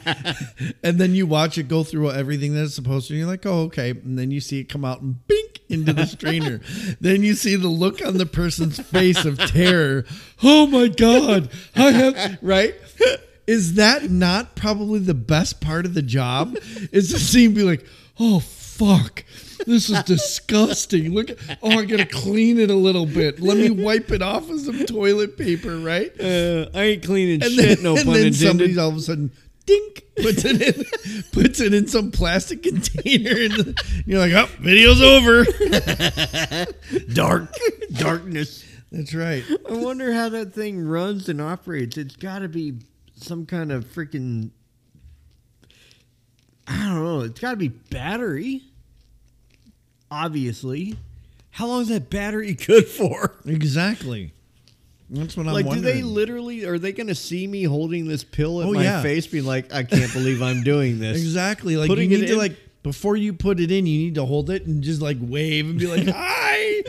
[0.84, 3.14] and then you watch it go through everything that it's supposed to.
[3.14, 3.92] And you're like, oh, okay.
[3.92, 6.60] And then you see it come out and bink into the strainer.
[7.00, 10.04] then you see the look on the person's face of terror.
[10.44, 12.76] Oh my god, I have right.
[13.48, 16.58] Is that not probably the best part of the job?
[16.92, 17.86] Is to see be like,
[18.20, 18.40] oh
[18.78, 19.24] fuck.
[19.66, 21.14] This is disgusting.
[21.14, 21.30] Look,
[21.62, 23.40] oh, I gotta clean it a little bit.
[23.40, 26.12] Let me wipe it off with some toilet paper, right?
[26.20, 28.48] Uh, I ain't cleaning And shit, then, no and pun then intended.
[28.48, 29.32] somebody's all of a sudden
[29.66, 35.02] dink, puts it in, puts it in some plastic container, and you're like, oh, video's
[35.02, 35.46] over.
[37.14, 37.54] Dark
[37.94, 38.66] darkness.
[38.92, 39.44] That's right.
[39.70, 41.98] I wonder how that thing runs and operates.
[41.98, 42.80] It's got to be
[43.16, 44.52] some kind of freaking.
[46.68, 47.22] I don't know.
[47.22, 48.62] It's got to be battery.
[50.12, 50.96] Obviously,
[51.52, 53.34] how long is that battery good for?
[53.46, 54.32] Exactly.
[55.10, 58.24] That's what I'm like, do they literally are they going to see me holding this
[58.24, 59.02] pill at Oh, my yeah.
[59.02, 61.18] face, being like, "I can't believe I'm doing this"?
[61.18, 61.78] Exactly.
[61.78, 64.26] Like Putting you need to in- like before you put it in, you need to
[64.26, 66.84] hold it and just like wave and be like, "Hi,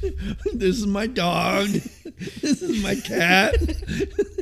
[0.52, 1.68] this is my dog.
[2.40, 3.54] This is my cat."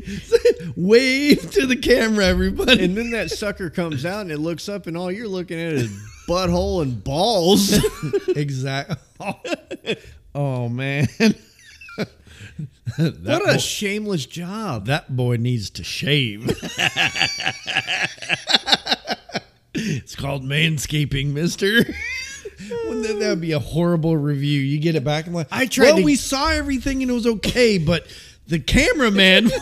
[0.77, 2.85] wave to the camera, everybody.
[2.85, 5.73] And then that sucker comes out and it looks up, and all you're looking at
[5.73, 5.91] is
[6.29, 7.77] butthole and balls.
[8.29, 8.97] exactly.
[10.35, 11.09] Oh, man.
[11.19, 11.39] that,
[13.23, 14.87] what a boy, shameless job.
[14.87, 16.49] that boy needs to shave.
[19.75, 21.87] it's called manscaping, Mister.
[22.89, 24.61] Wouldn't that, would be a horrible review?
[24.61, 27.15] You get it back and like, I tried Well, to- we saw everything and it
[27.15, 28.07] was okay, but
[28.49, 29.51] the cameraman.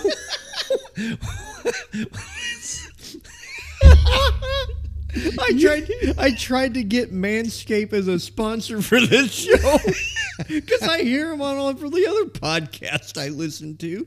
[5.38, 5.90] I tried.
[6.18, 9.78] I tried to get Manscaped as a sponsor for this show
[10.48, 14.06] because I hear him on all for the other podcast I listen to.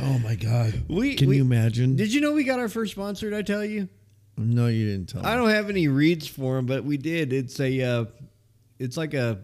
[0.00, 0.82] oh my god!
[0.88, 1.96] We- can we- you imagine?
[1.96, 3.30] Did you know we got our first sponsor?
[3.30, 3.88] Did I tell you?
[4.36, 5.24] no, you didn't tell.
[5.24, 5.42] I me.
[5.42, 7.32] don't have any reads for him, but we did.
[7.32, 7.80] It's a.
[7.82, 8.04] Uh,
[8.78, 9.38] it's like a.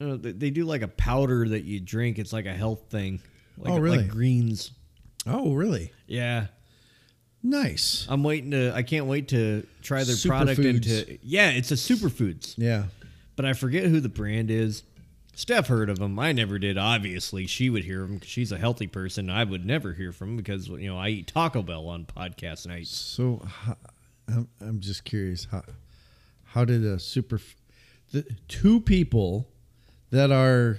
[0.00, 2.18] Uh, they they do like a powder that you drink.
[2.18, 3.20] It's like a health thing.
[3.58, 3.98] Like, Oh, really?
[3.98, 4.70] Like greens.
[5.26, 5.92] Oh, really?
[6.06, 6.46] Yeah.
[7.42, 8.06] Nice.
[8.08, 8.72] I'm waiting to.
[8.74, 10.74] I can't wait to try their product Superfoods.
[10.98, 11.18] into.
[11.22, 12.54] Yeah, it's a superfoods.
[12.56, 12.84] Yeah.
[13.36, 14.82] but I forget who the brand is.
[15.34, 16.18] Steph heard of them.
[16.18, 16.76] I never did.
[16.76, 19.30] Obviously, she would hear them because she's a healthy person.
[19.30, 22.66] I would never hear from 'em because you know I eat Taco Bell on podcast
[22.66, 22.90] nights.
[22.90, 23.46] So,
[24.28, 25.62] I'm I'm just curious how
[26.50, 27.56] how did a super f-
[28.12, 29.48] the two people
[30.10, 30.78] that are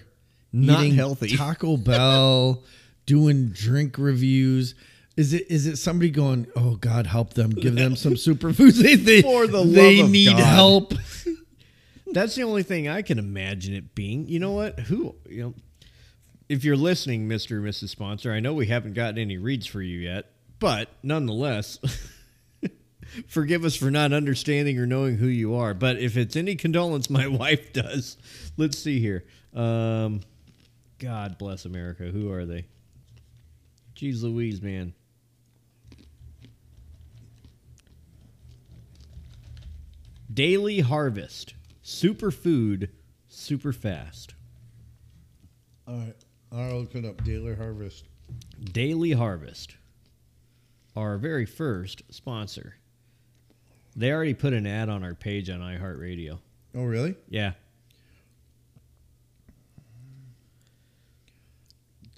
[0.51, 1.29] Not healthy.
[1.37, 2.63] Taco Bell
[3.05, 4.75] doing drink reviews.
[5.17, 6.47] Is it is it somebody going?
[6.55, 7.51] Oh God, help them!
[7.51, 8.79] Give them some superfoods.
[8.83, 10.39] They they, For the they of need God.
[10.39, 10.93] help.
[12.13, 14.27] That's the only thing I can imagine it being.
[14.27, 14.79] You know what?
[14.81, 15.53] Who you know?
[16.49, 17.89] If you're listening, Mister or Mrs.
[17.89, 21.79] Sponsor, I know we haven't gotten any reads for you yet, but nonetheless.
[23.27, 25.73] Forgive us for not understanding or knowing who you are.
[25.73, 28.17] But if it's any condolence my wife does,
[28.57, 29.25] let's see here.
[29.53, 30.21] Um,
[30.99, 32.03] God bless America.
[32.03, 32.65] Who are they?
[33.95, 34.93] Jeez Louise, man.
[40.33, 41.55] Daily Harvest.
[41.83, 42.89] Superfood,
[43.27, 44.35] super fast.
[45.87, 46.15] All right,
[46.51, 47.23] I'll look it up.
[47.23, 48.05] Daily Harvest.
[48.63, 49.75] Daily Harvest,
[50.95, 52.75] our very first sponsor.
[53.95, 56.39] They already put an ad on our page on iHeartRadio.
[56.73, 57.15] Oh really?
[57.29, 57.53] Yeah.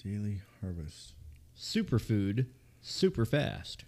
[0.04, 1.14] Daily Harvest.
[1.58, 2.48] Superfood,
[2.82, 3.86] super fast.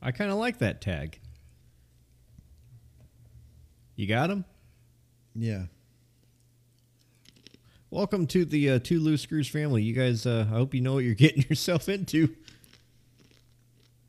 [0.00, 1.18] I kind of like that tag.
[3.96, 4.44] You got him?
[5.34, 5.64] Yeah.
[7.90, 9.82] Welcome to the uh, Two Loose Screws family.
[9.82, 12.34] You guys, uh, I hope you know what you're getting yourself into.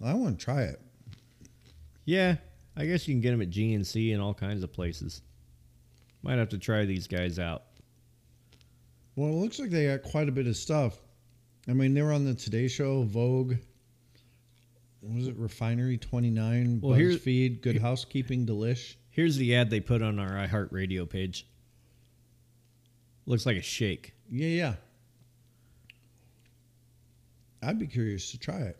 [0.04, 0.80] I want to try it.
[2.06, 2.36] Yeah,
[2.76, 5.22] I guess you can get them at GNC and all kinds of places.
[6.24, 7.64] Might have to try these guys out.
[9.16, 10.98] Well, it looks like they got quite a bit of stuff.
[11.68, 13.56] I mean, they were on the Today Show, Vogue.
[15.02, 16.80] what Was it Refinery Twenty Nine?
[16.82, 18.96] Well, here- BuzzFeed, Good Housekeeping, Delish.
[19.12, 21.46] Here's the ad they put on our iHeartRadio page.
[23.28, 24.14] Looks like a shake.
[24.30, 24.76] Yeah, yeah.
[27.62, 28.78] I'd be curious to try it.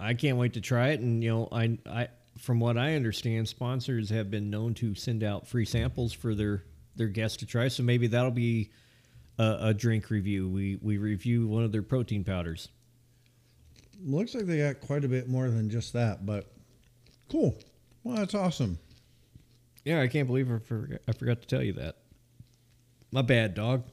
[0.00, 1.00] I can't wait to try it.
[1.00, 2.08] And you know, I, I,
[2.38, 6.64] from what I understand, sponsors have been known to send out free samples for their
[6.96, 7.68] their guests to try.
[7.68, 8.70] So maybe that'll be
[9.38, 10.48] a, a drink review.
[10.48, 12.68] We we review one of their protein powders.
[14.04, 16.52] Looks like they got quite a bit more than just that, but
[17.30, 17.54] cool.
[18.02, 18.78] Well, that's awesome.
[19.84, 21.96] Yeah, I can't believe I forgot, I forgot to tell you that.
[23.10, 23.84] My bad, dog.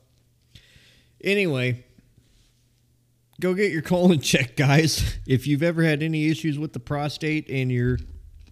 [1.23, 1.85] Anyway,
[3.39, 5.17] go get your colon checked, guys.
[5.27, 7.99] If you've ever had any issues with the prostate and you're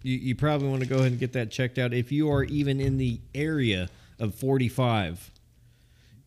[0.02, 1.92] you, you probably want to go ahead and get that checked out.
[1.92, 5.30] If you are even in the area of 45,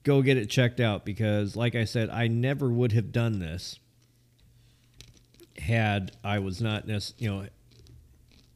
[0.04, 3.80] go get it checked out because like I said, I never would have done this
[5.58, 7.45] had I was not necess- you know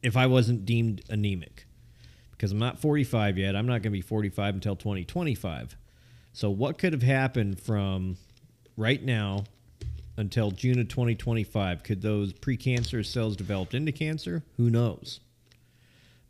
[0.02, 1.66] if I wasn't deemed anemic
[2.32, 3.56] because I'm not 45 yet.
[3.56, 5.76] I'm not going to be 45 until 2025.
[6.32, 8.16] So, what could have happened from
[8.76, 9.44] right now
[10.18, 11.84] until June of 2025.
[11.84, 14.42] Could those precancerous cells develop into cancer?
[14.56, 15.20] Who knows?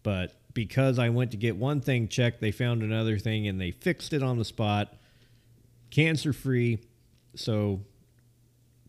[0.02, 3.70] But because I went to get one thing checked, they found another thing and they
[3.70, 4.94] fixed it on the spot.
[5.90, 6.80] Cancer free.
[7.34, 7.80] So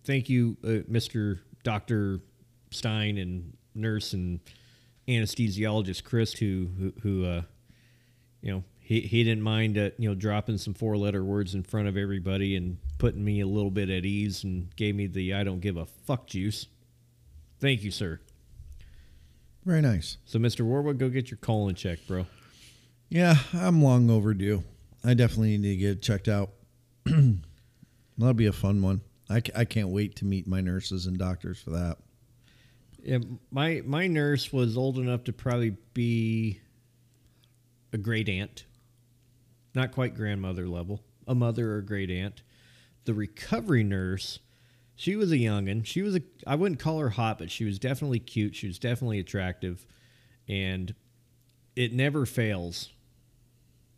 [0.03, 1.39] thank you, uh, Mr.
[1.63, 2.19] Dr.
[2.69, 4.41] Stein and nurse and
[5.07, 7.41] anesthesiologist Chris, who, who, who uh,
[8.41, 11.63] you know, he, he didn't mind, uh, you know, dropping some four letter words in
[11.63, 15.33] front of everybody and putting me a little bit at ease and gave me the
[15.33, 16.67] I don't give a fuck juice.
[17.59, 18.19] Thank you, sir.
[19.65, 20.17] Very nice.
[20.25, 20.61] So, Mr.
[20.65, 22.27] Warwood, go get your colon checked, bro.
[23.09, 24.63] Yeah, I'm long overdue.
[25.03, 26.51] I definitely need to get checked out.
[27.05, 29.01] That'll be a fun one.
[29.29, 31.97] I, I can't wait to meet my nurses and doctors for that.
[33.01, 33.19] Yeah,
[33.49, 36.59] my my nurse was old enough to probably be
[37.93, 38.65] a great aunt,
[39.73, 42.41] not quite grandmother level, a mother or great aunt.
[43.09, 44.37] The recovery nurse,
[44.95, 45.83] she was a youngin.
[45.83, 48.55] She was a I wouldn't call her hot, but she was definitely cute.
[48.55, 49.83] She was definitely attractive,
[50.47, 50.93] and
[51.75, 52.91] it never fails.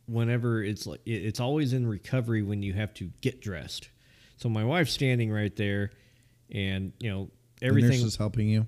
[0.06, 3.90] Whenever it's like it- it's always in recovery when you have to get dressed.
[4.38, 5.92] So my wife's standing right there,
[6.50, 7.90] and you know The everything.
[8.00, 8.66] nurse is helping you.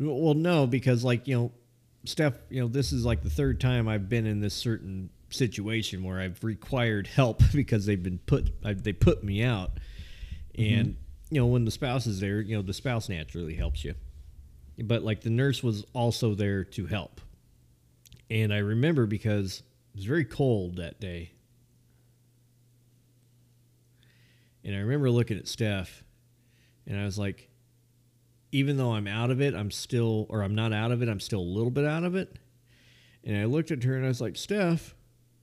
[0.00, 1.52] Well, no, because like you know,
[2.04, 6.04] Steph, you know, this is like the third time I've been in this certain situation
[6.04, 9.78] where I've required help because they've been put, I, they put me out,
[10.56, 10.80] mm-hmm.
[10.80, 10.96] and
[11.30, 13.94] you know, when the spouse is there, you know, the spouse naturally helps you,
[14.82, 17.20] but like the nurse was also there to help,
[18.30, 19.62] and I remember because
[19.94, 21.32] it was very cold that day,
[24.64, 26.04] and I remember looking at Steph,
[26.86, 27.50] and I was like
[28.52, 31.20] even though I'm out of it, I'm still, or I'm not out of it, I'm
[31.20, 32.38] still a little bit out of it.
[33.22, 34.94] And I looked at her and I was like, Steph,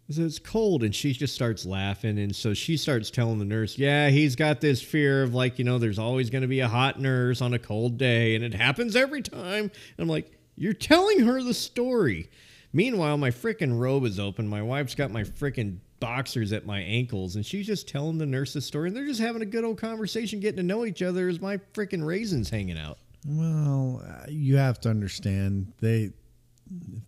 [0.10, 0.84] Said, it's cold.
[0.84, 2.20] And she just starts laughing.
[2.20, 5.66] And so she starts telling the nurse, yeah, he's got this fear of like, you
[5.66, 8.54] know, there's always going to be a hot nurse on a cold day and it
[8.54, 9.64] happens every time.
[9.64, 12.30] And I'm like, you're telling her the story.
[12.74, 14.48] Meanwhile, my freaking robe is open.
[14.48, 18.54] My wife's got my freaking boxers at my ankles, and she's just telling the nurse
[18.54, 21.30] the story, and they're just having a good old conversation, getting to know each other
[21.30, 22.98] as my freaking raisins hanging out.
[23.26, 26.12] Well, uh, you have to understand they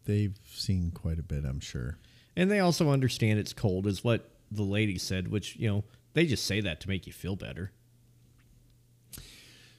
[0.06, 1.44] they've seen quite a bit.
[1.46, 1.98] I'm sure.
[2.36, 5.84] And they also understand it's cold, is what the lady said, which, you know,
[6.14, 7.72] they just say that to make you feel better.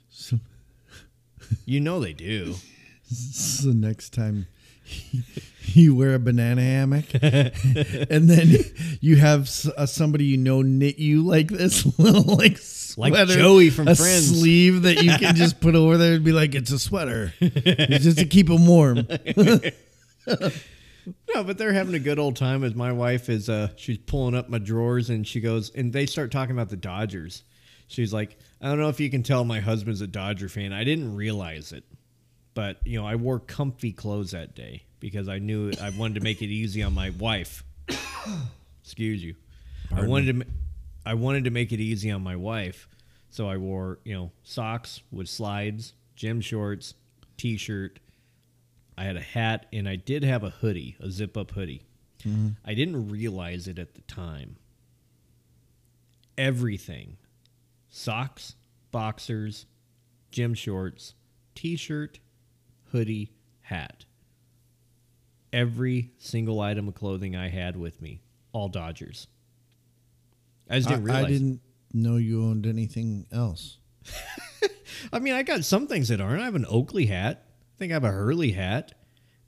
[0.08, 0.38] So,
[1.64, 2.54] You know they do.
[3.10, 4.46] so next time
[5.66, 8.48] you wear a banana hammock, and then
[9.00, 13.70] you have uh, somebody you know knit you like this little like Like sweater, Joey
[13.70, 14.38] from a Friends.
[14.40, 18.04] sleeve that you can just put over there and be like, it's a sweater, it's
[18.04, 19.06] just to keep them warm.
[21.34, 24.34] No, but they're having a good old time as my wife is uh she's pulling
[24.34, 27.42] up my drawers and she goes and they start talking about the Dodgers.
[27.88, 30.72] She's like, I don't know if you can tell my husband's a Dodger fan.
[30.72, 31.84] I didn't realize it.
[32.54, 36.20] But, you know, I wore comfy clothes that day because I knew I wanted to
[36.20, 37.62] make it easy on my wife.
[38.82, 39.36] Excuse you.
[39.94, 40.46] I wanted to
[41.04, 42.88] I wanted to make it easy on my wife.
[43.30, 46.94] So I wore, you know, socks with slides, gym shorts,
[47.36, 48.00] t-shirt,
[48.96, 51.82] I had a hat and I did have a hoodie, a zip up hoodie.
[52.24, 52.48] Mm-hmm.
[52.64, 54.56] I didn't realize it at the time.
[56.38, 57.16] Everything
[57.88, 58.56] socks,
[58.90, 59.66] boxers,
[60.30, 61.14] gym shorts,
[61.54, 62.20] t shirt,
[62.92, 63.32] hoodie,
[63.62, 64.04] hat.
[65.52, 68.20] Every single item of clothing I had with me,
[68.52, 69.28] all Dodgers.
[70.68, 71.24] I just didn't realize.
[71.24, 71.60] I didn't
[71.92, 73.78] know you owned anything else.
[75.12, 76.42] I mean, I got some things that aren't.
[76.42, 77.45] I have an Oakley hat.
[77.76, 78.92] I think I have a Hurley hat.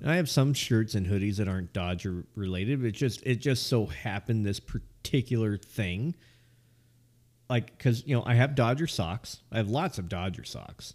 [0.00, 2.80] And I have some shirts and hoodies that aren't Dodger related.
[2.80, 6.14] But it just it just so happened this particular thing.
[7.50, 9.40] Like, because you know, I have Dodger socks.
[9.50, 10.94] I have lots of Dodger socks.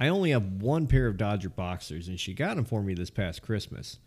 [0.00, 3.10] I only have one pair of Dodger boxers, and she got them for me this
[3.10, 3.98] past Christmas.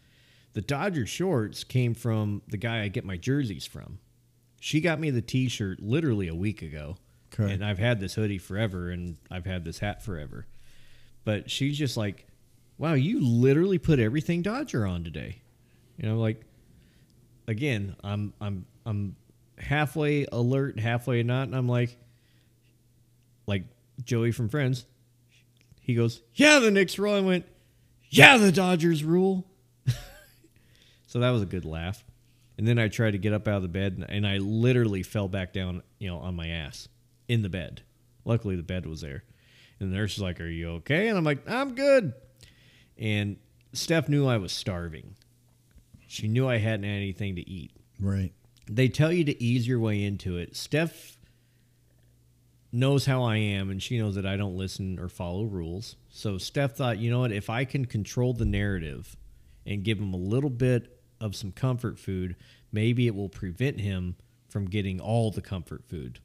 [0.53, 3.99] The Dodger shorts came from the guy I get my jerseys from.
[4.59, 6.97] She got me the T-shirt literally a week ago,
[7.33, 7.53] Okay.
[7.53, 10.47] and I've had this hoodie forever, and I've had this hat forever.
[11.25, 12.27] But she's just like,
[12.77, 15.41] "Wow, you literally put everything Dodger on today."
[15.97, 16.41] You know, like
[17.47, 19.15] again, I'm I'm I'm
[19.57, 21.97] halfway alert, halfway not, and I'm like,
[23.47, 23.63] like
[24.03, 24.85] Joey from Friends.
[25.81, 27.45] He goes, "Yeah, the Knicks rule." I went,
[28.09, 29.45] "Yeah, the Dodgers rule."
[31.07, 32.03] so that was a good laugh.
[32.57, 35.03] And then I tried to get up out of the bed, and, and I literally
[35.03, 36.87] fell back down, you know, on my ass
[37.27, 37.81] in the bed.
[38.25, 39.23] Luckily, the bed was there.
[39.83, 42.13] And the nurse was like, "Are you okay?" And I'm like, "I'm good."
[42.97, 43.37] And
[43.73, 45.15] Steph knew I was starving.
[46.07, 48.31] She knew I hadn't had anything to eat Right.
[48.69, 50.55] they tell you to ease your way into it.
[50.55, 51.17] Steph
[52.71, 55.95] knows how I am and she knows that I don't listen or follow rules.
[56.09, 59.15] So Steph thought, you know what, if I can control the narrative
[59.65, 62.35] and give him a little bit of some comfort food,
[62.71, 64.15] maybe it will prevent him
[64.49, 66.19] from getting all the comfort food.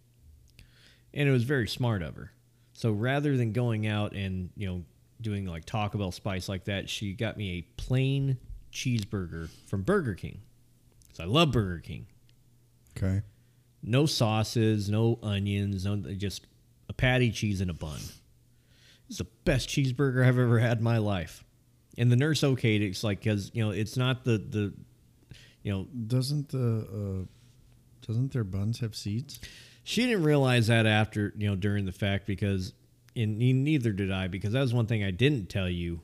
[1.15, 2.33] And it was very smart of her.
[2.79, 4.85] So rather than going out and, you know,
[5.21, 8.39] doing like Taco Bell spice like that, she got me a plain
[8.73, 10.43] cheeseburger from Burger King.
[11.13, 12.07] So I love Burger King.
[12.97, 13.23] Okay.
[13.83, 16.47] No sauces, no onions, no just
[16.89, 17.99] a patty, cheese, and a bun.
[19.09, 21.43] It's the best cheeseburger I've ever had in my life.
[21.97, 22.91] And the nurse okayed it.
[22.91, 24.73] It's like because you know it's not the the
[25.65, 27.27] you know Doesn't the uh,
[28.07, 29.41] doesn't their buns have seeds?
[29.89, 32.75] She didn't realize that after you know during the fact because
[33.17, 36.03] and neither did I because that was one thing I didn't tell you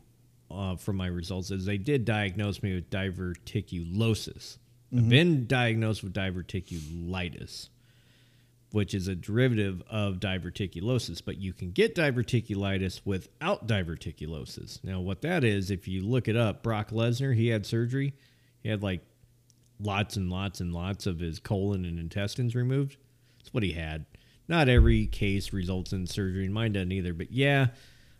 [0.50, 4.56] uh, from my results is they did diagnose me with diverticulosis.
[4.90, 7.68] I've been diagnosed with diverticulitis,
[8.70, 14.82] which is a derivative of diverticulosis, but you can get diverticulitis without diverticulosis.
[14.82, 18.14] Now, what that is, if you look it up, Brock Lesnar, he had surgery.
[18.62, 19.02] He had like
[19.78, 22.96] lots and lots and lots of his colon and intestines removed.
[23.44, 24.06] That's what he had.
[24.48, 27.12] Not every case results in surgery, and mine doesn't either.
[27.12, 27.68] But yeah,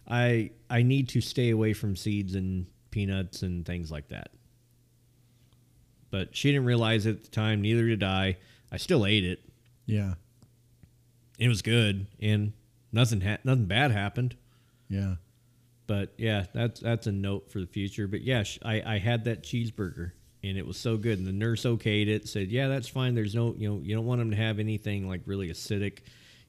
[0.07, 4.33] I I need to stay away from seeds and peanuts and things like that.
[6.11, 7.63] But she didn't realize it at the time.
[7.63, 8.37] Neither did I.
[8.71, 9.41] I still ate it.
[9.87, 10.15] Yeah.
[11.39, 12.53] It was good, and
[12.93, 14.37] nothing ha- nothing bad happened.
[14.91, 15.15] Yeah.
[15.87, 18.07] But yeah, that's that's a note for the future.
[18.09, 20.13] But yeah, sh- I I had that cheeseburger
[20.45, 21.19] and it was so good.
[21.19, 23.15] And the nurse okayed it, said, "Yeah, that's fine.
[23.15, 26.01] There's no, you know, you don't want them to have anything like really acidic.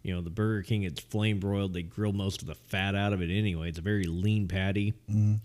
[0.04, 1.74] You know, the Burger King, it's flame broiled.
[1.74, 3.70] They grill most of the fat out of it anyway.
[3.70, 4.94] It's a very lean patty.
[5.10, 5.36] Mm-hmm.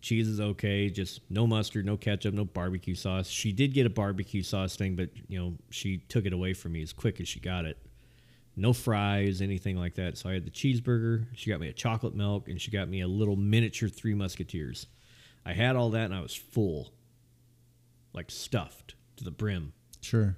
[0.00, 3.28] Cheese is okay, just no mustard, no ketchup, no barbecue sauce.
[3.28, 6.72] She did get a barbecue sauce thing, but you know, she took it away from
[6.72, 7.76] me as quick as she got it.
[8.54, 10.16] No fries, anything like that.
[10.16, 11.26] So I had the cheeseburger.
[11.34, 14.86] She got me a chocolate milk, and she got me a little miniature Three Musketeers.
[15.44, 16.92] I had all that, and I was full,
[18.16, 19.72] like stuffed to the brim.
[20.00, 20.36] Sure.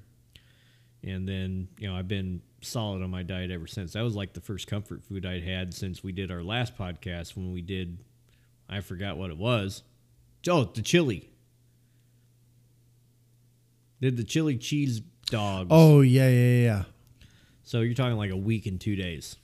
[1.03, 3.93] And then, you know, I've been solid on my diet ever since.
[3.93, 7.37] That was like the first comfort food I'd had since we did our last podcast
[7.37, 7.99] when we did,
[8.69, 9.85] I forgot what it was.
[10.49, 11.31] Oh, the chili.
[14.01, 15.69] Did the chili cheese dogs.
[15.71, 16.83] Oh yeah, yeah, yeah.
[17.63, 19.37] So you're talking like a week and two days.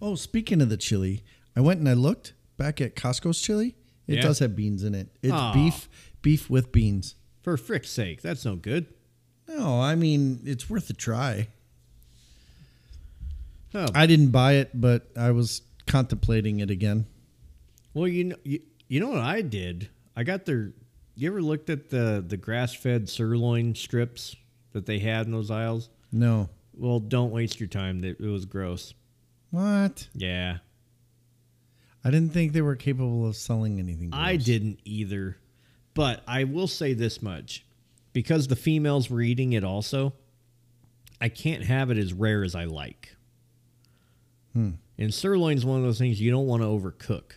[0.00, 1.24] Oh, speaking of the chili,
[1.56, 3.76] I went and I looked back at Costco's chili.
[4.06, 4.22] It Yeah?
[4.22, 5.08] does have beans in it.
[5.22, 5.52] It's Aw.
[5.52, 5.88] beef,
[6.22, 7.14] beef with beans.
[7.42, 8.86] For frick's sake, that's no good.
[9.48, 11.48] No, I mean it's worth a try.
[13.74, 17.06] Oh, I didn't buy it, but I was contemplating it again.
[17.94, 19.88] well, you know, you, you know what I did?
[20.16, 20.72] I got their.
[21.14, 24.36] You ever looked at the the grass fed sirloin strips
[24.72, 25.90] that they had in those aisles?
[26.12, 26.48] No.
[26.74, 28.02] Well, don't waste your time.
[28.04, 28.94] It it was gross.
[29.50, 30.08] What?
[30.14, 30.58] Yeah,
[32.04, 34.10] I didn't think they were capable of selling anything.
[34.12, 35.36] I didn't either.
[35.98, 37.64] But I will say this much
[38.12, 40.12] because the females were eating it also,
[41.20, 43.16] I can't have it as rare as I like.
[44.52, 44.74] Hmm.
[44.96, 47.32] And sirloin's one of those things you don't want to overcook.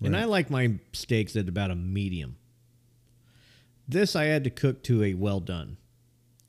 [0.00, 2.36] And I like my steaks at about a medium.
[3.88, 5.76] This I had to cook to a well done.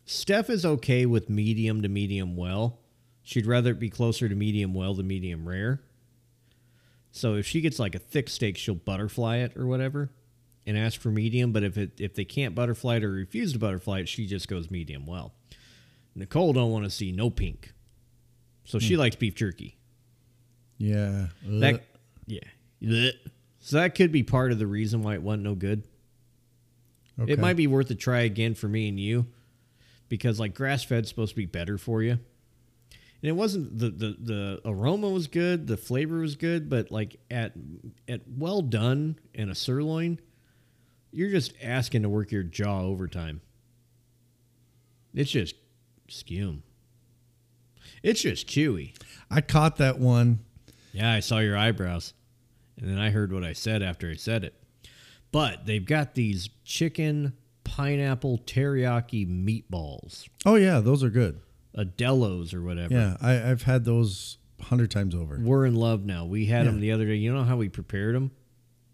[0.06, 2.78] Steph is okay with medium to medium well.
[3.24, 5.82] She'd rather it be closer to medium well than medium rare.
[7.12, 10.12] So if she gets like a thick steak, she'll butterfly it or whatever
[10.68, 11.52] and ask for medium.
[11.52, 14.48] But if it if they can't butterfly it or refuse to butterfly it, she just
[14.48, 15.34] goes medium well.
[16.14, 17.74] Nicole don't want to see no pink.
[18.66, 19.00] So she hmm.
[19.00, 19.78] likes beef jerky.
[20.78, 21.28] Yeah.
[21.44, 21.84] That
[22.28, 22.42] yeah.
[22.84, 23.14] Blech.
[23.60, 25.84] So that could be part of the reason why it wasn't no good.
[27.20, 27.34] Okay.
[27.34, 29.26] It might be worth a try again for me and you,
[30.08, 32.12] because like grass fed's supposed to be better for you.
[32.12, 37.20] And it wasn't the, the the aroma was good, the flavor was good, but like
[37.32, 37.54] at
[38.08, 40.20] at well done and a sirloin,
[41.12, 43.42] you're just asking to work your jaw overtime.
[45.14, 45.56] It's just
[46.08, 46.62] skew.
[48.04, 48.94] It's just chewy.
[49.30, 50.40] I caught that one.
[50.94, 52.14] Yeah, I saw your eyebrows.
[52.80, 54.54] And then I heard what I said after I said it.
[55.32, 61.42] But they've got these chicken pineapple teriyaki meatballs, Oh yeah, those are good.
[61.78, 62.94] Adelos or whatever.
[62.94, 65.40] Yeah, I, I've had those a hundred times over.
[65.40, 66.26] We're in love now.
[66.26, 67.16] We had them the other day.
[67.16, 68.32] You know how we prepared them?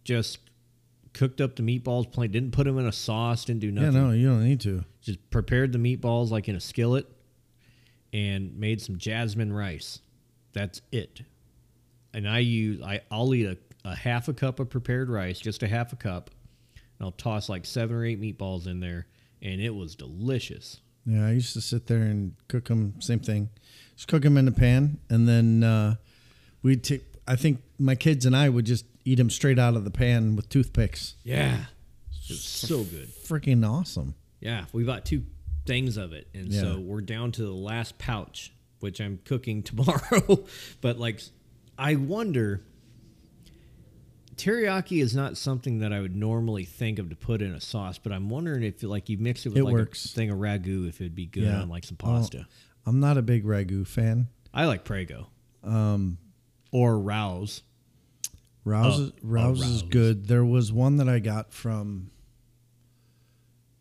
[0.04, 0.40] Just
[1.14, 2.32] cooked up the meatballs, plain.
[2.32, 3.46] Didn't put them in a sauce.
[3.46, 3.94] Didn't do nothing.
[3.94, 4.84] Yeah, no, you don't need to.
[5.02, 7.08] Just prepared the meatballs like in a skillet,
[8.12, 10.00] and made some jasmine rice.
[10.54, 11.22] That's it.
[12.14, 15.64] And I use I I'll eat a, a half a cup of prepared rice, just
[15.64, 16.30] a half a cup.
[16.76, 19.08] And I'll toss like seven or eight meatballs in there,
[19.42, 20.82] and it was delicious.
[21.06, 23.02] Yeah, I used to sit there and cook them.
[23.02, 23.50] Same thing,
[23.96, 25.96] just cook them in the pan, and then uh,
[26.62, 27.04] we'd take.
[27.28, 30.36] I think my kids and I would just eat them straight out of the pan
[30.36, 31.16] with toothpicks.
[31.24, 31.66] Yeah.
[32.30, 33.10] It's so good.
[33.26, 34.16] Freaking awesome.
[34.40, 35.24] Yeah, we bought two
[35.66, 36.62] things of it, and Yeah.
[36.62, 40.46] so we're down to the last pouch, which I'm cooking tomorrow.
[40.82, 41.22] but like,
[41.78, 42.64] I wonder.
[44.36, 48.00] Teriyaki is not something that I would normally think of to put in a sauce,
[48.00, 50.06] but I'm wondering if like you mix it with It like works.
[50.06, 51.62] a thing of ragu, if it'd be good Yeah.
[51.62, 52.48] on like some Well, pasta.
[52.86, 54.28] I'm not a big ragu fan.
[54.54, 55.28] I like Prego.
[55.64, 56.18] Um,
[56.72, 57.62] or Rao's.
[58.66, 60.28] Rao's, Oh, is, Rao's oh, is good.
[60.28, 62.12] There was one that I got from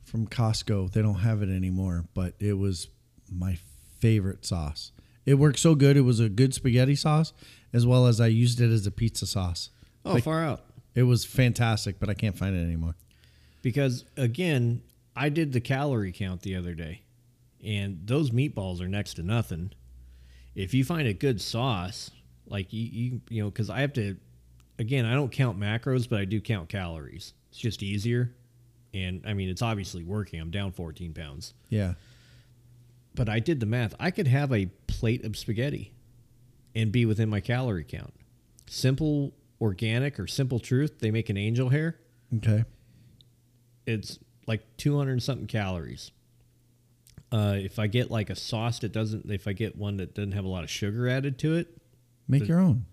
[0.04, 0.92] from Costco.
[0.92, 2.88] They don't have it anymore, but it was
[3.30, 3.58] my
[3.98, 4.92] favorite sauce.
[5.24, 5.96] It worked so good.
[5.96, 7.32] It was a good spaghetti sauce,
[7.72, 9.70] as well as I used it as a pizza sauce.
[10.04, 10.64] Oh, Like- far out.
[10.94, 12.96] It was fantastic, but I can't find it anymore.
[13.62, 14.82] Because again,
[15.16, 17.02] I did the calorie count the other day,
[17.64, 19.70] and those meatballs are next to nothing.
[20.54, 22.10] If you find a good sauce,
[22.46, 24.16] like you, you, you know, because I have to,
[24.82, 27.32] again, I don't count macros, but I do count calories.
[27.50, 28.34] It's just easier,
[28.92, 30.40] and I mean, it's obviously working.
[30.40, 31.94] I'm down 14 pounds, Yeah,
[33.14, 33.94] but I did the math.
[33.98, 35.92] I could have a plate of spaghetti,
[36.74, 38.12] and be within my calorie count.
[38.66, 41.96] Simple organic or simple truth, they make an angel hair
[42.36, 42.64] okay.
[43.86, 46.10] it's like 200 and something calories.
[47.30, 50.32] Uh, if I get like a sauce that doesn't, if I get one that doesn't
[50.32, 51.68] have a lot of sugar added to it,
[52.28, 52.86] Make your own.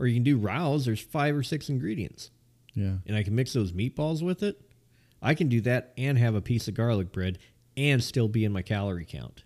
[0.00, 2.30] Or you can do Rao's, there's five or six ingredients,
[2.74, 4.60] Yeah, and I can mix those meatballs with it.
[5.22, 7.38] I can do that and have a piece of garlic bread
[7.76, 9.44] and still be in my calorie count.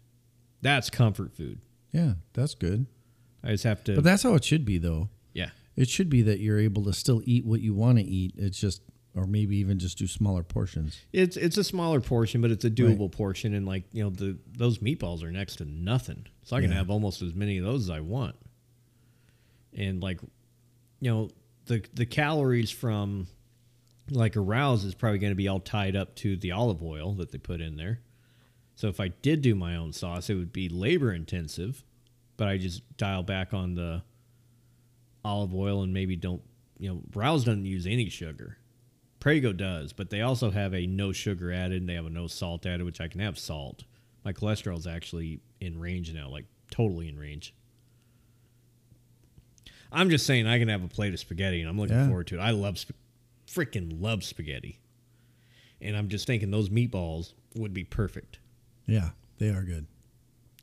[0.62, 1.59] That's comfort food.
[1.93, 2.86] yeah, that's good.
[3.43, 5.09] I just have to, But that's how it should be, though.
[5.35, 8.35] yeah, It should be that you're able to still eat what you want to eat.
[8.39, 8.81] It's just,
[9.16, 10.98] or maybe even just do smaller portions.
[11.12, 14.39] it's it's a smaller portion, but it's a doable portion, and like you know the
[14.56, 16.76] those meatballs are next to nothing, so I can Yeah.
[16.78, 18.36] have almost as many of those as I want.
[19.76, 20.20] And like,
[21.00, 21.30] you know,
[21.66, 23.26] the the calories from
[24.10, 27.14] like a Rao's is probably going to be all tied up to the olive oil
[27.14, 28.00] that they put in there.
[28.76, 31.84] So if I did do my own sauce, it would be labor intensive,
[32.36, 34.02] but I just dial back on the
[35.24, 36.42] olive oil and maybe don't
[36.78, 38.58] you know Rao's doesn't use any sugar.
[39.20, 42.26] Prego does but they also have a no sugar added and they have a no
[42.26, 43.84] salt added which i can have salt.
[44.22, 47.54] My cholesterol is actually in range now like totally in range
[49.94, 52.06] i'm just saying i can have a plate of spaghetti and i'm looking Yeah.
[52.08, 52.96] forward to it i love sp-
[53.46, 54.78] freaking love spaghetti
[55.80, 58.38] and i'm just thinking those meatballs would be perfect
[58.86, 59.86] Yeah, they are good.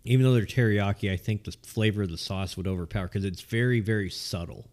[0.03, 3.41] even though they're teriyaki i think the flavor of the sauce would overpower because it's
[3.41, 4.67] very very subtle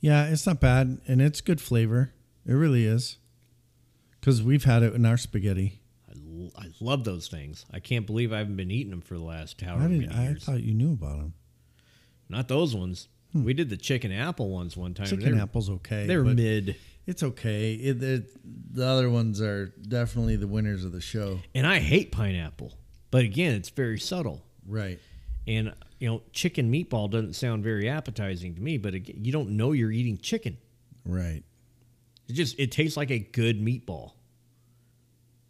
[0.00, 2.12] Yeah, it's not bad, and it's good flavor.
[2.44, 3.18] It really is.
[4.18, 5.78] Because we've had it in our spaghetti.
[6.08, 7.64] I, l- I love those things.
[7.72, 10.34] I can't believe I haven't been eating them for the last however many didn't, I
[10.34, 11.34] thought you knew about them.
[12.28, 13.06] Not those ones.
[13.32, 13.44] Hmm.
[13.44, 15.06] We did the chicken apple ones one time.
[15.06, 16.06] Chicken They're- apple's okay.
[16.06, 16.76] They're mid,
[17.06, 17.74] It's okay.
[17.74, 18.30] It, it,
[18.74, 21.40] the other ones are definitely the winners of the show.
[21.54, 22.72] and I hate pineapple.
[23.10, 24.42] But again, it's very subtle.
[24.66, 24.98] Right.
[25.46, 28.76] And you know, chicken meatball doesn't sound very appetizing to me.
[28.78, 30.56] But again, you don't know you're eating chicken.
[31.04, 31.42] Right.
[32.28, 34.12] It just it tastes like a good meatball,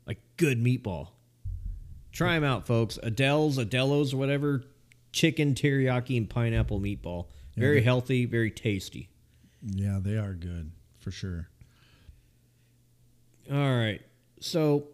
[0.06, 1.08] like good meatball.
[2.10, 2.98] Try them out, folks.
[3.02, 4.64] Adele's, Adelo's, whatever.
[5.12, 7.26] Chicken teriyaki and pineapple meatball.
[7.56, 9.08] Very they- healthy, very tasty.
[9.64, 11.48] Yeah, they are good for sure.
[13.50, 14.00] All right.
[14.40, 14.88] So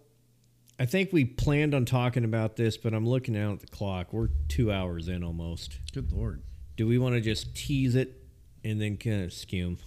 [0.79, 4.13] I think we planned on talking about this, but I'm looking down at the clock.
[4.13, 5.79] We're two hours in almost.
[5.93, 6.43] Good lord.
[6.77, 8.23] Do we want to just tease it
[8.65, 9.79] and then kind of skim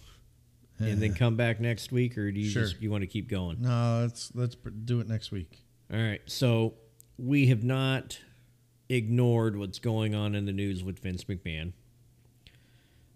[0.80, 2.64] and then come back next week, or do you Sure.
[2.64, 3.62] just you want to keep going?
[3.62, 5.64] No, let's let's do it next week.
[5.94, 6.22] All right.
[6.26, 6.74] So
[7.18, 8.20] we have not
[8.90, 11.74] ignored what's going on in the news with Vince McMahon.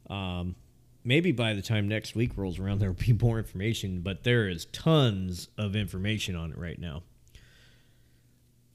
[0.10, 0.56] Um,
[1.04, 4.48] maybe by the time next week rolls around, there will be more information, but there
[4.48, 7.04] is tons of information on it right now.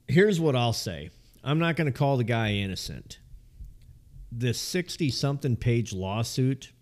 [0.09, 1.11] Here's what I'll say
[1.45, 3.19] I'm not going to call the guy innocent.
[4.33, 6.73] This 60 something page lawsuit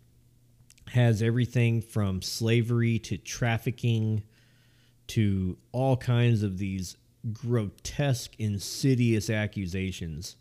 [0.90, 4.22] has everything from slavery to trafficking
[5.08, 6.96] to all kinds of these
[7.32, 10.36] grotesque, insidious accusations.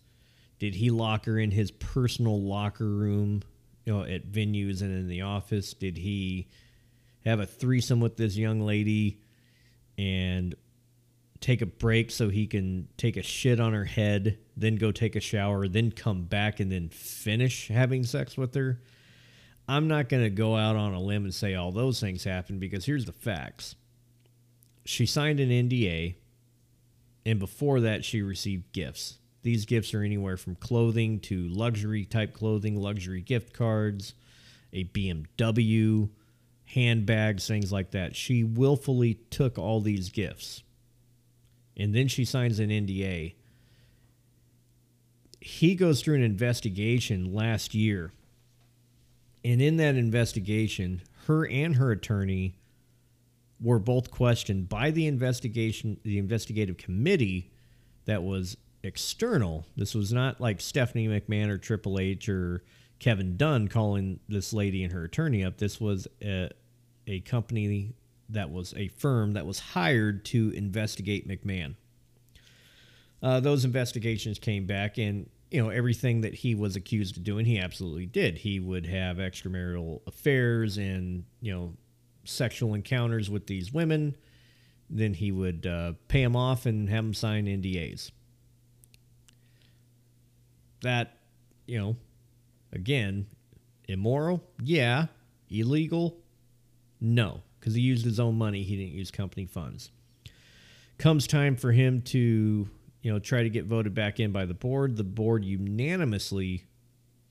[0.59, 3.43] Did he lock her in his personal locker room,
[3.87, 5.73] you know, at venues and in the office?
[5.73, 6.49] Did he
[7.23, 9.21] have a threesome with this young lady
[9.97, 10.53] and
[11.39, 15.15] take a break so he can take a shit on her head, then go take
[15.15, 18.81] a shower, then come back and then finish having sex with her?
[19.69, 22.59] I'm not going to go out on a limb and say all those things happened
[22.59, 23.75] because here's the facts
[24.83, 26.15] she signed an NDA
[27.25, 29.19] And before that, she received gifts.
[29.47, 34.13] These gifts are anywhere from clothing to luxury type clothing, luxury gift cards,
[34.73, 36.09] a BMW,
[36.65, 38.13] handbags, things like that.
[38.13, 40.63] She willfully took all these gifts.
[41.77, 43.35] And then she signs an NDA.
[45.39, 48.11] He goes through an investigation last year.
[49.45, 52.57] And in that investigation, her and her attorney
[53.61, 57.49] were both questioned by the investigation the investigative committee
[58.03, 58.57] that was
[58.87, 59.65] external.
[59.75, 62.63] This was not like Stephanie McMahon or Triple H or
[62.99, 65.57] Kevin Dunn calling this lady and her attorney up.
[65.57, 66.49] This was a,
[67.05, 67.93] a company
[68.29, 71.75] that was a firm that was hired to investigate McMahon.
[73.21, 77.45] Uh, those investigations came back, and you know everything that he was accused of doing,
[77.45, 78.39] he absolutely did.
[78.39, 81.73] He would have extramarital affairs and you know
[82.25, 84.15] sexual encounters with these women.
[84.89, 88.11] Then he would uh, pay them off and have them sign NDAs.
[90.81, 91.17] That,
[91.65, 91.95] you know,
[92.71, 93.27] again,
[93.87, 94.43] immoral?
[94.61, 95.07] Yeah.
[95.49, 96.17] Illegal?
[96.99, 98.63] No, because he used his own money.
[98.63, 99.91] He didn't use company funds.
[100.97, 102.67] Comes time for him to,
[103.01, 104.97] you know, try to get voted back in by the board.
[104.97, 106.65] The board unanimously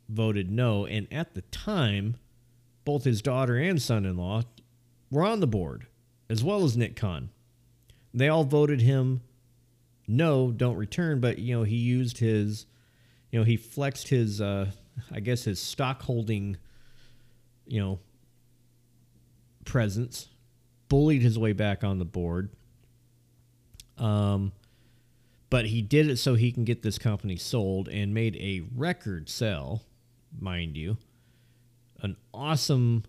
[0.08, 0.86] voted no.
[0.86, 2.16] And at the time,
[2.84, 4.42] both his daughter and son in law
[5.10, 5.86] were on the board,
[6.30, 7.30] as well as Nick Khan.
[8.14, 9.22] They all voted him
[10.08, 12.66] no, don't return, but, you know, he used his,
[13.30, 14.70] you know, he flexed his, uh,
[15.10, 16.56] I guess, his stock holding,
[17.66, 17.98] you know,
[19.64, 20.28] presence,
[20.88, 22.50] bullied his way back on the board.
[23.98, 24.52] Um,
[25.50, 29.28] but he did it so he can get this company sold and made a record
[29.28, 29.82] sell,
[30.38, 30.96] mind you.
[32.02, 33.04] An awesome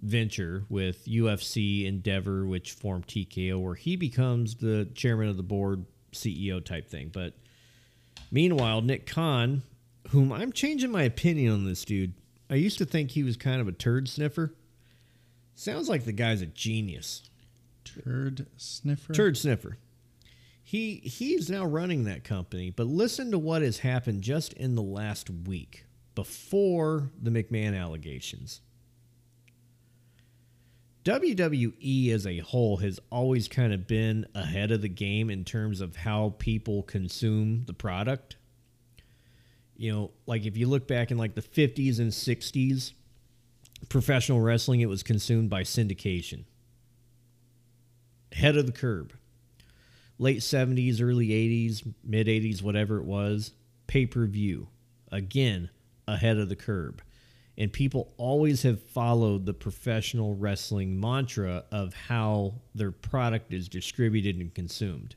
[0.00, 5.84] venture with UFC Endeavor, which formed TKO, where he becomes the chairman of the board,
[6.12, 7.10] CEO type thing.
[7.12, 7.34] But
[8.30, 9.62] meanwhile, Nick Khan,
[10.08, 12.14] whom I'm changing my opinion on this dude.
[12.50, 14.54] I used to think he was kind of a turd sniffer.
[15.54, 17.28] Sounds like the guy's a genius.
[17.84, 19.12] Turd sniffer.
[19.12, 19.78] Turd sniffer.
[20.62, 24.82] He he's now running that company, but listen to what has happened just in the
[24.82, 28.60] last week before the McMahon allegations.
[31.08, 35.80] WWE as a whole has always kind of been ahead of the game in terms
[35.80, 38.36] of how people consume the product.
[39.74, 42.92] You know, like if you look back in like the 50s and 60s,
[43.88, 46.44] professional wrestling it was consumed by syndication.
[48.32, 49.14] Head of the curb.
[50.18, 53.52] Late 70s, early 80s, mid 80s, whatever it was,
[53.86, 54.68] pay-per-view.
[55.10, 55.70] Again,
[56.06, 57.00] ahead of the curb
[57.58, 64.36] and people always have followed the professional wrestling mantra of how their product is distributed
[64.36, 65.16] and consumed.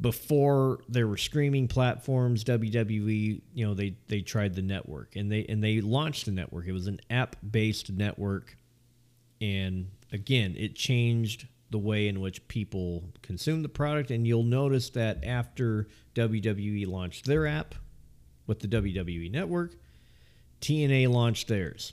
[0.00, 5.44] Before there were streaming platforms, WWE, you know, they they tried the network and they
[5.48, 6.66] and they launched the network.
[6.66, 8.56] It was an app-based network
[9.40, 14.90] and again, it changed the way in which people consume the product and you'll notice
[14.90, 17.74] that after WWE launched their app
[18.46, 19.76] with the WWE network,
[20.62, 21.92] TNA launched theirs.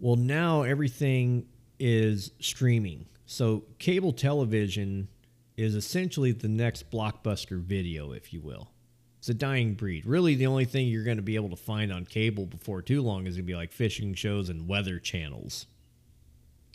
[0.00, 1.46] Well, now everything
[1.78, 3.06] is streaming.
[3.26, 5.08] So cable television
[5.56, 8.70] is essentially the next blockbuster video, if you will.
[9.18, 10.06] It's a dying breed.
[10.06, 13.02] Really, the only thing you're going to be able to find on cable before too
[13.02, 15.66] long is going to be like fishing shows and weather channels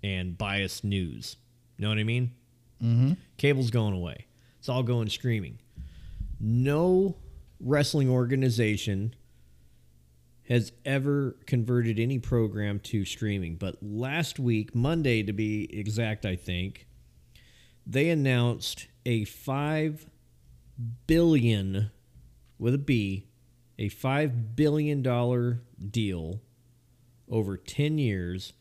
[0.03, 1.37] and biased news.
[1.77, 2.31] You know what I mean?
[2.83, 3.13] Mm-hmm.
[3.37, 4.25] Cable's going away.
[4.57, 5.59] It's all going streaming.
[6.39, 7.15] No
[7.59, 9.13] wrestling organization
[10.49, 13.55] has ever converted any program to streaming.
[13.55, 16.87] But last week, Monday to be exact, I think,
[17.85, 20.09] they announced a 5
[21.05, 21.91] billion
[22.57, 23.27] with a B,
[23.77, 26.41] a 5 billion dollar deal
[27.29, 28.53] over 10 years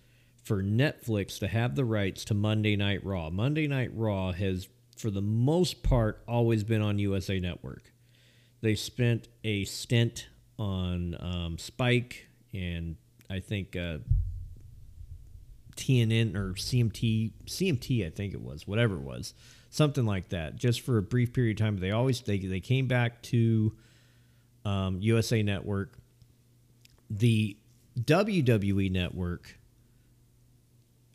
[0.44, 3.30] for Netflix to have the rights to Monday Night Raw.
[3.30, 7.92] Monday Night Raw has for the most part always been on USA Network.
[8.60, 10.28] They spent a stint
[10.58, 12.96] on um, Spike and
[13.30, 13.98] I think uh,
[15.76, 19.34] TNN or CMT, CMT, I think it was, whatever it was,
[19.70, 21.78] something like that, just for a brief period of time.
[21.78, 23.72] They always they they came back to
[24.64, 25.98] um, USA Network,
[27.10, 27.56] the
[27.98, 29.58] WWE Network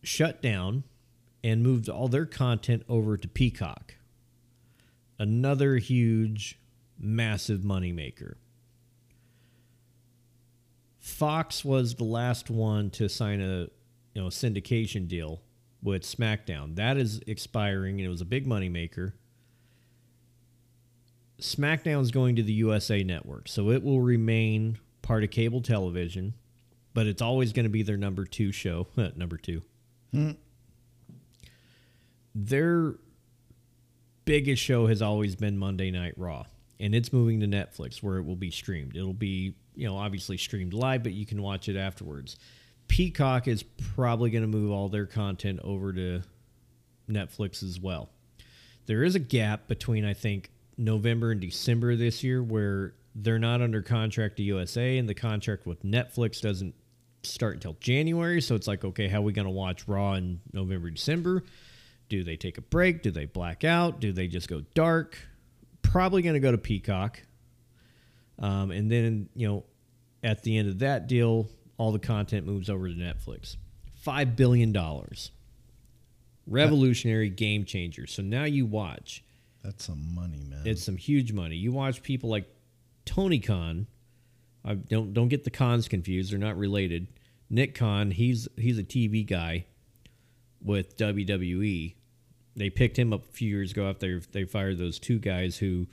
[0.01, 0.83] shut down
[1.43, 3.95] and moved all their content over to Peacock.
[5.19, 6.59] Another huge,
[6.97, 8.35] massive moneymaker.
[11.03, 13.67] Fox was the last one to sign a
[14.13, 15.41] you know syndication deal
[15.81, 16.77] with SmackDown.
[16.77, 19.11] That is expiring, and it was a big moneymaker.
[21.37, 26.35] is going to the USA Network, so it will remain part of cable television,
[26.93, 28.87] but it's always going to be their number two show.
[29.17, 29.61] number two.
[30.13, 30.31] Hmm.
[32.33, 32.95] Their
[34.23, 36.45] biggest show has always been Monday Night Raw,
[36.79, 38.95] and it's moving to Netflix where it will be streamed.
[38.95, 42.37] It'll be, you know, obviously streamed live, but you can watch it afterwards.
[42.87, 46.21] Peacock is probably going to move all their content over to
[47.09, 48.09] Netflix as well.
[48.85, 53.61] There is a gap between, I think, November and December this year where they're not
[53.61, 56.73] under contract to USA and the contract with Netflix doesn't
[57.23, 58.41] start until January.
[58.41, 61.43] So it's like, okay, how are we going to watch Raw in November, December?
[62.09, 63.01] Do they take a break?
[63.01, 63.99] Do they black out?
[63.99, 65.17] Do they just go dark?
[65.81, 67.21] Probably going to go to Peacock.
[68.39, 69.63] Um, and then, you know,
[70.23, 73.57] at the end of that deal, all the content moves over to Netflix.
[74.05, 74.75] $5 billion.
[76.45, 78.07] Revolutionary game changer.
[78.07, 79.23] So now you watch.
[79.63, 80.61] That's some money, man.
[80.65, 81.55] It's some huge money.
[81.55, 82.45] You watch people like
[83.05, 83.87] Tony Khan.
[84.65, 86.31] I don't don't get the cons confused.
[86.31, 87.07] They're not related.
[87.49, 89.65] Nick Khan, he's he's a TV guy
[90.61, 91.95] with WWE.
[92.55, 95.87] They picked him up a few years ago after they fired those two guys who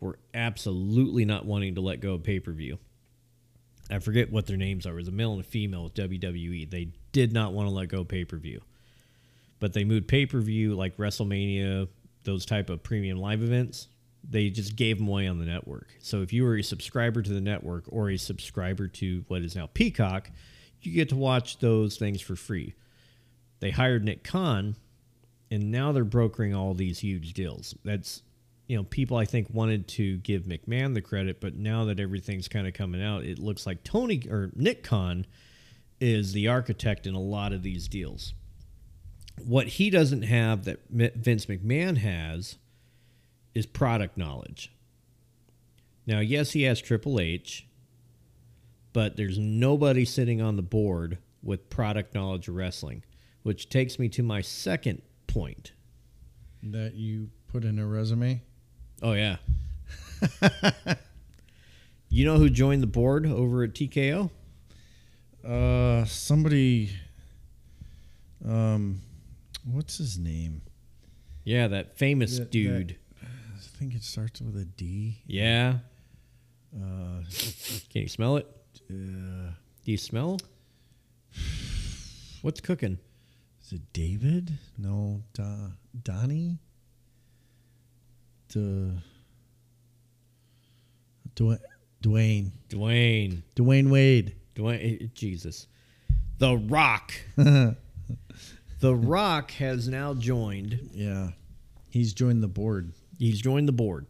[0.00, 2.78] were absolutely not wanting to let go of pay per view.
[3.90, 4.92] I forget what their names are.
[4.92, 6.68] It was a male and a female with WWE.
[6.68, 8.60] They did not want to let go pay per view,
[9.60, 11.88] but they moved pay per view like WrestleMania,
[12.24, 13.88] those type of premium live events.
[14.28, 15.88] They just gave them away on the network.
[16.00, 19.54] So if you were a subscriber to the network or a subscriber to what is
[19.54, 20.30] now Peacock,
[20.80, 22.74] you get to watch those things for free.
[23.60, 24.74] They hired Nick Khan,
[25.50, 27.74] and now they're brokering all these huge deals.
[27.84, 28.22] That's
[28.66, 32.48] you know, people I think wanted to give McMahon the credit, but now that everything's
[32.48, 35.26] kind of coming out, it looks like Tony or Nick Khan
[36.00, 38.34] is the architect in a lot of these deals.
[39.44, 42.56] What he doesn't have that Vince McMahon has
[43.54, 44.72] is product knowledge.
[46.06, 47.66] Now, yes, he has Triple H,
[48.92, 53.04] but there's nobody sitting on the board with product knowledge of wrestling,
[53.42, 55.72] which takes me to my second point.
[56.62, 58.42] that you put in a resume.
[59.02, 59.36] Oh yeah.
[62.08, 64.30] you know who joined the board over at TKO?
[65.46, 66.90] Uh, somebody.
[68.44, 69.00] Um,
[69.64, 70.62] what's his name?
[71.44, 72.96] Yeah, that famous That- that- dude.
[73.22, 75.18] I think it starts with a D.
[75.26, 75.78] Yeah.
[76.74, 77.22] Uh,
[77.90, 78.46] Can you smell it?
[78.90, 78.94] uh
[79.84, 80.38] Do you smell?
[82.42, 82.98] What's cooking?
[83.62, 84.52] is it David?
[84.78, 85.70] No, da,
[86.02, 86.58] Donnie.
[88.50, 89.02] Dwayne,
[92.02, 93.42] Dwayne, Dwayne.
[93.54, 94.36] Dwyane Wade.
[94.54, 95.02] Dwayne.
[95.02, 95.66] eh, Jesus.
[96.38, 97.12] The Rock.
[97.36, 97.76] the
[98.82, 100.90] Rock has now joined.
[100.92, 101.30] Yeah,
[101.90, 102.92] he's joined the board.
[103.18, 104.06] He's joined the board.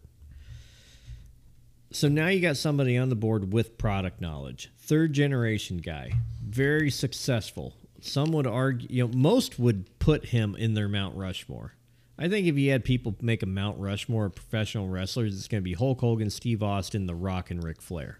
[1.93, 4.71] So now you got somebody on the board with product knowledge.
[4.79, 6.13] Third generation guy.
[6.45, 7.75] Very successful.
[8.01, 11.75] Some would argue, you know, most would put him in their Mount Rushmore.
[12.19, 15.63] I think if you had people make a Mount Rushmore of professional wrestlers, it's going
[15.63, 18.19] to be Hulk Hogan, Steve Austin, The Rock, and Ric Flair.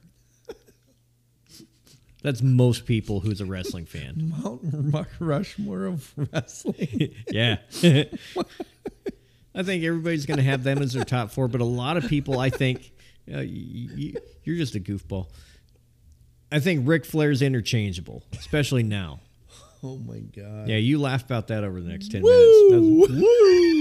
[2.23, 4.35] That's most people who's a wrestling fan.
[4.73, 7.15] Mount Rushmore of wrestling.
[7.31, 7.59] yeah.
[9.55, 12.09] I think everybody's going to have them as their top four, but a lot of
[12.09, 12.91] people, I think,
[13.33, 15.29] uh, you, you, you're just a goofball.
[16.51, 19.21] I think Ric Flair's interchangeable, especially now.
[19.83, 20.69] oh my god.
[20.69, 23.11] Yeah, you laugh about that over the next 10 minutes.
[23.11, 23.76] Woo!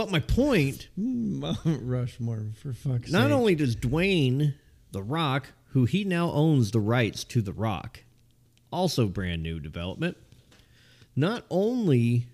[0.00, 3.32] But my point Mount Rushmore for fuck's sake not sake.
[3.32, 4.54] only does Dwayne
[4.92, 8.02] The Rock, who he now owns the rights to The Rock,
[8.72, 10.16] also brand new development,
[11.14, 12.28] not only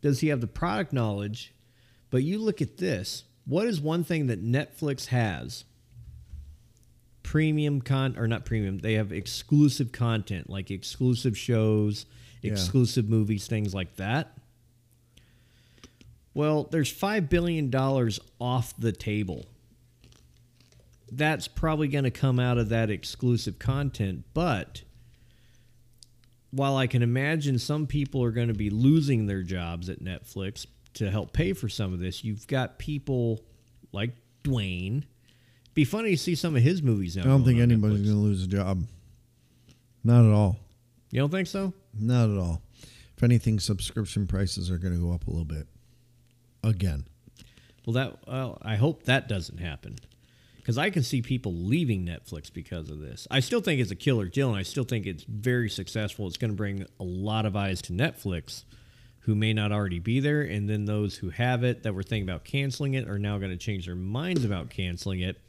[0.00, 1.54] does he have the product knowledge,
[2.10, 3.22] but you look at this.
[3.44, 5.62] What is one thing that Netflix has?
[7.22, 12.04] Premium con or not premium, they have exclusive content like exclusive shows,
[12.42, 14.35] exclusive movies, things like that.
[16.36, 17.74] Well, there's $5 billion
[18.38, 19.46] off the table.
[21.10, 24.26] That's probably going to come out of that exclusive content.
[24.34, 24.82] But
[26.50, 30.66] while I can imagine some people are going to be losing their jobs at Netflix
[30.94, 33.40] to help pay for some of this, you've got people
[33.92, 34.10] like
[34.44, 35.04] Dwayne.
[35.72, 37.22] Be funny to see some of his movies now.
[37.22, 38.82] I don't think anybody's going to lose a job.
[40.04, 40.58] Not at all.
[41.10, 41.72] You don't think so?
[41.98, 42.60] Not at all.
[43.16, 45.66] If anything, subscription prices are going to go up a little bit.
[46.66, 47.06] Again.
[47.86, 49.96] Well, that well, I hope that doesn't happen,
[50.56, 53.28] because I can see people leaving Netflix because of this.
[53.30, 56.26] I still think it's a killer deal, and I still think it's very successful.
[56.26, 58.64] It's going to bring a lot of eyes to Netflix
[59.20, 62.28] who may not already be there, and then those who have it that were thinking
[62.28, 65.40] about canceling it are now going to change their minds about canceling it.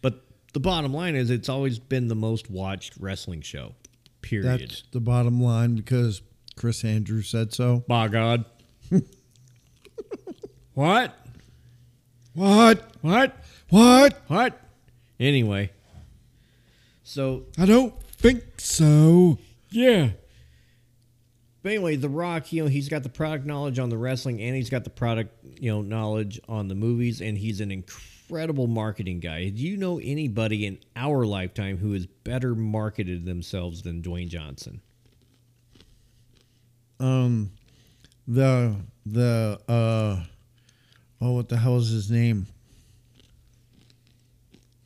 [0.00, 3.74] But the bottom line is, it's always been the most watched wrestling show.
[4.22, 4.60] Period.
[4.60, 6.22] That's the bottom line because
[6.56, 7.84] Chris Andrews said so.
[7.88, 8.44] By God.
[10.78, 11.12] what?
[12.34, 12.92] What?
[13.00, 13.44] What?
[13.68, 14.22] What?
[14.28, 14.60] What?
[15.18, 15.72] Anyway.
[17.02, 19.38] So I don't think so.
[19.70, 20.10] Yeah.
[21.64, 24.54] But anyway, The Rock, you know, he's got the product knowledge on the wrestling and
[24.54, 29.18] he's got the product, you know, knowledge on the movies, and he's an incredible marketing
[29.18, 29.48] guy.
[29.48, 34.80] Do you know anybody in our lifetime who has better marketed themselves than Dwayne Johnson?
[37.00, 37.50] Um,
[38.28, 40.22] the the uh,
[41.20, 42.46] oh, what the hell is his name?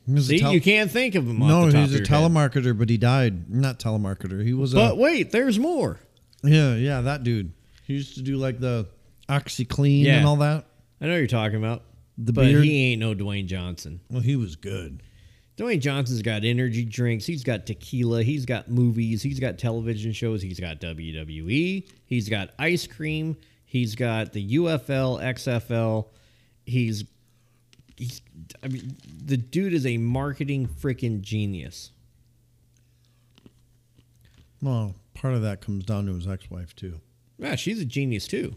[0.05, 1.39] He See, you can't think of him.
[1.39, 2.07] No, top he's a your head.
[2.07, 3.49] telemarketer, but he died.
[3.49, 4.43] Not telemarketer.
[4.43, 5.97] He was a But a wait, there's more.
[6.43, 7.01] yeah, yeah.
[7.01, 7.53] That dude.
[7.85, 8.87] He used to do like the
[9.29, 10.17] OxiClean Yeah.
[10.17, 10.65] and all that.
[10.99, 11.83] I know you're talking about.
[12.17, 12.63] The but beard.
[12.65, 14.01] he ain't no Dwayne Johnson.
[14.09, 15.01] Well, he was good.
[15.57, 17.25] Dwayne Johnson's got energy drinks.
[17.25, 18.23] He's got tequila.
[18.23, 19.21] He's got movies.
[19.23, 20.41] He's got television shows.
[20.41, 21.87] He's got WWE.
[22.05, 23.37] He's got ice cream.
[23.65, 26.07] He's got the UFL, XFL.
[26.65, 27.03] He's,
[27.97, 28.21] he's
[28.63, 28.95] I mean,
[29.25, 31.91] the dude is a marketing freaking genius.
[34.61, 37.01] Well, part of that comes down to his ex-wife too.
[37.37, 38.55] Yeah, she's a genius too.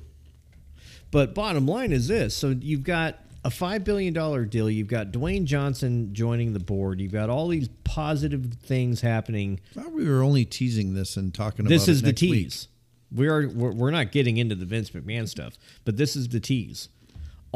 [1.10, 4.68] But bottom line is this: so you've got a five billion dollar deal.
[4.68, 7.00] You've got Dwayne Johnson joining the board.
[7.00, 9.60] You've got all these positive things happening.
[9.76, 12.16] I thought we were only teasing this and talking this about is it the week.
[12.44, 12.68] tease.
[13.14, 15.54] We are we're, we're not getting into the Vince McMahon stuff,
[15.84, 16.88] but this is the tease.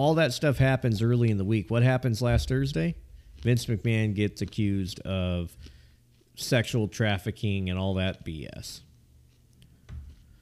[0.01, 1.71] All that stuff happens early in the week.
[1.71, 2.95] What happens last Thursday?
[3.43, 5.55] Vince McMahon gets accused of
[6.37, 8.81] sexual trafficking and all that BS.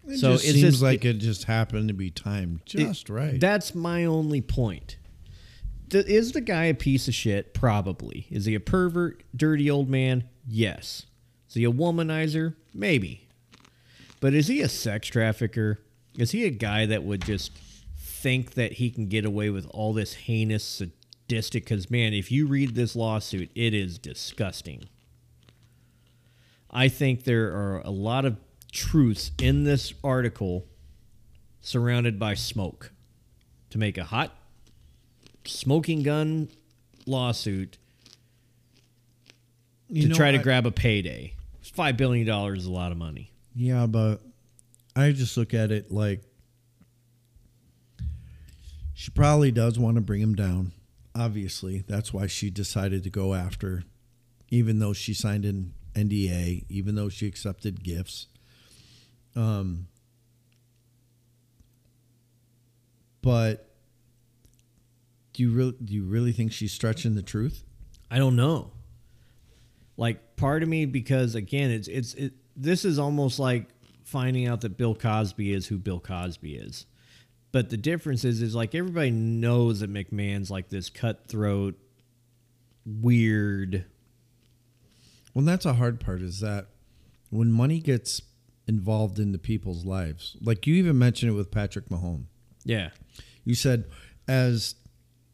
[0.07, 3.41] It So it seems just- like it, just happened to be timed just right.
[3.41, 4.97] That's my only point.
[5.91, 7.53] Th- Is the guy a piece of shit?
[7.53, 8.29] Probably.
[8.31, 10.23] Is he a pervert, dirty old man?
[10.47, 11.07] Yes.
[11.49, 12.55] Is he a womanizer?
[12.73, 13.27] Maybe.
[14.21, 15.81] But is he a sex trafficker?
[16.17, 17.51] Is he a guy that would just
[18.19, 21.65] think that he can get away with all this heinous, sadistic?
[21.65, 24.89] Because, man, if you read this lawsuit, it is disgusting.
[26.71, 28.37] I think there are a lot of
[28.73, 30.67] truths in this article
[31.61, 32.93] surrounded by smoke
[33.71, 34.35] to make a hot
[35.45, 36.49] smoking gun
[37.07, 37.79] lawsuit
[39.89, 41.35] You to know, try to I- grab a payday.
[41.63, 43.31] Five billion dollars is a lot of money.
[43.55, 44.21] Yeah, but
[44.97, 46.23] I just look at it like
[48.99, 50.73] she probably does want to bring him down.
[51.15, 53.85] Obviously, that's why she decided to go after,
[54.51, 58.27] even though she signed an NDA, even though she accepted gifts.
[59.37, 59.87] Um,
[63.23, 63.73] but
[65.33, 67.63] do you really do you really think she's stretching the truth?
[68.11, 68.73] I don't know.
[69.97, 73.69] Like part of me, because again, it's it's it, this is almost like
[74.03, 76.85] finding out that Bill Cosby is who Bill Cosby is.
[77.51, 81.77] But the difference is, is like everybody knows that McMahon's like this cutthroat,
[82.85, 83.85] weird.
[85.35, 86.67] Well, that's a hard part is that
[87.31, 88.23] when money gets
[88.67, 92.27] involved into people's lives, like you even mentioned it with Patrick Mahomes.
[92.65, 92.91] Yeah,
[93.45, 93.85] You said
[94.27, 94.75] as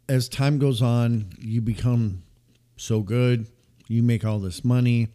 [0.09, 2.23] as time goes on, you become
[2.77, 3.47] so good,
[3.89, 5.09] you make all this money.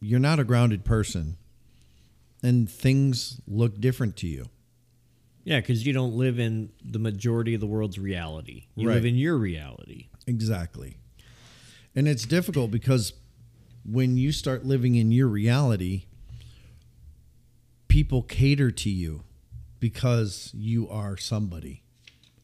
[0.00, 1.36] You're not a grounded person.
[2.42, 4.46] And things look different to you.
[5.48, 8.66] Yeah, because you don't live in the majority of the world's reality.
[8.74, 10.08] You live in your reality.
[10.26, 10.98] Exactly.
[11.96, 13.14] And it's difficult because
[13.82, 16.04] when you start living in your reality,
[17.88, 19.22] people cater to you
[19.80, 21.82] because you are somebody.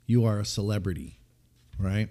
[0.06, 1.18] You are a celebrity,
[1.78, 2.08] right?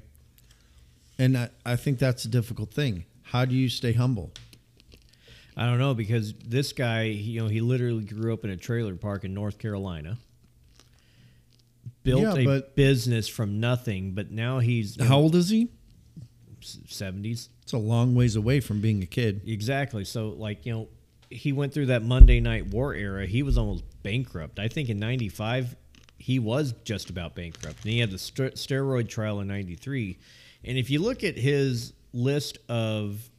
[1.17, 3.05] And I, I think that's a difficult thing.
[3.23, 4.31] How do you stay humble?
[5.57, 8.93] I don't know because this guy, you know, he literally grew up in a trailer
[8.93, 10.19] park in North Carolina.
[12.03, 15.69] Built Yeah, a business from nothing, but now he's How old is he?
[16.61, 17.49] seventies.
[17.63, 19.41] It's a long ways away from being a kid.
[19.47, 20.05] Exactly.
[20.05, 20.87] So, like you know,
[21.29, 23.25] he went through that Monday Night War era.
[23.25, 24.59] He was almost bankrupt.
[24.59, 25.75] I think in '95
[26.17, 30.17] he was just about bankrupt, and he had the st- steroid trial in '93.
[30.63, 33.29] And if you look at his list of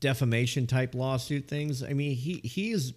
[0.00, 2.94] defamation type lawsuit things, I mean, he he is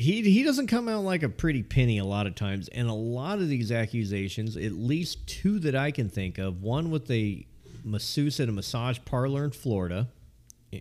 [0.00, 2.94] he he doesn't come out like a pretty penny a lot of times, and a
[2.94, 7.46] lot of these accusations, at least two that I can think of, one with a
[7.84, 10.08] masseuse at a massage parlor in Florida,
[10.72, 10.80] eh,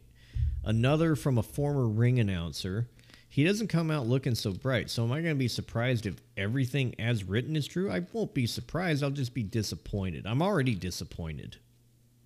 [0.63, 2.87] another from a former ring announcer.
[3.31, 4.89] He doesn't come out looking so bright.
[4.89, 7.89] So am I going to be surprised if everything as written is true?
[7.91, 9.03] I won't be surprised.
[9.03, 10.25] I'll just be disappointed.
[10.25, 11.57] I'm already disappointed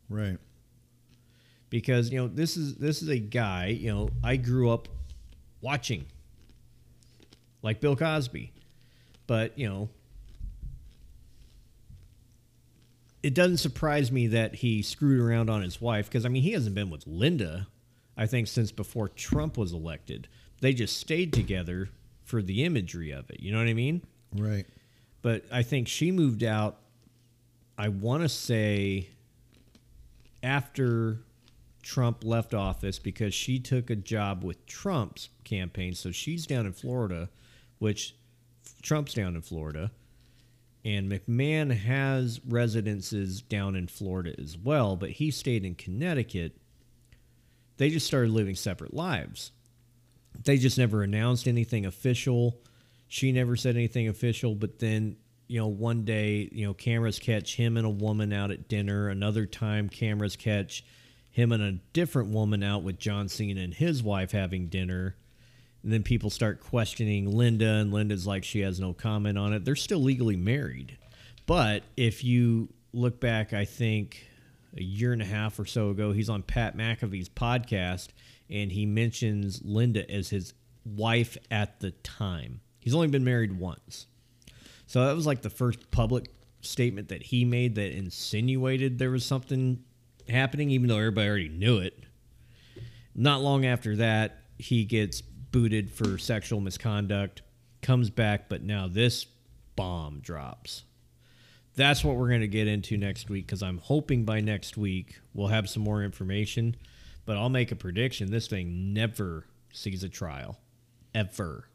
[0.10, 0.38] Right.
[1.70, 4.88] because you know this is this is a guy you know I grew up
[5.62, 6.06] watching
[7.64, 8.52] like Bill Cosby
[9.26, 9.90] but you know
[13.22, 16.52] it doesn't surprise me that he screwed around on his wife because I mean he
[16.52, 17.68] hasn't been with Linda
[18.16, 20.28] I think since before Trump was elected
[20.62, 21.90] they just stayed together
[22.24, 24.02] for the imagery of it you know what I mean
[24.36, 24.66] Right.
[25.22, 26.78] but I think she moved out.
[27.78, 29.10] I want to say
[30.42, 31.20] after
[31.84, 35.94] Trump left office because she took a job with Trump's campaign.
[35.94, 37.30] So she's down in Florida,
[37.80, 38.16] which
[38.82, 39.92] Trump's down in Florida.
[40.86, 46.58] And McMahon has residences down in Florida as well, but he stayed in Connecticut.
[47.78, 49.52] They just started living separate lives.
[50.44, 52.60] They just never announced anything official.
[53.08, 55.16] She never said anything official, but then,
[55.48, 59.08] you know, one day, you know, cameras catch him and a woman out at dinner.
[59.08, 60.84] Another time, cameras catch
[61.30, 65.16] him and a different woman out with John Cena and his wife having dinner.
[65.84, 69.66] And then people start questioning Linda, and Linda's like, she has no comment on it.
[69.66, 70.98] They're still legally married.
[71.46, 74.26] But if you look back, I think
[74.78, 78.10] a year and a half or so ago, he's on Pat McAfee's podcast,
[78.50, 80.54] and he mentions Linda as his
[80.86, 82.62] wife at the time.
[82.80, 84.08] He's only been married once.
[84.88, 86.30] So that was like the first public
[86.62, 89.84] statement that he made that insinuated there was something
[90.30, 92.06] happening, even though everybody already knew it.
[93.16, 95.22] Not long after that, he gets
[95.54, 97.44] booted for sexual misconduct,
[97.82, 99.26] comes back, but now this
[99.78, 100.84] bomb drops.
[101.76, 105.20] That's what we're going to get into next week because I'm hoping by next week
[105.34, 106.76] we'll have some more information.
[107.26, 110.60] But I'll make a prediction this thing never sees a trial.
[111.16, 111.70] Ever.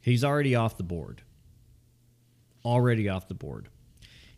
[0.00, 1.22] He's already off the board.
[2.64, 3.68] Already off the board.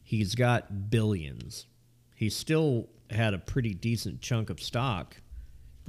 [0.02, 1.66] He's got billions.
[2.14, 5.16] He still had a pretty decent chunk of stock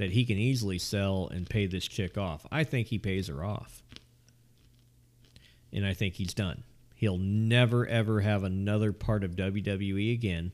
[0.00, 2.46] that he can easily sell and pay this chick off.
[2.50, 3.82] I think he pays her off.
[5.74, 6.62] And I think he's done.
[6.94, 10.52] He'll never, ever have another part of WWE again.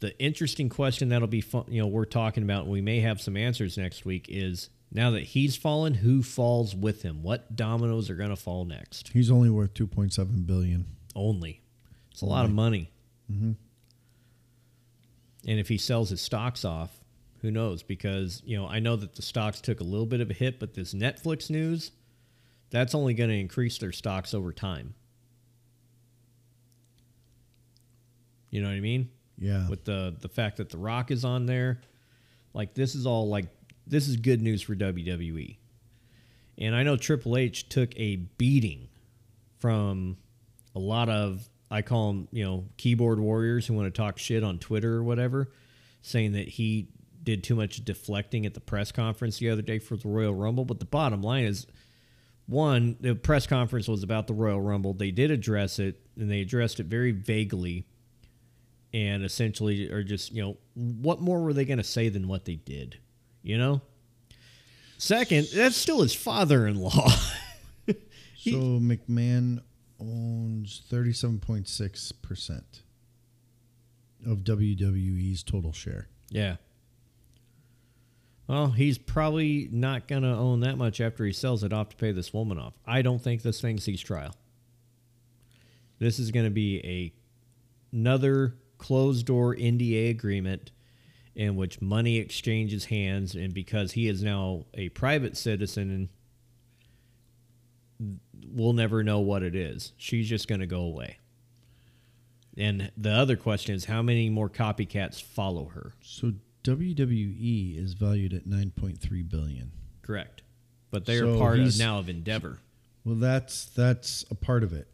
[0.00, 3.20] The interesting question that'll be fun, you know, we're talking about, and we may have
[3.20, 7.22] some answers next week, is now that he's fallen, who falls with him?
[7.22, 9.08] What dominoes are going to fall next?
[9.08, 10.86] He's only worth 2.7 billion.
[11.14, 11.60] Only.
[12.12, 12.90] It's a lot of money.
[13.30, 13.52] Mm-hmm.
[15.46, 17.03] And if he sells his stocks off,
[17.44, 17.82] who knows?
[17.82, 20.58] Because, you know, I know that the stocks took a little bit of a hit,
[20.58, 21.90] but this Netflix news,
[22.70, 24.94] that's only going to increase their stocks over time.
[28.48, 29.10] You know what I mean?
[29.36, 29.68] Yeah.
[29.68, 31.82] With the the fact that The Rock is on there,
[32.54, 33.48] like this is all like
[33.86, 35.58] this is good news for WWE.
[36.56, 38.88] And I know Triple H took a beating
[39.58, 40.16] from
[40.74, 44.42] a lot of I call them, you know, keyboard warriors who want to talk shit
[44.42, 45.50] on Twitter or whatever,
[46.00, 46.88] saying that he
[47.24, 50.64] did too much deflecting at the press conference the other day for the Royal Rumble.
[50.64, 51.66] But the bottom line is
[52.46, 54.92] one, the press conference was about the Royal Rumble.
[54.92, 57.86] They did address it, and they addressed it very vaguely,
[58.92, 62.44] and essentially are just, you know, what more were they going to say than what
[62.44, 62.98] they did?
[63.42, 63.80] You know?
[64.98, 67.08] Second, that's still his father in law.
[68.44, 69.62] So McMahon
[69.98, 72.62] owns 37.6%
[74.26, 76.08] of WWE's total share.
[76.28, 76.56] Yeah.
[78.46, 81.96] Well, he's probably not going to own that much after he sells it off to
[81.96, 82.74] pay this woman off.
[82.86, 84.34] I don't think this thing sees trial.
[85.98, 87.12] This is going to be a
[87.96, 90.72] another closed door NDA agreement
[91.34, 96.08] in which money exchanges hands and because he is now a private citizen
[98.48, 99.92] we'll never know what it is.
[99.96, 101.18] She's just going to go away.
[102.56, 105.92] And the other question is how many more copycats follow her?
[106.02, 106.32] So
[106.64, 109.70] WWE is valued at 9.3 billion.
[110.02, 110.42] Correct.
[110.90, 112.58] But they are So part of now of Endeavor.
[113.04, 114.88] Well, that's that's a part of it.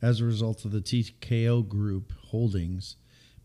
[0.00, 2.96] As a result of the TKO Group holdings,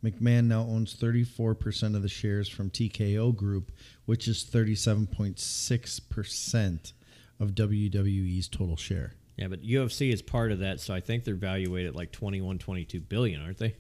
[0.04, 3.74] McMahon now owns 34% of the shares from TKO Group,
[4.06, 6.94] which is 37.6%
[7.40, 9.16] of WWE's total share.
[9.38, 12.60] Yeah, but UFC is part of that, so I think they're valued at like 21,
[12.60, 13.74] 22 billion, aren't they?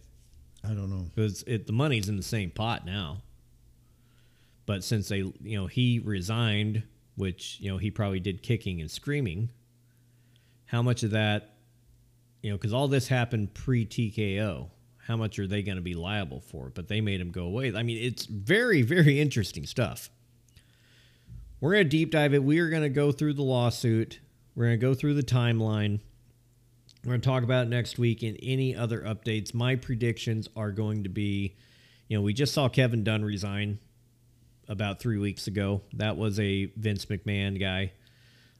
[0.63, 1.05] I don't know.
[1.13, 3.17] Because it, the money's in the same pot now.
[4.65, 6.83] But since they, you know, he resigned
[7.15, 9.51] which you know he probably did kicking and screaming.
[10.65, 11.55] How much of that,
[12.41, 14.69] you know, because all this happened pre TKO.
[15.05, 16.69] How much are they going to be liable for?
[16.69, 17.73] But they made him go away.
[17.75, 20.09] I mean, it's very, very interesting stuff.
[21.59, 22.43] We're going to deep dive it.
[22.43, 24.19] We are going to go through the lawsuit.
[24.55, 25.99] We're going to go through the timeline.
[27.03, 29.53] We're going to talk about next week and any other updates.
[29.53, 31.57] My predictions are going to be,
[32.07, 33.79] you know, we just saw Kevin Dunn resign
[34.67, 35.81] about three weeks ago.
[35.93, 37.91] That was a Vince McMahon guy.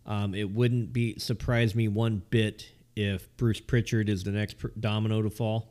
[0.05, 5.21] Um, it wouldn't be surprise me one bit if Bruce Pritchard is the next domino
[5.21, 5.69] to fall.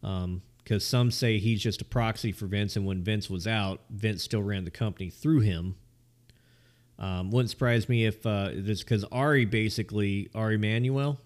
[0.00, 3.80] Because um, some say he's just a proxy for Vince, and when Vince was out,
[3.90, 5.76] Vince still ran the company through him.
[6.98, 11.18] Um, wouldn't surprise me if uh, it's because Ari basically Ari Emanuel,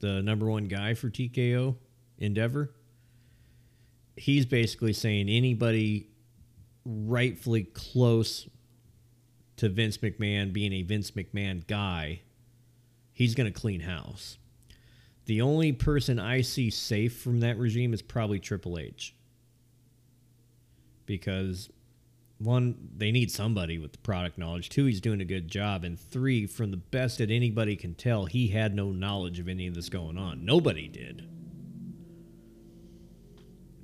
[0.00, 1.76] the number one guy for TKO
[2.18, 2.70] Endeavor.
[4.16, 6.08] He's basically saying anybody
[6.88, 8.48] rightfully close
[9.56, 12.22] to Vince McMahon being a Vince McMahon guy,
[13.12, 14.38] he's going to clean house.
[15.26, 19.14] The only person I see safe from that regime is probably Triple H.
[21.04, 21.68] Because
[22.38, 24.70] one, they need somebody with the product knowledge.
[24.70, 25.84] Two, he's doing a good job.
[25.84, 29.66] And three, from the best that anybody can tell, he had no knowledge of any
[29.66, 30.44] of this going on.
[30.46, 31.28] Nobody did.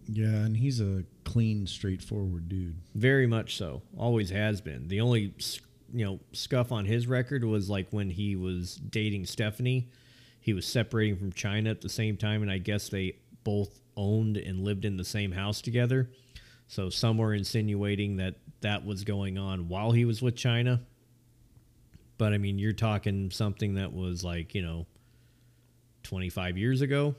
[0.07, 2.77] Yeah, and he's a clean, straightforward dude.
[2.95, 3.83] Very much so.
[3.99, 4.87] Always has been.
[4.87, 5.35] The only
[5.93, 9.91] you know scuff on his record was like when he was dating Stephanie.
[10.39, 14.37] He was separating from Chyna at the same time, and I guess they both owned
[14.37, 16.09] and lived in the same house together.
[16.69, 20.83] So some were insinuating that that was going on while he was with Chyna.
[22.17, 24.87] But I mean, you're talking something that was like you know,
[26.05, 27.17] 25 years ago.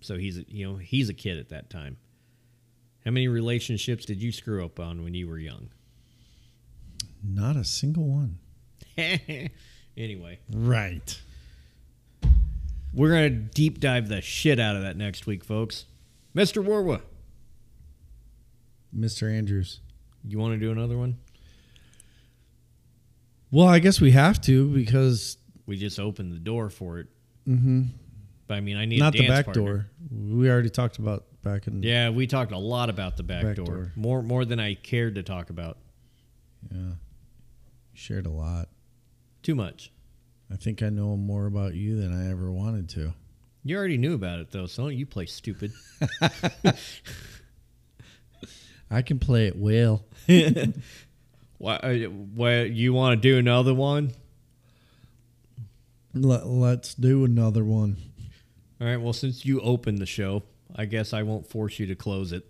[0.00, 1.96] So he's you know he's a kid at that time.
[3.04, 5.68] How many relationships did you screw up on when you were young?
[7.24, 8.38] Not a single one.
[9.96, 11.20] anyway, Right.
[12.92, 15.86] we're gonna deep dive the shit out of that next week, folks.
[16.34, 16.64] Mr.
[16.64, 17.00] Warwa,
[18.96, 19.32] Mr.
[19.32, 19.80] Andrews.
[20.26, 21.18] you want to do another one?
[23.50, 27.06] Well, I guess we have to because We just opened the door for it.
[27.48, 27.82] mm-hmm,
[28.46, 29.62] But I mean, I need not the back partner.
[29.62, 29.86] door.
[30.10, 31.82] We already talked about back in.
[31.82, 33.66] Yeah, we talked a lot about the back, Back door.
[33.66, 33.92] door.
[33.96, 35.78] More more than I cared to talk about.
[36.72, 36.92] Yeah.
[37.94, 38.68] Shared a lot.
[39.42, 39.92] Too much.
[40.50, 43.12] I think I know more about you than I ever wanted to.
[43.64, 45.72] You already knew about it though, so don't you play stupid.
[48.90, 50.04] I can play it well.
[51.58, 51.76] why?
[51.76, 54.12] Uh, why you want to do another one?
[56.14, 57.96] Let, let's do another one.
[58.80, 58.96] All right.
[58.96, 60.42] Well, since you opened the show,
[60.76, 62.46] I guess I won't force you to close it.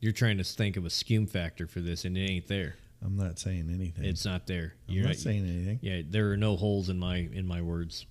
[0.00, 2.76] You're trying to think of a skew factor for this, and it ain't there.
[3.04, 4.04] I'm not saying anything.
[4.04, 4.74] It's not there.
[4.88, 5.78] I'm You're not saying anything.
[5.82, 8.06] Yeah, there are no holes in my in my words.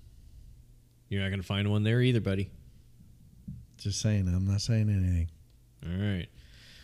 [1.10, 2.52] You're not going to find one there either, buddy.
[3.78, 4.28] Just saying.
[4.28, 5.30] I'm not saying anything.
[5.86, 6.28] All right.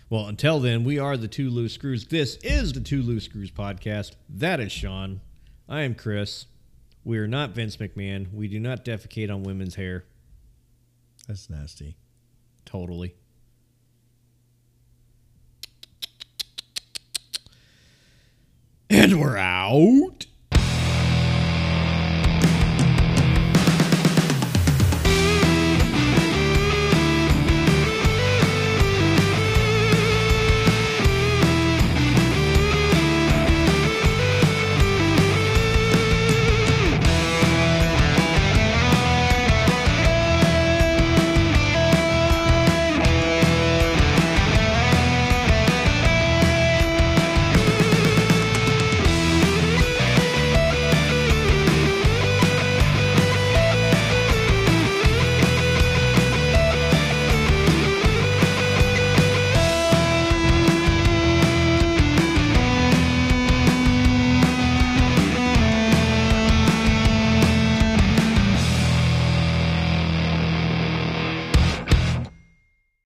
[0.09, 2.05] Well, until then, we are the Two Loose Screws.
[2.05, 4.11] This is the Two Loose Screws podcast.
[4.29, 5.21] That is Sean.
[5.67, 6.45] I am Chris.
[7.05, 8.33] We are not Vince McMahon.
[8.33, 10.05] We do not defecate on women's hair.
[11.27, 11.97] That's nasty.
[12.65, 13.15] Totally.
[18.89, 20.27] And we're out.